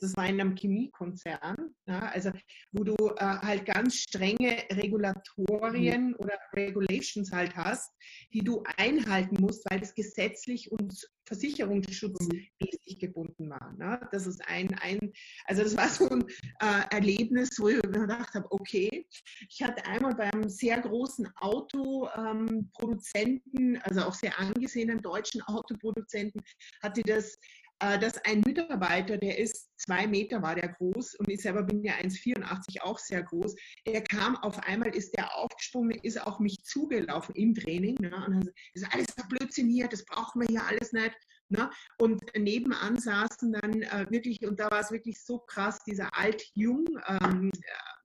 das 0.01 0.16
war 0.16 0.27
in 0.27 0.40
einem 0.40 0.57
Chemiekonzern, 0.57 1.75
ja, 1.87 2.09
also 2.09 2.31
wo 2.72 2.85
du 2.85 2.96
äh, 3.16 3.25
halt 3.25 3.66
ganz 3.66 3.96
strenge 3.96 4.64
Regulatorien 4.70 6.09
mhm. 6.09 6.16
oder 6.18 6.38
Regulations 6.55 7.33
halt 7.33 7.55
hast, 7.57 7.92
die 8.33 8.40
du 8.40 8.62
einhalten 8.77 9.37
musst, 9.40 9.68
weil 9.70 9.81
das 9.81 9.94
gesetzlich 9.94 10.70
und 10.72 11.09
versicherungsschutzmäßig 11.27 12.51
mhm. 12.61 12.99
gebunden 12.99 13.51
war. 13.51 13.75
Ne? 13.77 14.01
Das 14.12 14.27
ist 14.27 14.40
ein, 14.49 14.75
ein, 14.81 15.12
also 15.46 15.62
das 15.62 15.77
war 15.77 15.88
so 15.88 16.09
ein 16.09 16.25
äh, 16.61 16.83
Erlebnis, 16.90 17.51
wo 17.59 17.68
ich 17.68 17.77
mir 17.77 17.90
gedacht 17.90 18.35
habe, 18.35 18.46
okay, 18.51 19.07
ich 19.49 19.62
hatte 19.62 19.85
einmal 19.87 20.14
beim 20.14 20.49
sehr 20.49 20.81
großen 20.81 21.29
Autoproduzenten, 21.37 23.75
ähm, 23.75 23.81
also 23.83 24.01
auch 24.03 24.14
sehr 24.14 24.38
angesehenen 24.38 25.03
deutschen 25.03 25.42
Autoproduzenten, 25.42 26.42
hatte 26.83 27.03
das 27.03 27.38
dass 27.79 28.19
ein 28.25 28.41
Mitarbeiter, 28.41 29.19
der 29.19 29.39
ist 29.39 29.71
zwei 29.77 30.07
Meter, 30.07 30.43
war 30.43 30.55
der 30.55 30.69
groß 30.69 31.17
und 31.17 31.29
ich 31.29 31.43
selber 31.43 31.62
bin 31.62 31.83
ja 31.83 31.95
1,84 31.95 32.83
auch 32.83 32.99
sehr 32.99 33.23
groß, 33.23 33.55
der 33.87 34.03
kam 34.03 34.37
auf 34.37 34.59
einmal, 34.61 34.95
ist 34.95 35.17
der 35.17 35.35
aufgesprungen, 35.37 35.99
ist 36.03 36.21
auf 36.21 36.39
mich 36.39 36.62
zugelaufen 36.65 37.35
im 37.35 37.55
Training 37.55 37.97
ne, 38.01 38.15
und 38.27 38.37
hat 38.37 38.55
ist 38.75 38.93
alles 38.93 39.07
Blödsinn 39.29 39.69
hier, 39.69 39.89
das 39.89 40.05
brauchen 40.05 40.41
wir 40.43 40.49
hier 40.49 40.65
alles 40.65 40.93
nicht. 40.93 41.17
Ne? 41.49 41.71
Und 41.99 42.21
nebenan 42.37 42.99
saßen 42.99 43.53
dann 43.53 43.83
äh, 43.83 44.07
wirklich, 44.11 44.45
und 44.45 44.59
da 44.59 44.71
war 44.71 44.81
es 44.81 44.91
wirklich 44.91 45.23
so 45.23 45.39
krass, 45.39 45.79
dieser 45.85 46.17
Alt-Jung 46.17 46.87
ähm, 47.07 47.53
äh, 47.55 47.97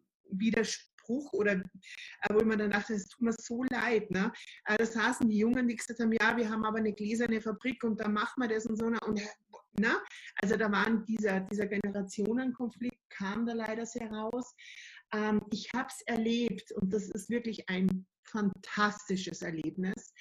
Widerspruch 1.11 1.33
oder 1.33 1.53
äh, 1.53 2.33
wo 2.33 2.43
man 2.43 2.59
dann 2.59 2.71
dachte, 2.71 2.93
es 2.93 3.07
tut 3.07 3.21
mir 3.21 3.33
so 3.33 3.63
leid. 3.63 4.09
Ne? 4.11 4.31
Äh, 4.65 4.77
da 4.77 4.85
saßen 4.85 5.29
die 5.29 5.37
Jungen, 5.37 5.67
die 5.67 5.75
gesagt 5.75 5.99
haben, 5.99 6.11
ja, 6.13 6.35
wir 6.35 6.49
haben 6.49 6.65
aber 6.65 6.77
eine 6.77 6.93
gläserne 6.93 7.41
Fabrik 7.41 7.83
und 7.83 7.99
da 7.99 8.07
machen 8.07 8.41
wir 8.41 8.49
das 8.49 8.65
und 8.65 8.77
so. 8.77 8.89
Ne? 8.89 8.99
Und 9.05 9.21
na? 9.79 10.01
Also 10.41 10.57
da 10.57 10.71
waren 10.71 11.05
dieser, 11.05 11.41
dieser 11.41 11.67
Generationenkonflikt, 11.67 13.09
kam 13.09 13.45
da 13.45 13.53
leider 13.53 13.85
sehr 13.85 14.11
raus. 14.11 14.55
Ähm, 15.13 15.41
ich 15.51 15.69
habe 15.73 15.87
es 15.89 16.01
erlebt 16.05 16.71
und 16.73 16.93
das 16.93 17.09
ist 17.09 17.29
wirklich 17.29 17.69
ein 17.69 18.05
fantastisches 18.23 19.41
Erlebnis. 19.41 20.13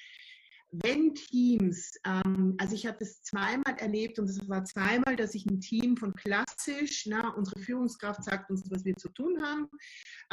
Wenn 0.73 1.15
Teams, 1.15 1.99
ähm, 2.05 2.55
also 2.59 2.75
ich 2.75 2.87
habe 2.87 2.99
das 2.99 3.23
zweimal 3.23 3.77
erlebt 3.79 4.19
und 4.19 4.29
es 4.29 4.49
war 4.49 4.65
zweimal, 4.65 5.17
dass 5.17 5.35
ich 5.35 5.45
ein 5.47 5.61
Team 5.61 5.97
von 5.97 6.15
klassisch, 6.15 7.07
na, 7.07 7.31
unsere 7.31 7.61
Führungskraft 7.61 8.23
sagt 8.23 8.51
uns, 8.51 8.71
was 8.71 8.85
wir 8.85 8.95
zu 8.97 9.09
tun 9.09 9.43
haben, 9.43 9.69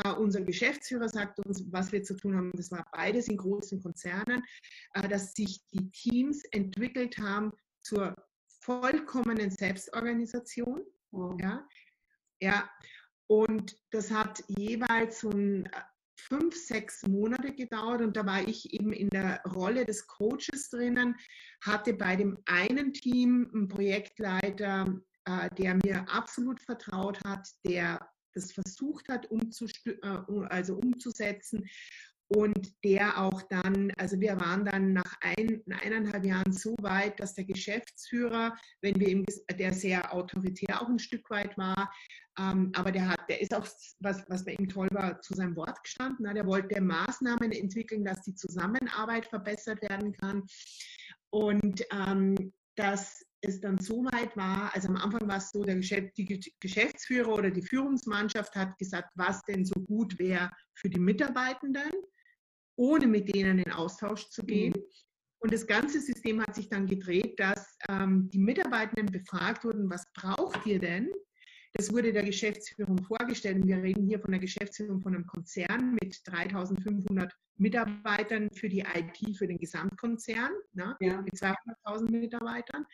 äh, 0.03 0.11
unser 0.11 0.41
Geschäftsführer 0.41 1.09
sagt 1.09 1.39
uns, 1.39 1.63
was 1.71 1.91
wir 1.91 2.03
zu 2.03 2.15
tun 2.15 2.35
haben, 2.35 2.51
das 2.53 2.71
war 2.71 2.85
beides 2.91 3.27
in 3.27 3.37
großen 3.37 3.81
Konzernen, 3.81 4.43
äh, 4.93 5.07
dass 5.07 5.33
sich 5.33 5.59
die 5.73 5.89
Teams 5.89 6.43
entwickelt 6.51 7.17
haben 7.17 7.51
zur 7.81 8.15
vollkommenen 8.61 9.49
Selbstorganisation. 9.49 10.81
Oh. 11.11 11.35
Ja, 11.39 11.67
ja, 12.39 12.69
und 13.27 13.75
das 13.91 14.11
hat 14.11 14.43
jeweils 14.47 15.19
so 15.21 15.29
ein, 15.29 15.69
fünf, 16.19 16.55
sechs 16.55 17.05
Monate 17.07 17.53
gedauert 17.53 18.01
und 18.01 18.17
da 18.17 18.25
war 18.25 18.47
ich 18.47 18.73
eben 18.73 18.91
in 18.91 19.09
der 19.09 19.41
Rolle 19.43 19.85
des 19.85 20.07
Coaches 20.07 20.69
drinnen, 20.69 21.15
hatte 21.61 21.93
bei 21.93 22.15
dem 22.15 22.37
einen 22.45 22.93
Team 22.93 23.49
einen 23.53 23.67
Projektleiter, 23.67 24.99
äh, 25.25 25.49
der 25.57 25.75
mir 25.75 26.05
absolut 26.09 26.59
vertraut 26.59 27.23
hat, 27.23 27.47
der 27.65 27.99
das 28.33 28.51
versucht 28.51 29.09
hat 29.09 29.29
umzu, 29.31 29.65
äh, 29.85 29.97
also 30.49 30.75
umzusetzen 30.75 31.67
und 32.29 32.83
der 32.83 33.21
auch 33.21 33.41
dann, 33.43 33.91
also 33.97 34.19
wir 34.19 34.39
waren 34.39 34.65
dann 34.65 34.93
nach 34.93 35.15
ein, 35.21 35.61
eineinhalb 35.81 36.25
Jahren 36.25 36.51
so 36.51 36.75
weit, 36.81 37.19
dass 37.19 37.35
der 37.35 37.45
Geschäftsführer, 37.45 38.55
wenn 38.81 38.99
wir 38.99 39.07
ihm, 39.07 39.25
der 39.57 39.73
sehr 39.73 40.13
autoritär 40.13 40.81
auch 40.81 40.89
ein 40.89 40.99
Stück 40.99 41.29
weit 41.29 41.57
war, 41.57 41.91
ähm, 42.39 42.71
aber 42.75 42.91
der 42.91 43.07
hat, 43.07 43.29
der 43.29 43.41
ist 43.41 43.53
auch, 43.55 43.65
was, 43.99 44.23
was 44.27 44.45
bei 44.45 44.53
ihm 44.53 44.67
toll 44.67 44.89
war, 44.91 45.21
zu 45.21 45.33
seinem 45.35 45.55
Wort 45.55 45.81
gestanden. 45.83 46.25
Na, 46.25 46.33
der 46.33 46.45
wollte 46.45 46.79
Maßnahmen 46.79 47.51
entwickeln, 47.51 48.03
dass 48.03 48.21
die 48.21 48.35
Zusammenarbeit 48.35 49.25
verbessert 49.25 49.81
werden 49.81 50.11
kann. 50.13 50.43
Und 51.29 51.83
ähm, 51.91 52.53
dass 52.75 53.25
es 53.41 53.59
dann 53.61 53.79
so 53.79 54.05
weit 54.05 54.35
war, 54.37 54.73
also 54.73 54.89
am 54.89 54.97
Anfang 54.97 55.27
war 55.27 55.37
es 55.37 55.51
so, 55.51 55.63
der 55.63 55.75
Geschäft, 55.75 56.17
die 56.17 56.39
Geschäftsführer 56.59 57.33
oder 57.33 57.51
die 57.51 57.61
Führungsmannschaft 57.61 58.55
hat 58.55 58.77
gesagt, 58.77 59.11
was 59.15 59.41
denn 59.43 59.65
so 59.65 59.79
gut 59.81 60.19
wäre 60.19 60.51
für 60.73 60.89
die 60.89 60.99
Mitarbeitenden 60.99 61.91
ohne 62.77 63.07
mit 63.07 63.33
denen 63.33 63.59
in 63.59 63.71
Austausch 63.71 64.29
zu 64.29 64.45
gehen. 64.45 64.73
Mhm. 64.73 64.83
Und 65.39 65.53
das 65.53 65.67
ganze 65.67 65.99
System 65.99 66.41
hat 66.41 66.55
sich 66.55 66.69
dann 66.69 66.87
gedreht, 66.87 67.39
dass 67.39 67.77
ähm, 67.89 68.29
die 68.31 68.39
Mitarbeitenden 68.39 69.11
befragt 69.11 69.63
wurden, 69.63 69.89
was 69.89 70.05
braucht 70.13 70.65
ihr 70.65 70.79
denn? 70.79 71.11
Das 71.73 71.93
wurde 71.93 72.11
der 72.11 72.23
Geschäftsführung 72.23 73.03
vorgestellt. 73.03 73.57
Und 73.57 73.67
wir 73.67 73.81
reden 73.81 74.07
hier 74.07 74.19
von 74.19 74.31
der 74.31 74.39
Geschäftsführung 74.39 75.01
von 75.01 75.13
einem 75.13 75.27
Konzern 75.27 75.95
mit 76.01 76.19
3500 76.25 77.31
Mitarbeitern 77.57 78.49
für 78.51 78.69
die 78.69 78.79
IT, 78.79 79.37
für 79.37 79.47
den 79.47 79.59
Gesamtkonzern, 79.59 80.53
ne, 80.73 80.95
ja. 80.99 81.21
mit 81.21 81.33
200.000 81.33 82.11
Mitarbeitern. 82.11 82.85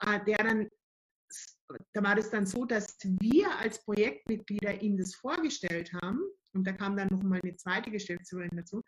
Äh, 0.00 0.24
der 0.24 0.38
dann, 0.38 0.68
da 1.92 2.02
war 2.02 2.16
das 2.16 2.30
dann 2.30 2.46
so, 2.46 2.64
dass 2.64 2.96
wir 3.02 3.56
als 3.58 3.84
Projektmitglieder 3.84 4.82
ihm 4.82 4.96
das 4.96 5.14
vorgestellt 5.14 5.92
haben. 6.02 6.20
Und 6.54 6.66
da 6.66 6.72
kam 6.72 6.96
dann 6.96 7.08
nochmal 7.08 7.40
eine 7.42 7.56
zweite 7.56 7.90
Geschäftsführerin 7.90 8.56
dazu 8.56 8.82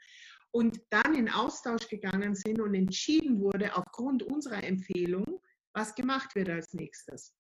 und 0.53 0.81
dann 0.91 1.15
in 1.15 1.29
Austausch 1.29 1.89
gegangen 1.89 2.35
sind 2.35 2.61
und 2.61 2.75
entschieden 2.75 3.41
wurde 3.41 3.77
aufgrund 3.77 4.23
unserer 4.23 4.65
Empfehlung, 4.65 5.43
was 5.75 5.95
gemacht 5.95 6.35
wird 6.35 6.49
als 6.49 6.73
nächstes. 6.73 7.35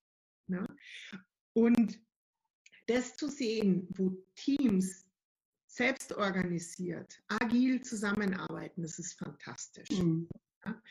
Ja? 0.48 0.60
Ne? 0.60 0.76
Und 1.54 1.98
das 2.86 3.16
zu 3.16 3.28
sehen, 3.28 3.88
wo 3.96 4.22
Teams 4.34 5.06
selbst 5.66 6.12
organisiert, 6.12 7.22
agil 7.28 7.80
zusammenarbeiten, 7.82 8.82
das 8.82 8.98
ist 8.98 9.18
fantastisch. 9.18 9.88
Mhm. 9.90 10.28
Ja? 10.64 10.82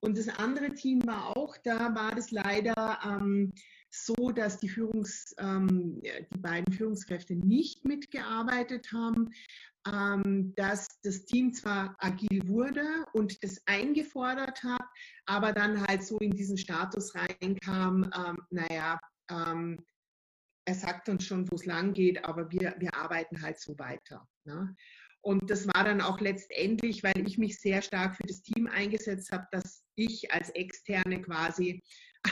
Und 0.00 0.18
das 0.18 0.28
andere 0.28 0.74
Team 0.74 1.00
war 1.06 1.36
auch 1.36 1.56
da, 1.64 1.94
war 1.94 2.14
das 2.14 2.30
leider 2.30 2.98
ähm, 3.04 3.52
so, 3.90 4.30
dass 4.30 4.58
die, 4.58 4.68
Führungs, 4.68 5.34
ähm, 5.38 6.00
die 6.02 6.38
beiden 6.38 6.72
Führungskräfte 6.72 7.34
nicht 7.34 7.84
mitgearbeitet 7.84 8.92
haben, 8.92 9.30
ähm, 9.86 10.54
dass 10.56 11.00
das 11.02 11.24
Team 11.24 11.52
zwar 11.52 11.96
agil 11.98 12.46
wurde 12.46 13.04
und 13.12 13.42
das 13.42 13.60
eingefordert 13.66 14.62
hat, 14.62 14.86
aber 15.26 15.52
dann 15.52 15.86
halt 15.86 16.04
so 16.04 16.18
in 16.18 16.30
diesen 16.30 16.58
Status 16.58 17.14
reinkam, 17.14 18.10
ähm, 18.14 18.38
naja, 18.50 18.98
ähm, 19.30 19.84
er 20.66 20.74
sagt 20.74 21.08
uns 21.08 21.24
schon, 21.24 21.50
wo 21.50 21.56
es 21.56 21.64
lang 21.64 21.94
geht, 21.94 22.24
aber 22.24 22.50
wir, 22.52 22.74
wir 22.78 22.94
arbeiten 22.94 23.42
halt 23.42 23.58
so 23.58 23.76
weiter. 23.78 24.28
Ne? 24.44 24.76
Und 25.22 25.50
das 25.50 25.66
war 25.66 25.84
dann 25.84 26.00
auch 26.00 26.20
letztendlich, 26.20 27.02
weil 27.02 27.26
ich 27.26 27.38
mich 27.38 27.58
sehr 27.58 27.82
stark 27.82 28.16
für 28.16 28.26
das 28.26 28.42
Team 28.42 28.66
eingesetzt 28.66 29.32
habe, 29.32 29.46
dass 29.50 29.84
ich 29.94 30.32
als 30.32 30.50
Externe 30.50 31.20
quasi 31.20 31.82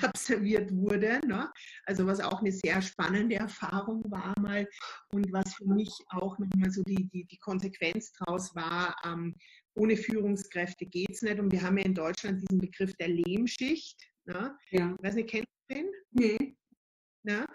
absolviert 0.03 0.71
wurde. 0.75 1.21
Ne? 1.27 1.51
Also 1.85 2.07
was 2.07 2.21
auch 2.21 2.41
eine 2.41 2.53
sehr 2.53 2.81
spannende 2.83 3.37
Erfahrung 3.37 4.03
war 4.11 4.35
mal 4.41 4.69
und 5.13 5.33
was 5.33 5.55
für 5.55 5.67
mich 5.67 5.91
auch 6.09 6.39
nochmal 6.39 6.71
so 6.71 6.83
die, 6.83 7.09
die, 7.09 7.25
die 7.25 7.39
Konsequenz 7.39 8.13
daraus 8.13 8.55
war, 8.55 8.97
ähm, 9.05 9.35
ohne 9.75 9.97
Führungskräfte 9.97 10.87
geht 10.87 11.11
es 11.11 11.23
nicht. 11.23 11.39
Und 11.39 11.53
wir 11.53 11.63
haben 11.63 11.79
ja 11.79 11.85
in 11.85 11.95
Deutschland 11.95 12.43
diesen 12.43 12.59
Begriff 12.59 12.93
der 12.95 13.09
Lehmschicht. 13.09 13.99
Ne? 14.27 14.57
Ja. 14.71 14.95
Ich 14.99 15.05
weiß 15.05 15.15
nicht, 15.15 15.31
kennst 15.31 15.49
du 15.69 15.75
den? 15.75 15.91
Nee. 16.11 16.57
Ne? 17.23 17.47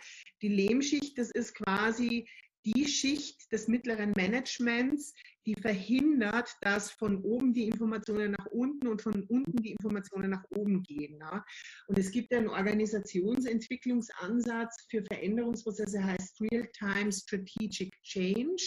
Die 0.41 0.49
Lehmschicht, 0.49 1.17
das 1.17 1.31
ist 1.31 1.53
quasi 1.55 2.27
die 2.65 2.87
Schicht 2.87 3.51
des 3.51 3.67
mittleren 3.67 4.13
Managements, 4.15 5.13
die 5.45 5.55
verhindert, 5.55 6.55
dass 6.61 6.91
von 6.91 7.21
oben 7.23 7.53
die 7.53 7.67
Informationen 7.67 8.31
nach 8.31 8.45
unten 8.47 8.87
und 8.87 9.01
von 9.01 9.23
unten 9.23 9.61
die 9.61 9.71
Informationen 9.71 10.29
nach 10.29 10.45
oben 10.51 10.81
gehen. 10.83 11.17
Ja. 11.19 11.43
Und 11.87 11.97
es 11.97 12.11
gibt 12.11 12.33
einen 12.33 12.47
Organisationsentwicklungsansatz 12.47 14.85
für 14.89 15.03
Veränderungsprozesse, 15.03 16.01
heißt 16.03 16.39
Real-Time 16.41 17.11
Strategic 17.11 17.91
Change. 18.03 18.63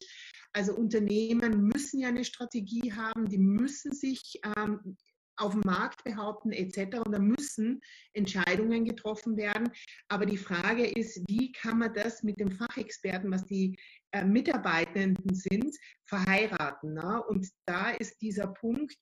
Also 0.53 0.75
Unternehmen 0.75 1.63
müssen 1.65 2.01
ja 2.01 2.09
eine 2.09 2.25
Strategie 2.25 2.93
haben, 2.93 3.29
die 3.29 3.39
müssen 3.39 3.93
sich 3.93 4.41
ähm, 4.57 4.97
auf 5.37 5.53
dem 5.53 5.63
Markt 5.65 6.05
behaupten 6.05 6.53
etc. 6.53 6.99
Und 7.05 7.13
da 7.13 7.19
müssen 7.19 7.81
Entscheidungen 8.13 8.85
getroffen 8.85 9.37
werden. 9.37 9.71
Aber 10.09 10.27
die 10.27 10.37
Frage 10.37 10.87
ist, 10.87 11.21
wie 11.29 11.53
kann 11.53 11.79
man 11.79 11.95
das 11.95 12.23
mit 12.23 12.41
dem 12.41 12.51
Fachexperten, 12.51 13.31
was 13.31 13.45
die 13.45 13.77
äh, 14.13 14.25
Mitarbeitenden 14.25 15.35
sind, 15.35 15.77
verheiraten? 16.05 16.95
Ne? 16.95 17.23
Und 17.29 17.49
da 17.67 17.91
ist 17.91 18.21
dieser 18.21 18.47
Punkt, 18.49 18.97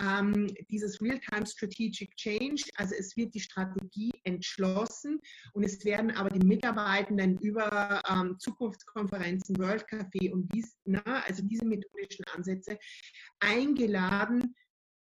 ähm, 0.00 0.48
dieses 0.70 1.00
Real-Time 1.00 1.46
Strategic 1.46 2.16
Change, 2.16 2.62
also 2.76 2.94
es 2.98 3.16
wird 3.16 3.34
die 3.34 3.40
Strategie 3.40 4.12
entschlossen 4.24 5.20
und 5.52 5.64
es 5.64 5.84
werden 5.84 6.10
aber 6.10 6.30
die 6.30 6.44
Mitarbeitenden 6.44 7.38
über 7.38 8.02
ähm, 8.08 8.36
Zukunftskonferenzen, 8.38 9.56
World 9.58 9.86
Café 9.88 10.32
und 10.32 10.52
dies, 10.52 10.76
na, 10.84 11.02
ne, 11.06 11.24
also 11.26 11.42
diese 11.44 11.64
methodischen 11.64 12.24
Ansätze 12.34 12.78
eingeladen, 13.40 14.54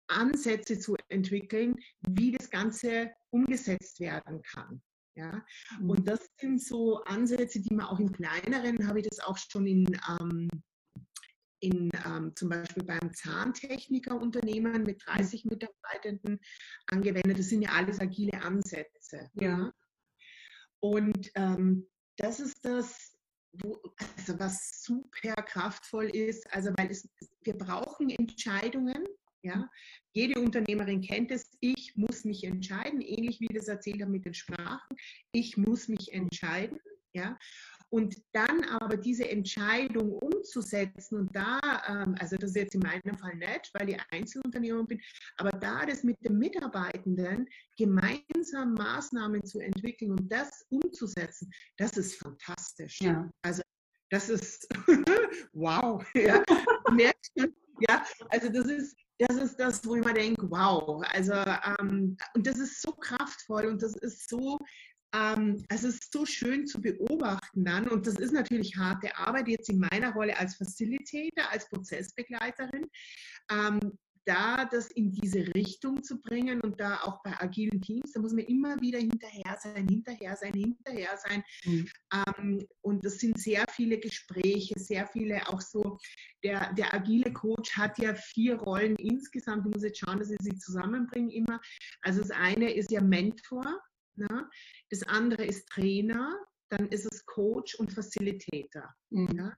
Ansätze 0.08 0.78
zu 0.78 0.96
entwickeln, 1.08 1.76
wie 2.08 2.32
das 2.32 2.50
Ganze 2.50 3.10
umgesetzt 3.30 4.00
werden 4.00 4.42
kann. 4.42 4.82
Ja? 5.14 5.44
Mhm. 5.78 5.90
Und 5.90 6.08
das 6.08 6.20
sind 6.40 6.62
so 6.62 7.02
Ansätze, 7.04 7.60
die 7.60 7.74
man 7.74 7.86
auch 7.86 7.98
im 7.98 8.12
kleineren, 8.12 8.86
habe 8.86 9.00
ich 9.00 9.08
das 9.08 9.20
auch 9.20 9.36
schon 9.36 9.66
in, 9.66 9.86
ähm, 10.08 10.48
in 11.60 11.90
ähm, 12.06 12.32
zum 12.36 12.48
Beispiel 12.48 12.84
beim 12.84 13.12
Zahntechnikerunternehmen 13.12 14.84
mit 14.84 15.02
30 15.04 15.44
Mitarbeitenden 15.44 16.40
angewendet. 16.86 17.38
Das 17.38 17.48
sind 17.48 17.62
ja 17.62 17.70
alles 17.70 18.00
agile 18.00 18.40
Ansätze. 18.42 19.28
Ja. 19.34 19.72
Und 20.80 21.30
ähm, 21.34 21.88
das 22.16 22.38
ist 22.38 22.64
das, 22.64 23.16
wo, 23.52 23.80
also 24.16 24.38
was 24.38 24.82
super 24.82 25.34
kraftvoll 25.42 26.10
ist, 26.14 26.48
also 26.52 26.70
weil 26.76 26.90
es, 26.90 27.08
wir 27.42 27.56
brauchen 27.56 28.10
Entscheidungen, 28.10 29.04
ja? 29.42 29.70
Jede 30.12 30.40
Unternehmerin 30.40 31.00
kennt 31.00 31.30
es, 31.30 31.50
ich 31.60 31.94
muss 31.96 32.24
mich 32.24 32.44
entscheiden, 32.44 33.00
ähnlich 33.00 33.40
wie 33.40 33.48
das 33.48 33.68
erzählt 33.68 34.00
habe 34.02 34.12
mit 34.12 34.24
den 34.24 34.34
Sprachen. 34.34 34.96
Ich 35.32 35.56
muss 35.56 35.88
mich 35.88 36.12
entscheiden. 36.12 36.78
Ja? 37.12 37.38
Und 37.90 38.16
dann 38.32 38.64
aber 38.64 38.98
diese 38.98 39.28
Entscheidung 39.28 40.12
umzusetzen 40.12 41.20
und 41.20 41.34
da, 41.34 41.58
ähm, 41.88 42.14
also 42.18 42.36
das 42.36 42.50
ist 42.50 42.56
jetzt 42.56 42.74
in 42.74 42.82
meinem 42.82 43.16
Fall 43.16 43.34
nicht, 43.36 43.70
weil 43.72 43.88
ich 43.88 43.98
Einzelunternehmer 44.10 44.84
bin, 44.84 45.00
aber 45.38 45.50
da 45.50 45.86
das 45.86 46.02
mit 46.02 46.16
den 46.22 46.36
Mitarbeitenden 46.36 47.48
gemeinsam 47.78 48.74
Maßnahmen 48.74 49.42
zu 49.46 49.60
entwickeln 49.60 50.12
und 50.12 50.30
das 50.30 50.66
umzusetzen, 50.68 51.50
das 51.78 51.96
ist 51.96 52.16
fantastisch. 52.16 53.00
Ja. 53.00 53.30
Also 53.42 53.62
das 54.10 54.28
ist 54.28 54.68
wow. 55.52 56.04
Ja. 56.14 56.42
Merkst 56.92 57.32
du, 57.36 57.48
ja, 57.88 58.04
also 58.28 58.50
das 58.50 58.66
ist, 58.66 58.96
das 59.18 59.36
ist 59.36 59.56
das, 59.58 59.84
wo 59.84 59.96
ich 59.96 60.04
mir 60.04 60.14
denke, 60.14 60.50
wow, 60.50 61.02
also 61.12 61.32
ähm, 61.32 62.16
und 62.34 62.46
das 62.46 62.58
ist 62.58 62.80
so 62.80 62.92
kraftvoll 62.92 63.66
und 63.66 63.82
das 63.82 63.94
ist 63.96 64.28
so, 64.28 64.58
ähm, 65.14 65.64
es 65.68 65.84
ist 65.84 66.12
so 66.12 66.24
schön 66.24 66.66
zu 66.66 66.80
beobachten 66.80 67.64
dann 67.64 67.88
und 67.88 68.06
das 68.06 68.14
ist 68.14 68.32
natürlich 68.32 68.76
harte 68.76 69.16
Arbeit 69.16 69.48
jetzt 69.48 69.70
in 69.70 69.80
meiner 69.80 70.12
Rolle 70.12 70.38
als 70.38 70.56
Facilitator, 70.56 71.50
als 71.50 71.68
Prozessbegleiterin. 71.68 72.86
Ähm, 73.50 73.98
da 74.28 74.66
das 74.66 74.90
in 74.90 75.10
diese 75.10 75.40
Richtung 75.54 76.02
zu 76.02 76.20
bringen 76.20 76.60
und 76.60 76.78
da 76.78 77.00
auch 77.02 77.22
bei 77.22 77.32
agilen 77.40 77.80
Teams, 77.80 78.12
da 78.12 78.20
muss 78.20 78.34
man 78.34 78.44
immer 78.44 78.78
wieder 78.80 78.98
hinterher 78.98 79.56
sein, 79.58 79.88
hinterher 79.88 80.36
sein, 80.36 80.52
hinterher 80.52 81.16
sein. 81.16 81.42
Mhm. 81.64 81.88
Ähm, 82.12 82.66
und 82.82 83.04
das 83.04 83.18
sind 83.18 83.40
sehr 83.40 83.64
viele 83.70 83.98
Gespräche, 83.98 84.78
sehr 84.78 85.06
viele 85.06 85.48
auch 85.48 85.62
so, 85.62 85.98
der, 86.44 86.74
der 86.74 86.92
agile 86.92 87.32
Coach 87.32 87.74
hat 87.74 87.98
ja 87.98 88.14
vier 88.14 88.56
Rollen 88.56 88.96
insgesamt. 88.96 89.66
Ich 89.66 89.74
muss 89.74 89.82
jetzt 89.82 89.98
schauen, 89.98 90.18
dass 90.18 90.30
ich 90.30 90.38
sie 90.40 90.58
zusammenbringe 90.58 91.32
immer. 91.32 91.58
Also 92.02 92.20
das 92.20 92.30
eine 92.30 92.72
ist 92.72 92.90
ja 92.90 93.00
Mentor, 93.00 93.80
ne? 94.16 94.48
das 94.90 95.02
andere 95.04 95.46
ist 95.46 95.66
Trainer, 95.70 96.36
dann 96.68 96.88
ist 96.88 97.10
es 97.10 97.24
Coach 97.24 97.76
und 97.76 97.92
Facilitator. 97.92 98.94
Mhm. 99.08 99.28
Ja? 99.34 99.56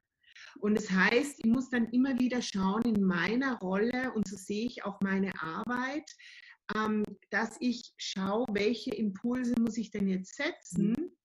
Und 0.58 0.74
das 0.74 0.90
heißt, 0.90 1.38
ich 1.38 1.50
muss 1.50 1.70
dann 1.70 1.88
immer 1.90 2.18
wieder 2.18 2.42
schauen 2.42 2.82
in 2.82 3.02
meiner 3.02 3.58
Rolle, 3.58 4.12
und 4.14 4.28
so 4.28 4.36
sehe 4.36 4.66
ich 4.66 4.84
auch 4.84 5.00
meine 5.00 5.32
Arbeit, 5.40 6.10
ähm, 6.74 7.04
dass 7.30 7.56
ich 7.60 7.92
schaue, 7.96 8.46
welche 8.50 8.94
Impulse 8.94 9.54
muss 9.58 9.76
ich 9.76 9.90
denn 9.90 10.08
jetzt 10.08 10.36
setzen, 10.36 11.16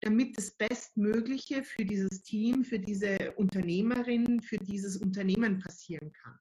damit 0.00 0.36
das 0.36 0.56
Bestmögliche 0.56 1.62
für 1.62 1.84
dieses 1.84 2.22
Team, 2.22 2.64
für 2.64 2.78
diese 2.78 3.32
Unternehmerin, 3.36 4.40
für 4.40 4.58
dieses 4.58 4.96
Unternehmen 4.96 5.60
passieren 5.60 6.12
kann. 6.12 6.38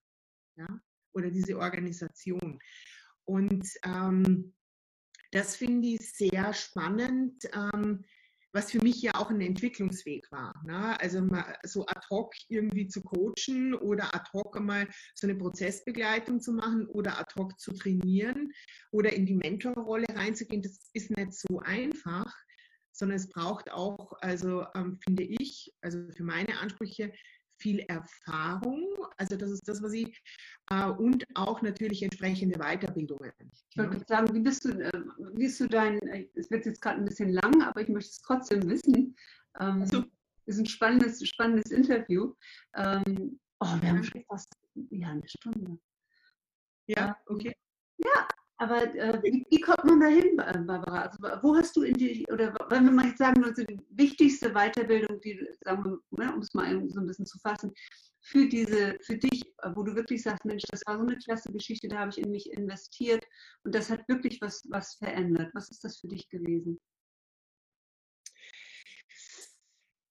ja? 0.57 0.81
oder 1.13 1.29
diese 1.29 1.57
Organisation. 1.57 2.59
Und 3.25 3.67
ähm, 3.83 4.53
das 5.31 5.55
finde 5.55 5.89
ich 5.89 6.13
sehr 6.13 6.53
spannend, 6.53 7.43
ähm, 7.53 8.03
was 8.53 8.71
für 8.71 8.79
mich 8.79 9.01
ja 9.01 9.15
auch 9.15 9.29
ein 9.29 9.41
Entwicklungsweg 9.41 10.31
war. 10.31 10.53
Ne? 10.65 10.99
Also 10.99 11.25
so 11.63 11.85
ad 11.85 12.01
hoc 12.09 12.33
irgendwie 12.49 12.87
zu 12.87 13.01
coachen 13.01 13.73
oder 13.73 14.13
ad 14.13 14.29
hoc 14.33 14.57
einmal 14.57 14.87
so 15.15 15.27
eine 15.27 15.35
Prozessbegleitung 15.35 16.41
zu 16.41 16.53
machen 16.53 16.85
oder 16.87 17.19
ad 17.19 17.33
hoc 17.37 17.59
zu 17.59 17.73
trainieren 17.73 18.51
oder 18.91 19.13
in 19.13 19.25
die 19.25 19.35
Mentorrolle 19.35 20.07
reinzugehen, 20.09 20.61
das 20.61 20.89
ist 20.93 21.11
nicht 21.11 21.33
so 21.33 21.59
einfach, 21.59 22.33
sondern 22.91 23.17
es 23.17 23.29
braucht 23.29 23.71
auch, 23.71 24.13
also 24.21 24.65
ähm, 24.75 24.99
finde 25.01 25.23
ich, 25.23 25.73
also 25.81 25.99
für 26.11 26.23
meine 26.23 26.59
Ansprüche, 26.59 27.13
viel 27.61 27.79
Erfahrung, 27.79 28.83
also 29.17 29.35
das 29.35 29.51
ist 29.51 29.67
das, 29.67 29.81
was 29.81 29.93
ich, 29.93 30.21
äh, 30.69 30.87
und 30.87 31.25
auch 31.35 31.61
natürlich 31.61 32.03
entsprechende 32.03 32.59
Weiterbildungen. 32.59 33.31
Ich 33.69 33.77
wollte 33.77 33.97
ja. 33.97 34.03
sagen, 34.07 34.33
wie 34.33 34.39
bist 34.39 34.65
du, 34.65 34.69
äh, 34.69 35.03
wie 35.33 35.43
bist 35.43 35.59
du 35.59 35.67
dein, 35.67 35.99
es 36.35 36.49
wird 36.49 36.65
jetzt 36.65 36.81
gerade 36.81 36.99
ein 36.99 37.05
bisschen 37.05 37.29
lang, 37.29 37.61
aber 37.61 37.81
ich 37.81 37.89
möchte 37.89 38.09
es 38.09 38.21
trotzdem 38.21 38.67
wissen. 38.69 39.15
Ähm, 39.59 39.81
also. 39.81 40.03
ist 40.45 40.59
ein 40.59 40.65
spannendes, 40.65 41.25
spannendes 41.27 41.71
Interview. 41.71 42.33
Ähm, 42.75 43.39
oh, 43.59 43.75
wir 43.79 43.89
haben 43.89 44.03
schon 44.03 44.23
fast 44.25 44.53
ja, 44.89 45.09
eine 45.09 45.27
Stunde. 45.27 45.77
Ja, 46.87 47.15
okay. 47.27 47.55
Ja, 47.97 48.27
aber 48.61 48.83
äh, 48.93 49.19
wie, 49.23 49.43
wie, 49.49 49.59
kommt 49.59 49.83
man 49.85 49.99
da 49.99 50.05
hin, 50.05 50.37
Barbara? 50.37 51.05
Also, 51.05 51.17
wo 51.41 51.55
hast 51.55 51.75
du 51.75 51.81
in 51.81 51.95
die, 51.95 52.23
oder 52.31 52.53
wenn 52.69 52.85
wir 52.85 52.91
mal 52.91 53.17
sagen, 53.17 53.43
also 53.43 53.63
die 53.63 53.79
wichtigste 53.89 54.51
Weiterbildung, 54.53 55.19
die, 55.21 55.47
sagen 55.65 55.83
wir, 55.83 55.99
ne, 56.11 56.31
um 56.31 56.41
es 56.41 56.53
mal 56.53 56.69
so 56.89 56.99
ein 56.99 57.07
bisschen 57.07 57.25
zu 57.25 57.39
fassen, 57.39 57.73
für 58.19 58.47
diese, 58.47 58.99
für 59.01 59.17
dich, 59.17 59.43
wo 59.73 59.81
du 59.81 59.95
wirklich 59.95 60.21
sagst, 60.21 60.45
Mensch, 60.45 60.63
das 60.69 60.83
war 60.85 60.99
so 60.99 61.07
eine 61.07 61.17
klasse 61.17 61.51
Geschichte, 61.51 61.87
da 61.87 61.97
habe 61.97 62.11
ich 62.11 62.19
in 62.19 62.29
mich 62.29 62.51
investiert 62.51 63.25
und 63.63 63.73
das 63.73 63.89
hat 63.89 64.07
wirklich 64.07 64.39
was, 64.41 64.63
was 64.69 64.93
verändert. 64.93 65.49
Was 65.55 65.71
ist 65.71 65.83
das 65.83 65.97
für 65.97 66.07
dich 66.07 66.29
gewesen? 66.29 66.79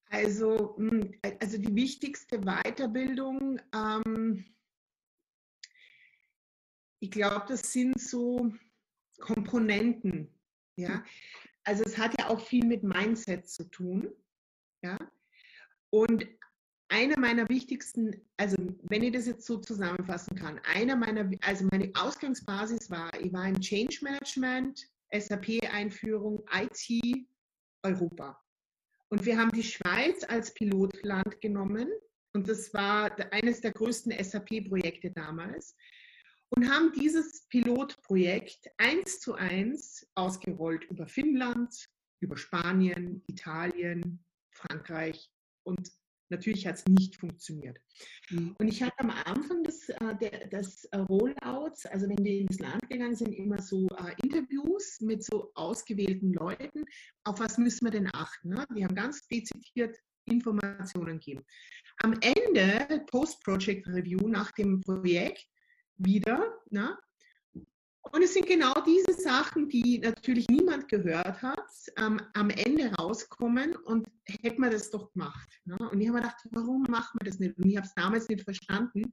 Also, 0.07 0.77
hm, 0.77 1.13
also 1.41 1.57
die 1.57 1.77
wichtigste 1.77 2.41
Weiterbildung, 2.41 3.61
ähm, 3.73 4.45
ich 7.01 7.11
glaube, 7.11 7.47
das 7.49 7.73
sind 7.73 8.01
so 8.01 8.53
Komponenten. 9.19 10.29
Ja? 10.77 10.95
Hm. 10.95 11.05
Also 11.65 11.85
es 11.85 11.99
hat 11.99 12.19
ja 12.19 12.29
auch 12.29 12.41
viel 12.41 12.65
mit 12.65 12.83
Mindset 12.83 13.49
zu 13.49 13.65
tun. 13.65 14.11
Ja? 14.83 14.99
Und 15.91 16.27
einer 16.89 17.19
meiner 17.19 17.49
wichtigsten, 17.49 18.15
also 18.37 18.57
wenn 18.83 19.03
ich 19.03 19.13
das 19.13 19.27
jetzt 19.27 19.47
so 19.47 19.59
zusammenfassen 19.59 20.37
kann, 20.37 20.61
einer 20.75 20.97
meiner, 20.97 21.31
also 21.43 21.67
meine 21.71 21.91
Ausgangsbasis 21.95 22.91
war, 22.91 23.13
ich 23.21 23.33
war 23.33 23.49
im 23.49 23.61
Change 23.61 23.99
Management, 24.03 24.89
SAP-Einführung, 25.13 26.43
IT, 26.53 27.27
Europa. 27.83 28.39
Und 29.09 29.25
wir 29.25 29.39
haben 29.39 29.51
die 29.53 29.63
Schweiz 29.63 30.25
als 30.25 30.53
Pilotland 30.55 31.41
genommen 31.41 31.89
und 32.33 32.49
das 32.49 32.73
war 32.75 33.11
eines 33.33 33.61
der 33.61 33.73
größten 33.73 34.13
SAP-Projekte 34.23 35.11
damals 35.11 35.77
und 36.51 36.71
haben 36.71 36.93
dieses 36.93 37.47
Pilotprojekt 37.49 38.71
eins 38.79 39.21
zu 39.21 39.35
eins 39.35 40.07
ausgerollt 40.15 40.85
über 40.85 41.07
Finnland, 41.07 41.89
über 42.21 42.37
Spanien, 42.37 43.23
Italien, 43.27 44.25
Frankreich 44.51 45.31
und 45.63 45.91
natürlich 46.31 46.67
hat 46.67 46.77
es 46.77 46.87
nicht 46.87 47.17
funktioniert. 47.17 47.79
Und 48.31 48.69
ich 48.69 48.83
hatte 48.83 48.99
am 48.99 49.11
Anfang 49.11 49.63
des, 49.65 49.89
äh, 49.89 50.49
des 50.49 50.89
Rollouts, 50.95 51.87
also 51.87 52.09
wenn 52.09 52.25
wir 52.25 52.41
ins 52.41 52.59
Land 52.59 52.89
gegangen 52.89 53.17
sind, 53.17 53.33
immer 53.33 53.61
so 53.61 53.89
äh, 53.89 54.15
Interviews 54.23 55.01
mit 55.01 55.25
so 55.25 55.51
ausgewählten 55.55 56.33
Leuten, 56.33 56.85
auf 57.25 57.41
was 57.41 57.59
müssen 57.59 57.87
wir 57.87 57.91
denn 57.91 58.09
achten? 58.13 58.51
Ne? 58.51 58.65
Die 58.77 58.85
haben 58.85 58.95
ganz 58.95 59.27
dezidiert 59.27 59.97
Informationen 60.27 61.19
gegeben. 61.19 61.45
Am 61.99 62.15
Ende, 62.21 63.05
Post-Project 63.07 63.89
Review 63.89 64.29
nach 64.29 64.53
dem 64.53 64.81
Projekt, 64.81 65.47
wieder. 66.05 66.59
Ne? 66.71 66.97
Und 68.13 68.23
es 68.23 68.35
sind 68.35 68.47
genau 68.47 68.75
diese 68.87 69.13
Sachen, 69.21 69.69
die 69.69 69.99
natürlich 69.99 70.49
niemand 70.49 70.89
gehört 70.89 71.43
hat, 71.43 71.69
ähm, 71.97 72.21
am 72.35 72.51
Ende 72.51 72.93
rauskommen 72.95 73.77
und 73.77 74.09
hätte 74.27 74.61
man 74.61 74.71
das 74.71 74.91
doch 74.91 75.13
gemacht. 75.13 75.49
Ne? 75.65 75.77
Und 75.77 76.01
ich 76.01 76.09
habe 76.09 76.19
mir 76.19 76.23
gedacht, 76.23 76.41
warum 76.51 76.83
macht 76.89 77.15
man 77.15 77.27
das 77.27 77.39
nicht? 77.39 77.57
Und 77.59 77.67
ich 77.67 77.77
habe 77.77 77.87
es 77.87 77.95
damals 77.95 78.29
nicht 78.29 78.43
verstanden. 78.43 79.13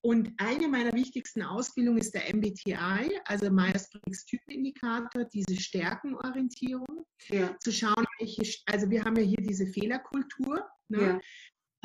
Und 0.00 0.32
eine 0.36 0.68
meiner 0.68 0.92
wichtigsten 0.92 1.42
Ausbildungen 1.42 1.98
ist 1.98 2.14
der 2.14 2.28
MBTI, 2.34 3.20
also 3.24 3.50
Myers-Briggs 3.50 4.26
Typenindikator, 4.26 5.24
diese 5.24 5.56
Stärkenorientierung. 5.58 7.06
Ja. 7.30 7.56
Zu 7.60 7.72
schauen, 7.72 8.04
welche, 8.18 8.42
also 8.66 8.90
wir 8.90 9.02
haben 9.02 9.16
ja 9.16 9.22
hier 9.22 9.40
diese 9.40 9.66
Fehlerkultur. 9.66 10.62
Ne? 10.88 11.00
Ja. 11.00 11.20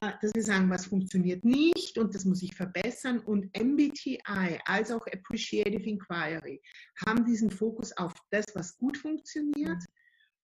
Äh, 0.02 0.14
dass 0.22 0.34
wir 0.34 0.44
sagen, 0.44 0.70
was 0.70 0.86
funktioniert 0.86 1.44
nicht 1.44 1.98
und 1.98 2.14
das 2.16 2.26
muss 2.26 2.42
ich 2.42 2.56
verbessern. 2.56 3.20
Und 3.20 3.46
MBTI 3.58 4.60
als 4.66 4.92
auch 4.92 5.06
Appreciative 5.08 5.90
Inquiry 5.90 6.62
haben 7.06 7.26
diesen 7.26 7.50
Fokus 7.50 7.96
auf 7.98 8.14
das, 8.32 8.46
was 8.54 8.78
gut 8.78 8.98
funktioniert 8.98 9.84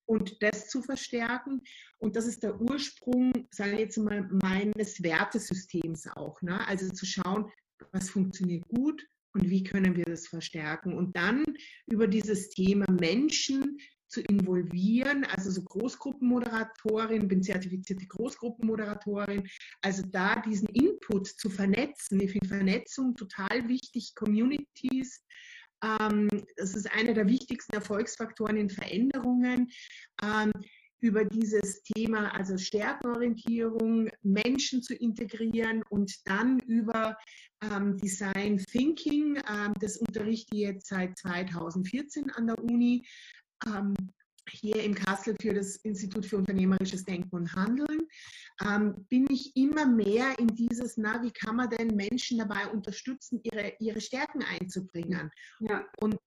und 0.05 0.41
das 0.41 0.69
zu 0.69 0.81
verstärken. 0.81 1.61
Und 1.99 2.15
das 2.15 2.25
ist 2.25 2.43
der 2.43 2.59
Ursprung, 2.59 3.31
sage 3.51 3.73
ich 3.73 3.79
jetzt 3.79 3.97
mal, 3.97 4.27
meines 4.43 5.01
Wertesystems 5.01 6.07
auch. 6.15 6.41
Ne? 6.41 6.65
Also 6.67 6.89
zu 6.89 7.05
schauen, 7.05 7.51
was 7.91 8.09
funktioniert 8.09 8.67
gut 8.67 9.05
und 9.33 9.49
wie 9.49 9.63
können 9.63 9.95
wir 9.95 10.05
das 10.05 10.27
verstärken. 10.27 10.93
Und 10.93 11.15
dann 11.15 11.43
über 11.87 12.07
dieses 12.07 12.49
Thema 12.49 12.85
Menschen 12.91 13.79
zu 14.07 14.21
involvieren, 14.21 15.25
also 15.25 15.51
so 15.51 15.61
Großgruppenmoderatorin, 15.63 17.27
bin 17.27 17.43
zertifizierte 17.43 18.05
Großgruppenmoderatorin, 18.07 19.47
also 19.81 20.03
da 20.11 20.41
diesen 20.41 20.67
Input 20.69 21.27
zu 21.27 21.49
vernetzen. 21.49 22.19
Ich 22.19 22.31
finde 22.31 22.47
Vernetzung 22.47 23.15
total 23.15 23.67
wichtig, 23.67 24.13
Communities. 24.15 25.23
Ähm, 25.83 26.29
das 26.57 26.75
ist 26.75 26.91
einer 26.91 27.13
der 27.13 27.27
wichtigsten 27.27 27.73
Erfolgsfaktoren 27.73 28.57
in 28.57 28.69
Veränderungen. 28.69 29.69
Ähm, 30.23 30.51
über 31.05 31.23
dieses 31.23 31.83
Thema, 31.83 32.33
also 32.33 32.57
Stärkenorientierung, 32.57 34.09
Menschen 34.23 34.81
zu 34.81 34.95
integrieren 34.95 35.83
und 35.89 36.11
dann 36.25 36.59
über 36.61 37.15
ähm, 37.61 37.97
Design 37.97 38.57
Thinking, 38.57 39.37
ähm, 39.47 39.73
das 39.79 39.97
unterrichte 39.97 40.55
ich 40.55 40.61
jetzt 40.61 40.87
seit 40.87 41.17
2014 41.17 42.31
an 42.31 42.47
der 42.47 42.57
Uni, 42.57 43.05
ähm, 43.65 43.95
hier 44.49 44.83
im 44.83 44.93
Kassel 44.93 45.35
für 45.41 45.53
das 45.53 45.77
Institut 45.77 46.25
für 46.25 46.37
unternehmerisches 46.37 47.03
Denken 47.03 47.35
und 47.35 47.53
Handeln, 47.53 48.07
ähm, 48.63 49.05
bin 49.09 49.27
ich 49.29 49.55
immer 49.55 49.85
mehr 49.85 50.37
in 50.39 50.47
dieses, 50.47 50.97
na, 50.97 51.21
wie 51.23 51.31
kann 51.31 51.55
man 51.55 51.69
denn 51.69 51.95
Menschen 51.95 52.37
dabei 52.37 52.67
unterstützen, 52.67 53.39
ihre, 53.43 53.73
ihre 53.79 54.01
Stärken 54.01 54.43
einzubringen 54.43 55.31
ja. 55.59 55.85
und 55.97 56.17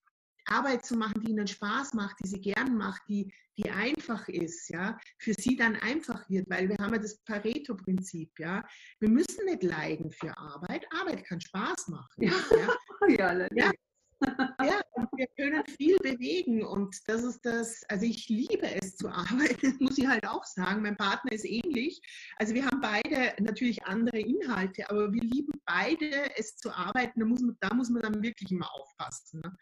Arbeit 0.47 0.85
zu 0.85 0.97
machen, 0.97 1.21
die 1.21 1.33
ihnen 1.33 1.47
Spaß 1.47 1.93
macht, 1.93 2.17
die 2.23 2.29
sie 2.29 2.41
gern 2.41 2.77
macht, 2.77 3.03
die, 3.09 3.33
die 3.59 3.71
einfach 3.71 4.29
ist, 4.29 4.71
ja, 4.71 4.99
für 5.19 5.35
sie 5.35 5.57
dann 5.57 5.77
einfach 5.77 6.29
wird, 6.31 6.49
weil 6.49 6.71
wir 6.71 6.77
haben 6.79 6.95
ja 6.95 6.99
das 6.99 7.19
Pareto-Prinzip, 7.19 8.31
ja. 8.39 8.67
Wir 8.99 9.11
müssen 9.11 9.45
nicht 9.45 9.63
leiden 9.63 10.11
für 10.11 10.37
Arbeit. 10.39 10.87
Arbeit 10.91 11.25
kann 11.27 11.41
Spaß 11.41 11.89
machen. 11.89 12.09
Ja, 12.17 12.33
ja. 12.51 12.77
ja, 13.37 13.49
ja 13.55 13.73
ja, 14.21 14.81
wir 15.17 15.27
können 15.37 15.63
viel 15.77 15.97
bewegen 15.99 16.65
und 16.65 16.97
das 17.07 17.23
ist 17.23 17.45
das, 17.45 17.83
also 17.89 18.05
ich 18.05 18.29
liebe 18.29 18.67
es 18.81 18.97
zu 18.97 19.09
arbeiten, 19.09 19.77
muss 19.81 19.99
ich 19.99 20.07
halt 20.07 20.27
auch 20.27 20.45
sagen. 20.45 20.83
Mein 20.83 20.97
Partner 20.97 21.33
ist 21.33 21.45
ähnlich. 21.45 22.01
Also 22.37 22.55
wir 22.55 22.67
haben 22.67 22.81
beide 22.81 23.35
natürlich 23.43 23.85
andere 23.85 24.19
Inhalte, 24.19 24.89
aber 24.91 25.13
wir 25.13 25.23
lieben 25.23 25.61
beide 25.67 26.37
es 26.37 26.57
zu 26.57 26.71
arbeiten. 26.71 27.21
Da 27.21 27.27
muss 27.27 27.41
man, 27.41 27.57
da 27.61 27.75
muss 27.75 27.91
man 27.91 28.03
dann 28.03 28.23
wirklich 28.23 28.51
immer 28.51 28.73
aufpassen. 28.75 29.41
Ne? 29.41 29.57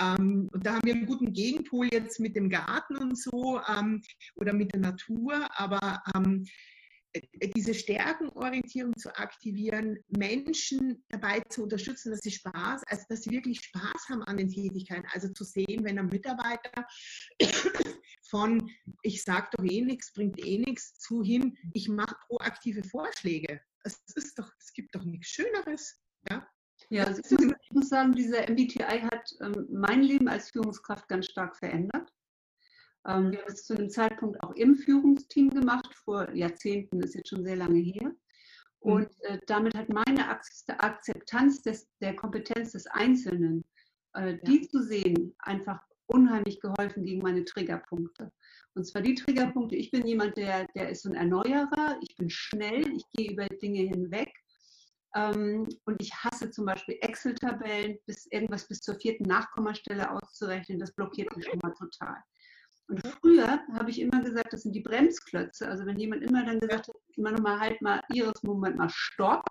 Ähm, 0.00 0.48
und 0.52 0.66
da 0.66 0.74
haben 0.74 0.86
wir 0.86 0.94
einen 0.94 1.06
guten 1.06 1.32
Gegenpol 1.32 1.88
jetzt 1.92 2.18
mit 2.20 2.36
dem 2.36 2.48
Garten 2.48 2.96
und 2.96 3.18
so 3.18 3.60
ähm, 3.68 4.02
oder 4.34 4.52
mit 4.52 4.72
der 4.72 4.80
Natur, 4.80 5.48
aber 5.56 6.02
ähm, 6.14 6.44
äh, 6.44 6.50
diese 7.56 7.74
Stärkenorientierung 7.74 8.96
zu 8.96 9.14
aktivieren, 9.16 9.98
Menschen 10.08 11.04
dabei 11.08 11.40
zu 11.48 11.62
unterstützen, 11.64 12.10
dass 12.10 12.20
sie 12.20 12.30
Spaß, 12.30 12.82
also 12.86 13.04
dass 13.08 13.22
sie 13.22 13.30
wirklich 13.30 13.60
Spaß 13.60 14.08
haben 14.10 14.22
an 14.24 14.36
den 14.36 14.48
Tätigkeiten. 14.48 15.06
Also 15.12 15.28
zu 15.28 15.44
sehen, 15.44 15.84
wenn 15.84 15.98
ein 15.98 16.06
Mitarbeiter 16.06 16.86
von 18.28 18.70
ich 19.02 19.22
sage 19.22 19.48
doch 19.52 19.64
eh 19.64 19.82
nichts, 19.82 20.12
bringt 20.12 20.44
eh 20.44 20.58
nichts, 20.58 20.98
zu 20.98 21.22
hin, 21.22 21.56
ich 21.72 21.88
mache 21.88 22.16
proaktive 22.26 22.82
Vorschläge. 22.84 23.60
Es 23.84 24.02
ist 24.14 24.38
doch, 24.38 24.50
es 24.58 24.72
gibt 24.72 24.94
doch 24.94 25.04
nichts 25.04 25.28
Schöneres. 25.28 26.00
Ja, 26.30 26.48
ja 26.90 27.04
also 27.04 27.20
ich 27.38 27.70
muss 27.72 27.88
sagen, 27.88 28.12
dieser 28.12 28.48
MBTI 28.50 29.00
hat 29.02 29.30
ähm, 29.40 29.68
mein 29.70 30.02
Leben 30.02 30.28
als 30.28 30.50
Führungskraft 30.50 31.08
ganz 31.08 31.26
stark 31.26 31.56
verändert. 31.56 32.10
Ähm, 33.06 33.32
wir 33.32 33.40
haben 33.40 33.52
es 33.52 33.64
zu 33.64 33.74
einem 33.74 33.90
Zeitpunkt 33.90 34.42
auch 34.42 34.54
im 34.54 34.76
Führungsteam 34.76 35.50
gemacht, 35.50 35.94
vor 35.94 36.30
Jahrzehnten, 36.34 37.00
ist 37.00 37.14
jetzt 37.14 37.28
schon 37.28 37.44
sehr 37.44 37.56
lange 37.56 37.78
her. 37.78 38.12
Und 38.80 39.08
äh, 39.22 39.38
damit 39.46 39.74
hat 39.74 39.88
meine 39.88 40.28
Akzeptanz 40.28 41.62
des, 41.62 41.88
der 42.00 42.14
Kompetenz 42.16 42.72
des 42.72 42.86
Einzelnen, 42.86 43.64
äh, 44.12 44.36
die 44.46 44.62
ja. 44.62 44.68
zu 44.68 44.82
sehen, 44.82 45.34
einfach 45.38 45.80
unheimlich 46.06 46.60
geholfen 46.60 47.04
gegen 47.04 47.22
meine 47.22 47.44
Triggerpunkte. 47.44 48.30
Und 48.74 48.84
zwar 48.84 49.02
die 49.02 49.14
Triggerpunkte, 49.14 49.76
ich 49.76 49.90
bin 49.90 50.06
jemand, 50.06 50.36
der, 50.36 50.66
der 50.74 50.90
ist 50.90 51.02
so 51.02 51.08
ein 51.08 51.14
Erneuerer, 51.14 51.98
ich 52.02 52.14
bin 52.16 52.28
schnell, 52.28 52.92
ich 52.94 53.04
gehe 53.12 53.32
über 53.32 53.46
Dinge 53.46 53.80
hinweg. 53.80 54.30
Ähm, 55.14 55.68
und 55.84 56.02
ich 56.02 56.12
hasse 56.12 56.50
zum 56.50 56.66
Beispiel 56.66 56.98
Excel-Tabellen, 57.00 57.98
bis 58.06 58.26
irgendwas 58.26 58.66
bis 58.66 58.80
zur 58.80 58.96
vierten 58.96 59.24
Nachkommastelle 59.24 60.10
auszurechnen, 60.10 60.78
das 60.78 60.92
blockiert 60.92 61.34
mich 61.36 61.46
schon 61.46 61.60
mal 61.62 61.72
total. 61.72 62.16
Und 62.88 63.06
früher 63.06 63.60
habe 63.72 63.90
ich 63.90 64.00
immer 64.00 64.22
gesagt, 64.22 64.52
das 64.52 64.62
sind 64.62 64.74
die 64.74 64.80
Bremsklötze. 64.80 65.66
Also 65.68 65.86
wenn 65.86 65.98
jemand 65.98 66.22
immer 66.22 66.44
dann 66.44 66.60
gesagt 66.60 66.88
hat, 66.88 66.96
immer 67.16 67.32
nochmal 67.32 67.58
halt 67.60 67.80
mal 67.80 68.02
Ihres 68.12 68.42
Moment 68.42 68.76
mal 68.76 68.90
Stopp, 68.90 69.44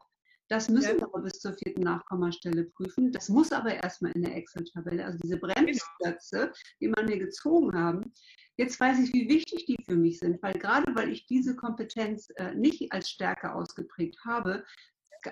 das 0.50 0.70
müssen 0.70 0.98
wir 0.98 1.06
aber 1.06 1.22
bis 1.22 1.40
zur 1.40 1.54
vierten 1.54 1.82
Nachkommastelle 1.82 2.66
prüfen. 2.66 3.12
Das 3.12 3.30
muss 3.30 3.52
aber 3.52 3.74
erstmal 3.74 4.12
in 4.12 4.22
der 4.22 4.36
Excel-Tabelle. 4.36 5.04
Also 5.04 5.18
diese 5.18 5.40
genau. 5.40 5.54
Bremsklötze, 5.54 6.52
die 6.80 6.90
man 6.90 7.06
mir 7.06 7.18
gezogen 7.18 7.74
haben. 7.76 8.14
Jetzt 8.58 8.80
weiß 8.80 9.00
ich, 9.00 9.14
wie 9.14 9.28
wichtig 9.30 9.66
die 9.66 9.84
für 9.84 9.96
mich 9.96 10.20
sind, 10.20 10.44
weil 10.44 10.54
gerade 10.54 10.94
weil 10.96 11.10
ich 11.10 11.26
diese 11.26 11.56
Kompetenz 11.56 12.30
äh, 12.36 12.54
nicht 12.54 12.92
als 12.92 13.10
Stärke 13.10 13.56
ausgeprägt 13.56 14.20
habe, 14.26 14.64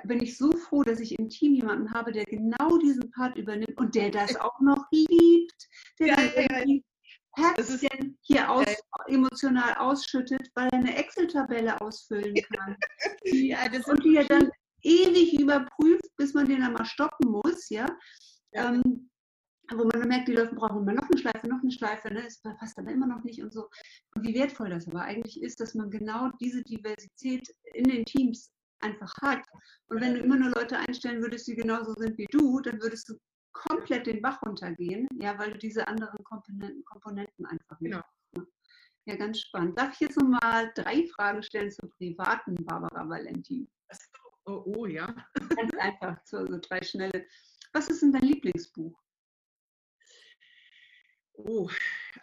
bin 0.05 0.23
ich 0.23 0.37
so 0.37 0.51
froh, 0.53 0.83
dass 0.83 0.99
ich 0.99 1.19
im 1.19 1.29
Team 1.29 1.53
jemanden 1.53 1.93
habe, 1.93 2.11
der 2.11 2.25
genau 2.25 2.77
diesen 2.77 3.11
Part 3.11 3.37
übernimmt 3.37 3.77
und 3.77 3.93
der 3.93 4.09
das 4.09 4.35
auch 4.41 4.59
noch 4.61 4.85
liebt, 4.91 5.67
der 5.99 6.07
ja, 6.07 6.19
ja, 6.19 6.65
ja. 6.65 6.79
Herzchen 7.35 8.17
hier 8.21 8.49
aus, 8.49 8.65
emotional 9.07 9.73
ausschüttet, 9.75 10.49
weil 10.55 10.67
er 10.71 10.79
eine 10.79 10.95
Excel-Tabelle 10.97 11.79
ausfüllen 11.79 12.35
kann. 12.35 12.75
ja, 13.23 13.59
und 13.85 14.03
die 14.03 14.17
er 14.17 14.25
dann 14.25 14.49
ewig 14.83 15.39
überprüft, 15.39 16.15
bis 16.17 16.33
man 16.33 16.47
den 16.47 16.61
dann 16.61 16.73
mal 16.73 16.85
stoppen 16.85 17.29
muss, 17.29 17.69
ja. 17.69 17.85
ja. 18.53 18.73
Ähm, 18.73 19.09
wo 19.73 19.83
man 19.83 20.01
dann 20.01 20.07
merkt, 20.07 20.27
die 20.27 20.33
Läufe 20.33 20.55
brauchen 20.55 20.81
immer 20.81 20.93
noch 20.93 21.09
eine 21.09 21.17
Schleife, 21.17 21.47
noch 21.47 21.61
eine 21.61 21.71
Schleife, 21.71 22.13
ne? 22.13 22.25
es 22.25 22.41
passt 22.41 22.77
aber 22.77 22.91
immer 22.91 23.07
noch 23.07 23.23
nicht 23.23 23.41
und 23.41 23.53
so. 23.53 23.69
Und 24.15 24.27
wie 24.27 24.33
wertvoll 24.33 24.69
das 24.69 24.87
aber 24.87 25.03
eigentlich 25.03 25.41
ist, 25.41 25.61
dass 25.61 25.75
man 25.75 25.89
genau 25.89 26.29
diese 26.41 26.61
Diversität 26.63 27.47
in 27.73 27.85
den 27.85 28.03
Teams 28.03 28.51
einfach 28.81 29.13
hat. 29.21 29.43
Und 29.87 30.01
wenn 30.01 30.15
du 30.15 30.19
immer 30.19 30.35
nur 30.35 30.49
Leute 30.49 30.77
einstellen 30.77 31.21
würdest, 31.21 31.47
die 31.47 31.55
genauso 31.55 31.93
sind 31.93 32.17
wie 32.17 32.27
du, 32.31 32.59
dann 32.61 32.81
würdest 32.81 33.07
du 33.09 33.17
komplett 33.53 34.07
den 34.07 34.21
Bach 34.21 34.41
runtergehen, 34.45 35.07
ja, 35.19 35.37
weil 35.37 35.51
du 35.51 35.57
diese 35.57 35.87
anderen 35.87 36.23
Komponenten, 36.23 36.83
Komponenten 36.85 37.45
einfach 37.45 37.79
nicht 37.79 37.91
genau. 37.91 38.03
hast. 38.03 38.37
Ne? 38.37 38.47
Ja, 39.05 39.15
ganz 39.15 39.39
spannend. 39.39 39.77
Darf 39.77 39.93
ich 39.93 39.99
jetzt 40.01 40.17
nochmal 40.17 40.71
drei 40.75 41.07
Fragen 41.07 41.41
stellen 41.43 41.71
zur 41.71 41.89
privaten 41.91 42.55
Barbara 42.65 43.07
Valentin? 43.07 43.67
Oh, 44.45 44.63
oh 44.65 44.85
ja. 44.85 45.13
Ganz 45.55 45.73
einfach, 45.79 46.17
so, 46.25 46.45
so 46.45 46.59
drei 46.59 46.81
schnelle. 46.81 47.25
Was 47.73 47.89
ist 47.89 48.01
denn 48.01 48.11
dein 48.11 48.23
Lieblingsbuch? 48.23 49.00
Oh, 51.33 51.69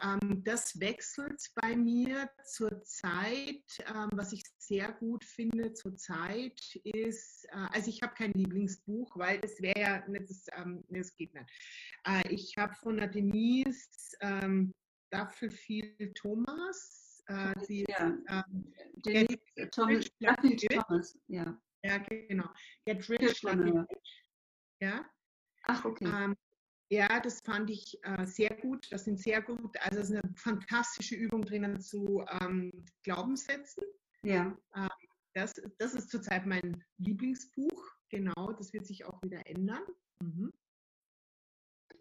ähm, 0.03 0.43
das 0.45 0.79
wechselt 0.79 1.43
bei 1.55 1.75
mir 1.75 2.31
zurzeit. 2.45 3.65
Ähm, 3.87 4.11
was 4.13 4.33
ich 4.33 4.43
sehr 4.59 4.93
gut 4.93 5.25
finde 5.25 5.73
zurzeit 5.73 6.61
ist, 6.85 7.47
äh, 7.47 7.67
also 7.73 7.91
ich 7.91 8.03
habe 8.03 8.15
kein 8.15 8.33
Lieblingsbuch, 8.33 9.17
weil 9.17 9.41
das 9.41 9.61
wäre 9.61 9.81
ja, 9.81 10.05
das, 10.07 10.47
ähm, 10.57 10.85
das 10.89 11.15
geht 11.17 11.35
nicht. 11.35 11.51
Äh, 12.05 12.29
ich 12.33 12.55
habe 12.57 12.75
von 12.75 12.99
der 12.99 13.09
Denise 13.09 14.17
ähm, 14.21 14.73
Duffelfield 15.11 16.15
Thomas, 16.15 17.23
äh, 17.29 17.55
die 17.67 17.87
ja. 17.89 18.17
ähm, 18.29 18.73
Denise 19.07 19.71
Thomas, 19.71 20.07
Thomas, 20.21 21.19
ja. 21.29 21.59
Ja, 21.85 21.99
genau. 21.99 22.49
Get 22.85 23.09
Rich, 23.09 23.43
ja. 24.81 25.05
Ach, 25.65 25.85
okay. 25.85 26.35
Ja, 26.91 27.21
das 27.21 27.41
fand 27.41 27.69
ich 27.71 27.99
äh, 28.03 28.27
sehr 28.27 28.51
gut. 28.57 28.91
Das 28.91 29.05
sind 29.05 29.21
sehr 29.21 29.43
gut. 29.43 29.77
Also 29.81 29.99
es 29.99 30.11
ist 30.11 30.17
eine 30.17 30.35
fantastische 30.37 31.15
Übung 31.15 31.43
drinnen 31.43 31.81
zu 31.81 32.25
ähm, 32.41 32.73
Glaubenssätzen. 33.03 33.85
Ja. 34.23 34.57
Ähm, 34.75 34.89
das, 35.35 35.55
das 35.79 35.95
ist 35.95 36.11
zurzeit 36.11 36.47
mein 36.47 36.83
Lieblingsbuch. 36.97 37.85
Genau, 38.09 38.53
das 38.53 38.73
wird 38.73 38.87
sich 38.87 39.05
auch 39.05 39.23
wieder 39.23 39.47
ändern. 39.47 39.83
Mhm. 40.21 40.53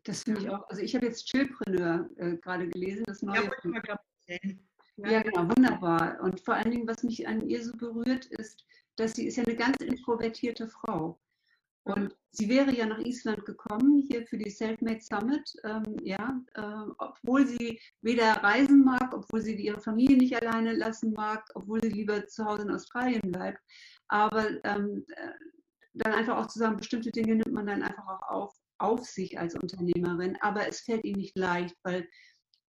Das 0.04 0.24
finde 0.24 0.42
ich 0.42 0.50
auch. 0.50 0.68
Also 0.70 0.82
ich 0.82 0.96
habe 0.96 1.06
jetzt 1.06 1.28
Chillpreneur 1.28 2.10
äh, 2.16 2.38
gerade 2.38 2.70
gelesen, 2.70 3.04
das 3.06 3.22
neue. 3.22 3.44
Ja, 3.44 4.00
ja, 4.96 5.12
ja, 5.12 5.22
genau, 5.22 5.44
wunderbar. 5.50 6.20
Und 6.22 6.40
vor 6.40 6.56
allen 6.56 6.72
Dingen, 6.72 6.88
was 6.88 7.04
mich 7.04 7.28
an 7.28 7.48
ihr 7.48 7.64
so 7.64 7.74
berührt, 7.74 8.26
ist, 8.26 8.66
dass 8.96 9.14
sie 9.14 9.28
ist 9.28 9.36
ja 9.36 9.44
eine 9.44 9.56
ganz 9.56 9.78
introvertierte 9.78 10.68
Frau. 10.68 11.20
Und 11.88 12.14
sie 12.32 12.50
wäre 12.50 12.76
ja 12.76 12.86
nach 12.86 13.00
Island 13.00 13.46
gekommen, 13.46 14.06
hier 14.10 14.28
für 14.28 14.38
die 14.38 14.50
Selfmade 14.50 15.00
Summit, 15.00 15.54
ähm, 15.64 15.96
ja, 16.04 16.42
äh, 16.56 16.92
obwohl 16.98 17.48
sie 17.48 17.80
weder 18.02 18.44
reisen 18.44 18.84
mag, 18.84 19.14
obwohl 19.14 19.42
sie 19.42 19.56
ihre 19.56 19.80
Familie 19.80 20.18
nicht 20.18 20.36
alleine 20.36 20.74
lassen 20.74 21.14
mag, 21.14 21.46
obwohl 21.56 21.82
sie 21.82 21.90
lieber 21.90 22.28
zu 22.28 22.44
Hause 22.44 22.64
in 22.64 22.72
Australien 22.72 23.32
bleibt. 23.32 23.60
Aber 24.10 24.50
ähm, 24.66 25.06
äh, 25.16 25.32
dann 25.94 26.14
einfach 26.14 26.38
auch 26.38 26.48
zu 26.48 26.60
sagen, 26.60 26.76
bestimmte 26.76 27.12
Dinge 27.12 27.36
nimmt 27.36 27.54
man 27.54 27.68
dann 27.68 27.84
einfach 27.84 28.06
auch 28.06 28.30
auf, 28.30 28.54
auf 28.80 29.06
sich 29.06 29.40
als 29.40 29.56
Unternehmerin. 29.56 30.38
Aber 30.42 30.68
es 30.68 30.82
fällt 30.82 31.06
ihnen 31.06 31.20
nicht 31.20 31.38
leicht, 31.38 31.76
weil 31.84 32.08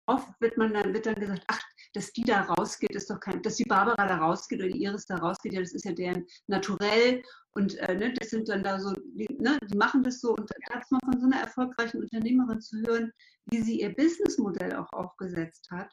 oft 0.08 0.40
wird 0.40 0.56
man 0.56 0.72
dann, 0.72 0.92
wird 0.92 1.06
dann 1.06 1.14
gesagt, 1.14 1.44
ach, 1.46 1.62
dass 1.94 2.12
die 2.12 2.22
da 2.22 2.42
rausgeht, 2.42 2.94
ist 2.94 3.10
doch 3.10 3.20
kein, 3.20 3.42
dass 3.42 3.56
die 3.56 3.64
Barbara 3.64 4.06
da 4.06 4.16
rausgeht 4.18 4.60
oder 4.60 4.68
die 4.68 4.82
Iris 4.82 5.06
da 5.06 5.16
rausgeht, 5.16 5.52
ja, 5.52 5.60
das 5.60 5.72
ist 5.72 5.84
ja 5.84 5.92
deren 5.92 6.26
Naturell 6.46 7.22
und 7.52 7.76
äh, 7.76 7.94
ne, 7.94 8.12
das 8.14 8.30
sind 8.30 8.48
dann 8.48 8.62
da 8.62 8.80
so, 8.80 8.92
die, 8.92 9.28
ne, 9.38 9.58
die 9.70 9.76
machen 9.76 10.02
das 10.02 10.20
so 10.20 10.30
und 10.34 10.50
da 10.50 10.80
mal 10.90 11.00
von 11.04 11.20
so 11.20 11.26
einer 11.26 11.40
erfolgreichen 11.40 12.00
Unternehmerin 12.00 12.60
zu 12.60 12.78
hören, 12.86 13.12
wie 13.46 13.60
sie 13.60 13.80
ihr 13.80 13.94
Businessmodell 13.94 14.76
auch 14.76 14.92
aufgesetzt 14.92 15.68
hat 15.70 15.92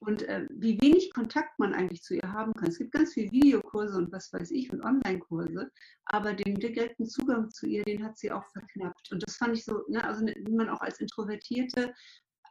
und 0.00 0.22
äh, 0.22 0.46
wie 0.50 0.80
wenig 0.80 1.12
Kontakt 1.14 1.58
man 1.58 1.74
eigentlich 1.74 2.02
zu 2.02 2.14
ihr 2.14 2.32
haben 2.32 2.52
kann. 2.54 2.68
Es 2.68 2.78
gibt 2.78 2.92
ganz 2.92 3.14
viele 3.14 3.30
Videokurse 3.30 3.96
und 3.96 4.12
was 4.12 4.32
weiß 4.32 4.50
ich 4.50 4.70
und 4.72 4.84
Online-Kurse, 4.84 5.70
aber 6.06 6.34
den 6.34 6.56
direkten 6.56 7.06
Zugang 7.06 7.50
zu 7.50 7.66
ihr, 7.66 7.84
den 7.84 8.04
hat 8.04 8.18
sie 8.18 8.30
auch 8.30 8.44
verknappt. 8.52 9.10
Und 9.12 9.22
das 9.22 9.36
fand 9.36 9.56
ich 9.56 9.64
so, 9.64 9.84
ne, 9.88 10.04
also 10.04 10.26
wie 10.26 10.54
man 10.54 10.68
auch 10.68 10.80
als 10.80 11.00
Introvertierte 11.00 11.94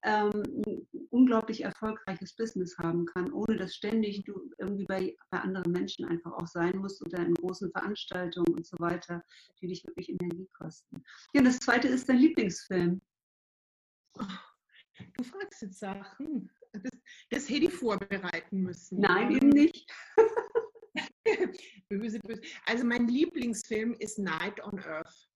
ähm, 0.04 0.44
ein 0.66 0.88
unglaublich 1.10 1.62
erfolgreiches 1.62 2.36
Business 2.36 2.78
haben 2.78 3.06
kann, 3.06 3.32
ohne 3.32 3.58
dass 3.58 3.76
ständig 3.76 4.24
du 4.24 4.52
irgendwie 4.58 4.86
bei, 4.86 5.16
bei 5.30 5.40
anderen 5.40 5.72
Menschen 5.72 6.06
einfach 6.06 6.32
auch 6.34 6.48
sein 6.48 6.78
musst 6.78 7.06
oder 7.06 7.20
in 7.20 7.34
großen 7.34 7.72
Veranstaltungen 7.72 8.54
und 8.56 8.66
so 8.66 8.78
weiter, 8.80 9.24
die 9.62 9.68
dich 9.68 9.86
wirklich 9.86 10.10
Energie 10.10 10.48
kosten. 10.58 11.04
Ja, 11.34 11.42
und 11.42 11.46
das 11.46 11.60
zweite 11.60 11.88
ist 11.88 12.08
dein 12.10 12.18
Lieblingsfilm. 12.18 13.02
Du 14.14 15.24
fragst 15.24 15.62
jetzt 15.62 15.80
Sachen. 15.80 16.50
Das, 16.74 16.92
das 17.30 17.50
hätte 17.50 17.66
ich 17.66 17.74
vorbereiten 17.74 18.62
müssen. 18.62 19.00
Nein, 19.00 19.32
eben 19.32 19.50
nicht. 19.50 19.92
böse, 21.90 22.20
böse. 22.20 22.42
Also 22.66 22.86
mein 22.86 23.08
Lieblingsfilm 23.08 23.94
ist 24.00 24.20
Night 24.20 24.64
on 24.64 24.80
Earth. 24.80 25.30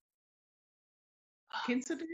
Kennst 1.65 1.89
du 1.89 1.97
den? 1.97 2.07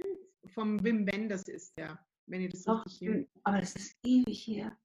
Vom 0.54 0.82
Wim 0.84 1.06
Wenders 1.12 1.48
ist 1.48 1.78
der 1.78 2.07
wenn 2.28 2.42
ihr 2.42 2.50
das 2.50 2.64
Doch, 2.64 2.86
richtig 2.86 3.28
Aber 3.44 3.60
das 3.60 3.76
ist 3.76 3.98
ewig 4.04 4.46
her. 4.48 4.78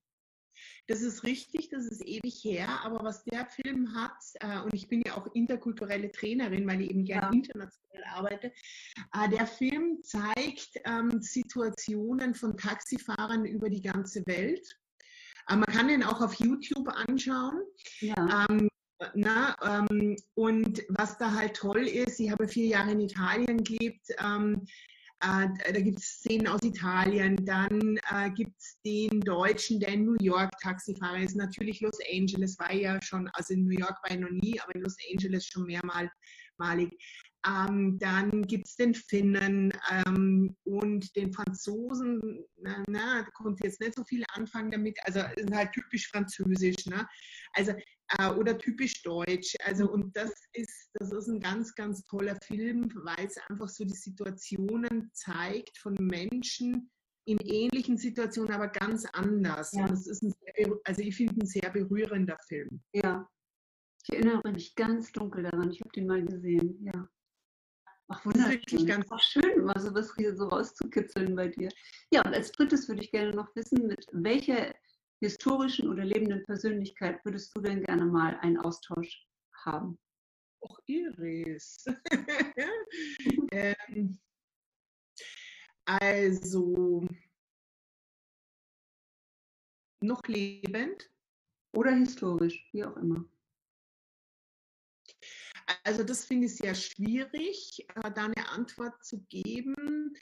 Das 0.86 1.00
ist 1.00 1.24
richtig, 1.24 1.70
das 1.70 1.86
ist 1.86 2.06
ewig 2.06 2.44
her, 2.44 2.68
aber 2.84 3.02
was 3.02 3.24
der 3.24 3.46
Film 3.46 3.94
hat, 3.94 4.18
äh, 4.40 4.60
und 4.60 4.74
ich 4.74 4.88
bin 4.88 5.02
ja 5.06 5.16
auch 5.16 5.26
interkulturelle 5.34 6.10
Trainerin, 6.12 6.66
weil 6.66 6.82
ich 6.82 6.90
eben 6.90 7.04
gerne 7.04 7.28
ja. 7.28 7.32
international 7.32 8.04
arbeite, 8.10 8.52
äh, 9.14 9.28
der 9.30 9.46
Film 9.46 10.02
zeigt 10.02 10.80
ähm, 10.84 11.20
Situationen 11.20 12.34
von 12.34 12.56
Taxifahrern 12.56 13.44
über 13.44 13.70
die 13.70 13.82
ganze 13.82 14.26
Welt. 14.26 14.66
Äh, 15.48 15.56
man 15.56 15.66
kann 15.66 15.88
ihn 15.88 16.02
auch 16.02 16.20
auf 16.20 16.34
YouTube 16.34 16.88
anschauen. 16.88 17.62
Ja. 18.00 18.46
Ähm, 18.48 18.68
na, 19.14 19.56
ähm, 19.62 20.16
und 20.34 20.82
was 20.88 21.18
da 21.18 21.32
halt 21.32 21.56
toll 21.56 21.88
ist, 21.88 22.20
ich 22.20 22.30
habe 22.30 22.46
vier 22.46 22.66
Jahre 22.66 22.92
in 22.92 23.00
Italien 23.00 23.64
gelebt, 23.64 24.06
ähm, 24.18 24.62
äh, 24.62 24.66
da 25.22 25.80
gibt 25.80 25.98
es 26.00 26.04
Szenen 26.04 26.48
aus 26.48 26.62
Italien, 26.62 27.36
dann 27.44 27.96
äh, 28.10 28.30
gibt 28.30 28.58
es 28.58 28.80
den 28.84 29.20
Deutschen, 29.20 29.78
der 29.78 29.90
in 29.90 30.04
New 30.04 30.16
York 30.20 30.50
Taxifahrer 30.60 31.20
ist. 31.20 31.36
Natürlich 31.36 31.80
Los 31.80 31.98
Angeles 32.12 32.58
war 32.58 32.72
ja 32.72 33.00
schon, 33.02 33.28
also 33.34 33.54
in 33.54 33.64
New 33.64 33.78
York 33.78 33.96
war 34.02 34.10
ich 34.10 34.20
noch 34.20 34.30
nie, 34.30 34.58
aber 34.60 34.74
in 34.74 34.82
Los 34.82 34.96
Angeles 35.12 35.46
schon 35.46 35.66
mehrmalig. 35.66 36.90
Ähm, 37.46 37.98
dann 37.98 38.42
gibt 38.42 38.68
es 38.68 38.76
den 38.76 38.94
Finnen 38.94 39.72
ähm, 39.90 40.56
und 40.64 41.14
den 41.16 41.32
Franzosen. 41.32 42.44
Na, 42.56 42.82
na, 42.88 43.22
da 43.22 43.30
konnte 43.32 43.64
jetzt 43.64 43.80
nicht 43.80 43.96
so 43.96 44.04
viel 44.04 44.24
anfangen 44.34 44.70
damit. 44.70 44.96
Also 45.04 45.20
sind 45.36 45.54
halt 45.54 45.72
typisch 45.72 46.08
französisch. 46.08 46.86
Ne? 46.86 47.06
Also 47.54 47.72
äh, 48.18 48.30
oder 48.30 48.58
typisch 48.58 49.02
deutsch. 49.02 49.54
Also 49.64 49.90
und 49.90 50.16
das 50.16 50.32
ist, 50.52 50.90
das 50.94 51.12
ist 51.12 51.28
ein 51.28 51.40
ganz, 51.40 51.74
ganz 51.74 52.04
toller 52.06 52.36
Film, 52.42 52.90
weil 53.04 53.26
es 53.26 53.36
einfach 53.48 53.68
so 53.68 53.84
die 53.84 53.94
Situationen 53.94 55.10
zeigt 55.12 55.78
von 55.78 55.94
Menschen 55.94 56.90
in 57.24 57.38
ähnlichen 57.38 57.96
Situationen, 57.96 58.52
aber 58.52 58.68
ganz 58.68 59.06
anders. 59.12 59.72
Ja. 59.72 59.84
Und 59.84 59.92
das 59.92 60.06
ist 60.06 60.22
ein 60.22 60.32
sehr, 60.40 60.76
also 60.84 61.02
ich 61.02 61.16
finde 61.16 61.40
ein 61.40 61.46
sehr 61.46 61.70
berührender 61.70 62.36
Film. 62.48 62.82
Ja. 62.92 63.28
Ich 64.04 64.14
erinnere 64.14 64.50
mich 64.50 64.74
ganz 64.74 65.12
dunkel 65.12 65.44
daran. 65.44 65.70
Ich 65.70 65.80
habe 65.80 65.90
den 65.94 66.08
mal 66.08 66.24
gesehen, 66.24 66.84
ja. 66.84 67.08
Ach, 68.08 68.26
wunderschön. 68.26 68.86
ganz 68.86 69.06
Ach, 69.10 69.20
schön, 69.20 69.64
mal 69.64 69.78
sowas 69.80 70.12
hier 70.16 70.36
so 70.36 70.48
rauszukitzeln 70.48 71.34
bei 71.36 71.48
dir. 71.48 71.68
Ja, 72.12 72.22
und 72.24 72.34
als 72.34 72.50
drittes 72.52 72.88
würde 72.88 73.02
ich 73.02 73.12
gerne 73.12 73.34
noch 73.34 73.54
wissen, 73.54 73.86
mit 73.86 74.06
welcher 74.12 74.74
historischen 75.22 75.88
oder 75.88 76.04
lebenden 76.04 76.44
Persönlichkeit 76.44 77.24
würdest 77.24 77.54
du 77.54 77.60
denn 77.60 77.82
gerne 77.84 78.04
mal 78.04 78.36
einen 78.40 78.58
Austausch 78.58 79.24
haben? 79.64 79.96
Och, 80.60 80.80
Iris. 80.86 81.84
ähm, 83.52 84.18
also, 85.84 87.06
noch 90.00 90.22
lebend? 90.26 91.08
Oder 91.74 91.92
historisch, 91.92 92.68
wie 92.72 92.84
auch 92.84 92.96
immer. 92.96 93.24
Also 95.84 96.02
das 96.02 96.24
finde 96.24 96.46
ich 96.46 96.56
sehr 96.56 96.74
schwierig, 96.74 97.86
äh, 97.94 98.10
da 98.12 98.24
eine 98.24 98.48
Antwort 98.48 99.04
zu 99.04 99.20
geben. 99.28 100.14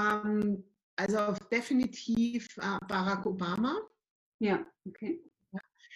Ähm, 0.00 0.64
also 0.96 1.34
definitiv 1.50 2.46
äh, 2.58 2.78
Barack 2.86 3.26
Obama. 3.26 3.78
Ja, 4.38 4.66
okay. 4.86 5.22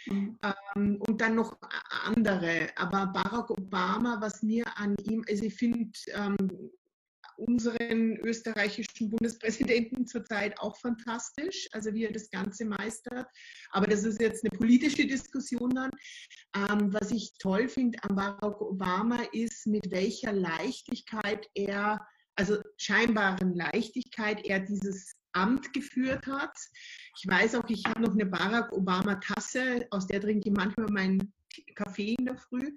Mhm. 0.07 0.39
Ähm, 0.77 0.97
und 1.01 1.21
dann 1.21 1.35
noch 1.35 1.59
andere. 2.05 2.69
Aber 2.77 3.07
Barack 3.13 3.51
Obama, 3.51 4.21
was 4.21 4.43
mir 4.43 4.65
an 4.77 4.97
ihm, 5.03 5.25
also 5.29 5.45
ich 5.45 5.55
finde 5.55 5.91
ähm, 6.15 6.71
unseren 7.37 8.17
österreichischen 8.19 9.11
Bundespräsidenten 9.11 10.07
zurzeit 10.07 10.59
auch 10.61 10.79
fantastisch, 10.79 11.69
also 11.73 11.93
wie 11.95 12.05
er 12.05 12.13
das 12.13 12.31
Ganze 12.31 12.67
meistert. 12.67 13.27
Aber 13.71 13.87
das 13.87 14.05
ist 14.05 14.21
jetzt 14.21 14.45
eine 14.45 14.57
politische 14.57 15.07
Diskussion 15.07 15.71
dann. 15.71 15.91
Ähm, 16.55 16.93
was 16.93 17.11
ich 17.11 17.33
toll 17.39 17.69
finde 17.69 18.03
an 18.03 18.17
Barack 18.17 18.61
Obama 18.61 19.23
ist, 19.33 19.67
mit 19.67 19.91
welcher 19.91 20.33
Leichtigkeit 20.33 21.47
er, 21.55 22.07
also 22.37 22.59
scheinbaren 22.77 23.55
Leichtigkeit, 23.55 24.45
er 24.45 24.61
dieses 24.61 25.15
Amt 25.33 25.73
geführt 25.73 26.27
hat. 26.27 26.57
Ich 27.19 27.29
weiß 27.29 27.55
auch, 27.57 27.69
ich 27.69 27.85
habe 27.87 28.01
noch 28.01 28.13
eine 28.13 28.27
Barack 28.27 28.73
Obama 28.73 29.17
Tasse, 29.17 29.87
aus 29.91 30.07
der 30.07 30.21
trinke 30.21 30.49
ich 30.49 30.57
manchmal 30.57 30.91
meinen 30.91 31.33
Kaffee 31.75 32.15
in 32.15 32.27
der 32.27 32.37
Früh. 32.37 32.75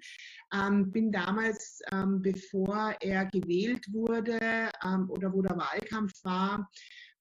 Ähm, 0.52 0.90
bin 0.90 1.12
damals, 1.12 1.80
ähm, 1.92 2.22
bevor 2.22 2.94
er 3.00 3.26
gewählt 3.26 3.86
wurde 3.92 4.38
ähm, 4.84 5.10
oder 5.10 5.32
wo 5.32 5.42
der 5.42 5.56
Wahlkampf 5.56 6.12
war, 6.24 6.70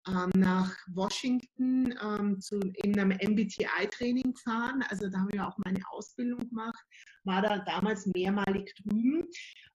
ähm, 0.08 0.32
nach 0.36 0.76
Washington 0.88 1.94
ähm, 2.02 2.40
zu, 2.42 2.60
in 2.60 3.00
einem 3.00 3.18
MBTI-Training 3.18 4.34
gefahren. 4.34 4.84
Also 4.90 5.10
da 5.10 5.20
haben 5.20 5.32
wir 5.32 5.48
auch 5.48 5.58
meine 5.64 5.82
Ausbildung 5.92 6.50
gemacht, 6.50 6.84
war 7.24 7.42
da 7.42 7.60
damals 7.60 8.06
mehrmalig 8.08 8.74
drüben. 8.76 9.26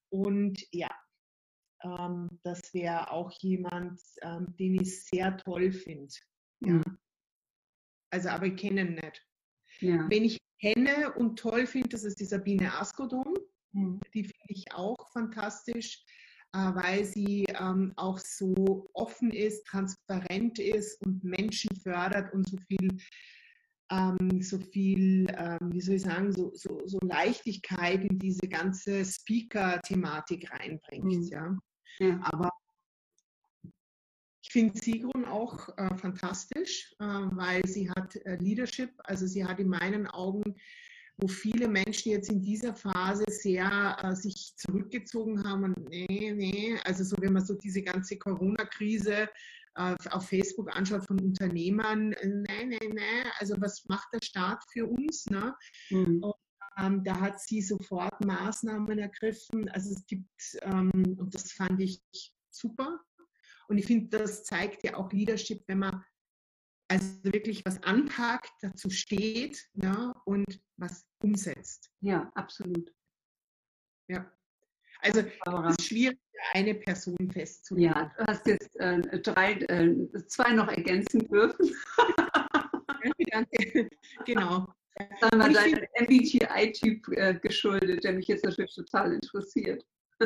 Und 0.09 0.59
ja, 0.71 0.89
das 2.43 2.73
wäre 2.73 3.11
auch 3.11 3.31
jemand, 3.39 3.99
den 4.59 4.75
ich 4.75 5.05
sehr 5.05 5.37
toll 5.37 5.71
finde. 5.71 6.13
Ja. 6.61 6.73
Mhm. 6.73 6.97
Also, 8.11 8.29
aber 8.29 8.47
ich 8.47 8.57
kenne 8.57 8.81
ihn 8.81 8.95
nicht. 8.95 9.25
Ja. 9.79 10.09
Wenn 10.09 10.25
ich 10.25 10.37
kenne 10.59 11.13
und 11.13 11.39
toll 11.39 11.65
finde, 11.67 11.89
das 11.89 12.03
ist 12.03 12.19
die 12.19 12.25
Sabine 12.25 12.73
Askodom. 12.73 13.35
Mhm. 13.71 13.99
Die 14.13 14.23
finde 14.23 14.47
ich 14.47 14.73
auch 14.73 14.97
fantastisch, 15.13 16.03
äh, 16.53 16.57
weil 16.57 17.05
sie 17.05 17.45
ähm, 17.59 17.93
auch 17.95 18.19
so 18.19 18.89
offen 18.93 19.31
ist, 19.31 19.65
transparent 19.65 20.59
ist 20.59 21.01
und 21.05 21.23
Menschen 21.23 21.75
fördert 21.77 22.33
und 22.33 22.49
so 22.49 22.57
viel, 22.67 22.97
ähm, 23.91 24.41
so 24.41 24.59
viel, 24.59 25.27
ähm, 25.37 25.71
wie 25.71 25.81
soll 25.81 25.95
ich 25.95 26.01
sagen, 26.01 26.31
so, 26.31 26.51
so, 26.55 26.81
so 26.85 26.99
Leichtigkeit 27.03 28.03
in 28.03 28.17
diese 28.19 28.47
ganze 28.47 29.05
Speaker-Thematik 29.05 30.51
reinbringt. 30.51 31.05
Mhm. 31.05 31.23
Ja. 31.23 31.57
Ja. 31.99 32.19
Aber 32.23 32.51
ich 34.41 34.51
finde 34.51 34.79
Sigrun 34.79 35.25
auch 35.25 35.69
äh, 35.77 35.95
fantastisch, 35.95 36.91
äh, 36.99 37.05
weil 37.05 37.61
sie 37.67 37.89
hat 37.91 38.15
äh, 38.25 38.35
Leadership, 38.37 38.91
also 39.03 39.27
sie 39.27 39.45
hat 39.45 39.59
in 39.59 39.69
meinen 39.69 40.07
Augen, 40.07 40.55
wo 41.17 41.27
viele 41.27 41.67
Menschen 41.67 42.13
jetzt 42.13 42.31
in 42.31 42.41
dieser 42.41 42.73
Phase 42.73 43.25
sehr 43.27 43.97
äh, 44.01 44.15
sich 44.15 44.53
zurückgezogen 44.55 45.43
haben 45.43 45.65
und 45.65 45.89
nee, 45.89 46.33
nee, 46.35 46.79
also 46.85 47.03
so 47.03 47.15
wenn 47.19 47.33
man 47.33 47.45
so 47.45 47.53
diese 47.55 47.83
ganze 47.83 48.17
Corona-Krise 48.17 49.29
äh, 49.75 49.95
auf 50.09 50.27
Facebook 50.27 50.75
anschaut 50.75 51.05
von 51.05 51.19
Unternehmern, 51.19 52.09
nein, 52.23 52.69
nein, 52.69 52.89
nein, 52.93 53.31
also 53.37 53.55
was 53.59 53.85
macht 53.87 54.07
der 54.13 54.21
Staat 54.23 54.63
für 54.71 54.87
uns? 54.87 55.25
Ne? 55.27 55.53
Mhm. 55.91 56.23
Und, 56.23 56.33
ähm, 56.77 57.03
da 57.03 57.19
hat 57.19 57.39
sie 57.39 57.61
sofort 57.61 58.23
Maßnahmen 58.23 58.99
ergriffen. 58.99 59.69
Also 59.69 59.91
es 59.91 60.05
gibt, 60.05 60.57
ähm, 60.61 61.17
und 61.19 61.33
das 61.33 61.51
fand 61.51 61.81
ich 61.81 62.01
super, 62.49 62.99
und 63.69 63.77
ich 63.77 63.85
finde, 63.85 64.17
das 64.17 64.43
zeigt 64.43 64.83
ja 64.83 64.95
auch 64.95 65.11
Leadership, 65.11 65.63
wenn 65.67 65.79
man 65.79 66.03
also 66.89 67.05
wirklich 67.23 67.63
was 67.65 67.81
anpackt, 67.83 68.51
dazu 68.61 68.89
steht 68.89 69.69
ja, 69.73 70.11
und 70.25 70.59
was 70.77 71.05
umsetzt. 71.21 71.91
Ja, 72.01 72.31
absolut. 72.33 72.91
Ja. 74.07 74.29
Also 75.01 75.19
es 75.21 75.77
ist 75.77 75.87
schwierig, 75.87 76.19
eine 76.53 76.73
Person 76.73 77.29
festzulegen. 77.31 77.93
Ja, 77.93 78.11
du 78.17 78.25
hast 78.25 78.47
jetzt 78.47 78.75
äh, 78.79 79.21
drei, 79.21 79.53
äh, 79.53 80.09
zwei 80.27 80.51
noch 80.53 80.67
ergänzen 80.67 81.27
dürfen. 81.27 81.71
Danke. 83.31 83.89
Genau. 84.25 84.67
Das 84.95 85.31
wir 85.31 85.53
deinem 85.53 85.87
MBTI-Typ 86.01 87.07
äh, 87.09 87.33
geschuldet, 87.35 88.03
der 88.03 88.13
mich 88.13 88.27
jetzt 88.27 88.45
natürlich 88.45 88.75
total 88.75 89.13
interessiert. 89.13 89.85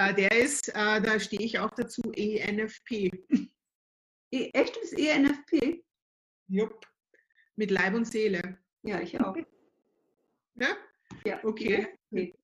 Äh, 0.00 0.14
der 0.14 0.30
ist, 0.30 0.68
äh, 0.68 1.02
da 1.02 1.18
stehe 1.18 1.42
ich 1.42 1.58
auch 1.58 1.72
dazu, 1.72 2.12
ENFP. 2.14 3.10
E, 4.30 4.50
echt 4.52 4.76
ist 4.76 4.96
ENFP? 4.96 5.82
Jupp. 6.46 6.86
Mit 7.56 7.72
Leib 7.72 7.94
und 7.94 8.04
Seele. 8.04 8.58
Ja, 8.84 9.00
ich 9.00 9.20
auch. 9.20 9.36
Ja? 10.54 10.68
Ja. 11.24 11.42
Okay. 11.42 11.88
ENFP. 12.12 12.38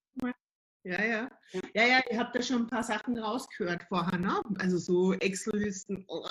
Ja, 0.83 1.03
ja. 1.03 1.31
Ja, 1.75 1.87
ja, 1.87 2.03
ihr 2.11 2.19
habt 2.19 2.35
da 2.35 2.43
schon 2.43 2.63
ein 2.63 2.67
paar 2.67 2.83
Sachen 2.83 3.17
rausgehört 3.17 3.85
vorher, 3.85 4.19
ne? 4.19 4.43
Also 4.59 4.77
so 4.77 5.13
Excel-Listen. 5.15 6.05
Oh, 6.09 6.29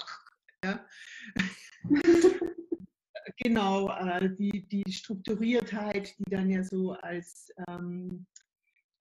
ja. 0.64 0.86
genau, 3.38 3.90
äh, 3.90 4.30
die, 4.36 4.68
die 4.68 4.92
Strukturiertheit, 4.92 6.18
die 6.20 6.30
dann 6.30 6.50
ja 6.50 6.64
so 6.64 6.94
als 6.94 7.52
ähm, 7.68 8.26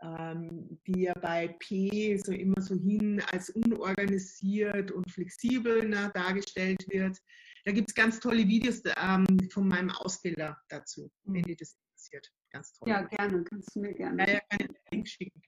ähm, 0.02 0.80
die 0.86 1.02
ja 1.02 1.14
bei 1.14 1.48
P 1.60 2.16
so 2.16 2.32
immer 2.32 2.60
so 2.60 2.74
hin 2.74 3.22
als 3.30 3.50
unorganisiert 3.50 4.90
und 4.90 5.10
flexibel 5.10 5.88
ne, 5.88 6.10
dargestellt 6.14 6.84
wird. 6.88 7.18
Da 7.64 7.72
gibt 7.72 7.90
es 7.90 7.94
ganz 7.94 8.18
tolle 8.18 8.46
Videos 8.48 8.82
ähm, 8.96 9.26
von 9.50 9.68
meinem 9.68 9.90
Ausbilder 9.90 10.60
dazu, 10.68 11.10
mhm. 11.24 11.34
wenn 11.34 11.42
dir 11.42 11.56
das 11.56 11.76
interessiert. 11.76 12.28
Ganz 12.50 12.72
toll. 12.72 12.88
Ja, 12.88 13.02
gerne, 13.02 13.44
kannst 13.44 13.74
du 13.74 13.80
mir 13.80 13.94
gerne. 13.94 14.26
Ja, 14.26 14.34
ja 14.34 14.40
kann 14.50 14.60
ich 14.60 14.66
den 14.66 14.76
Link 14.90 15.08
schicken. 15.08 15.42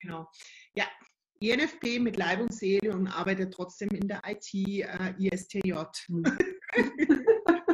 Genau. 0.00 0.28
Ja, 0.74 0.86
INFP 1.40 2.00
mit 2.00 2.16
Leib 2.16 2.40
und 2.40 2.52
Seele 2.52 2.92
und 2.92 3.06
arbeitet 3.06 3.54
trotzdem 3.54 3.90
in 3.90 4.08
der 4.08 4.22
IT, 4.26 4.52
äh, 4.54 5.14
ISTJ. 5.18 5.74
Mhm. 6.08 6.24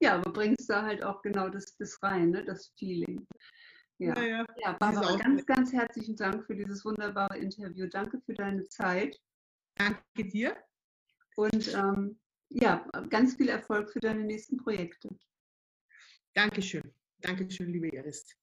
ja, 0.00 0.14
aber 0.14 0.32
bringst 0.32 0.68
da 0.70 0.82
halt 0.82 1.02
auch 1.02 1.22
genau 1.22 1.48
das, 1.48 1.76
das 1.76 2.02
rein, 2.02 2.30
ne? 2.30 2.44
das 2.44 2.72
Feeling. 2.78 3.26
Ja, 3.98 4.18
ja, 4.22 4.44
ja 4.62 4.72
Barbara, 4.74 5.16
ganz, 5.16 5.46
ganz 5.46 5.72
herzlichen 5.72 6.16
Dank 6.16 6.44
für 6.46 6.54
dieses 6.54 6.84
wunderbare 6.84 7.38
Interview. 7.38 7.86
Danke 7.86 8.20
für 8.20 8.34
deine 8.34 8.64
Zeit. 8.68 9.18
Danke 9.76 10.24
dir. 10.24 10.56
Und 11.36 11.72
ähm, 11.74 12.18
ja, 12.50 12.86
ganz 13.08 13.36
viel 13.36 13.48
Erfolg 13.48 13.90
für 13.90 14.00
deine 14.00 14.24
nächsten 14.24 14.58
Projekte. 14.58 15.08
Dankeschön. 16.34 16.92
Dankeschön, 17.20 17.72
liebe 17.72 17.88
Iris. 17.88 18.36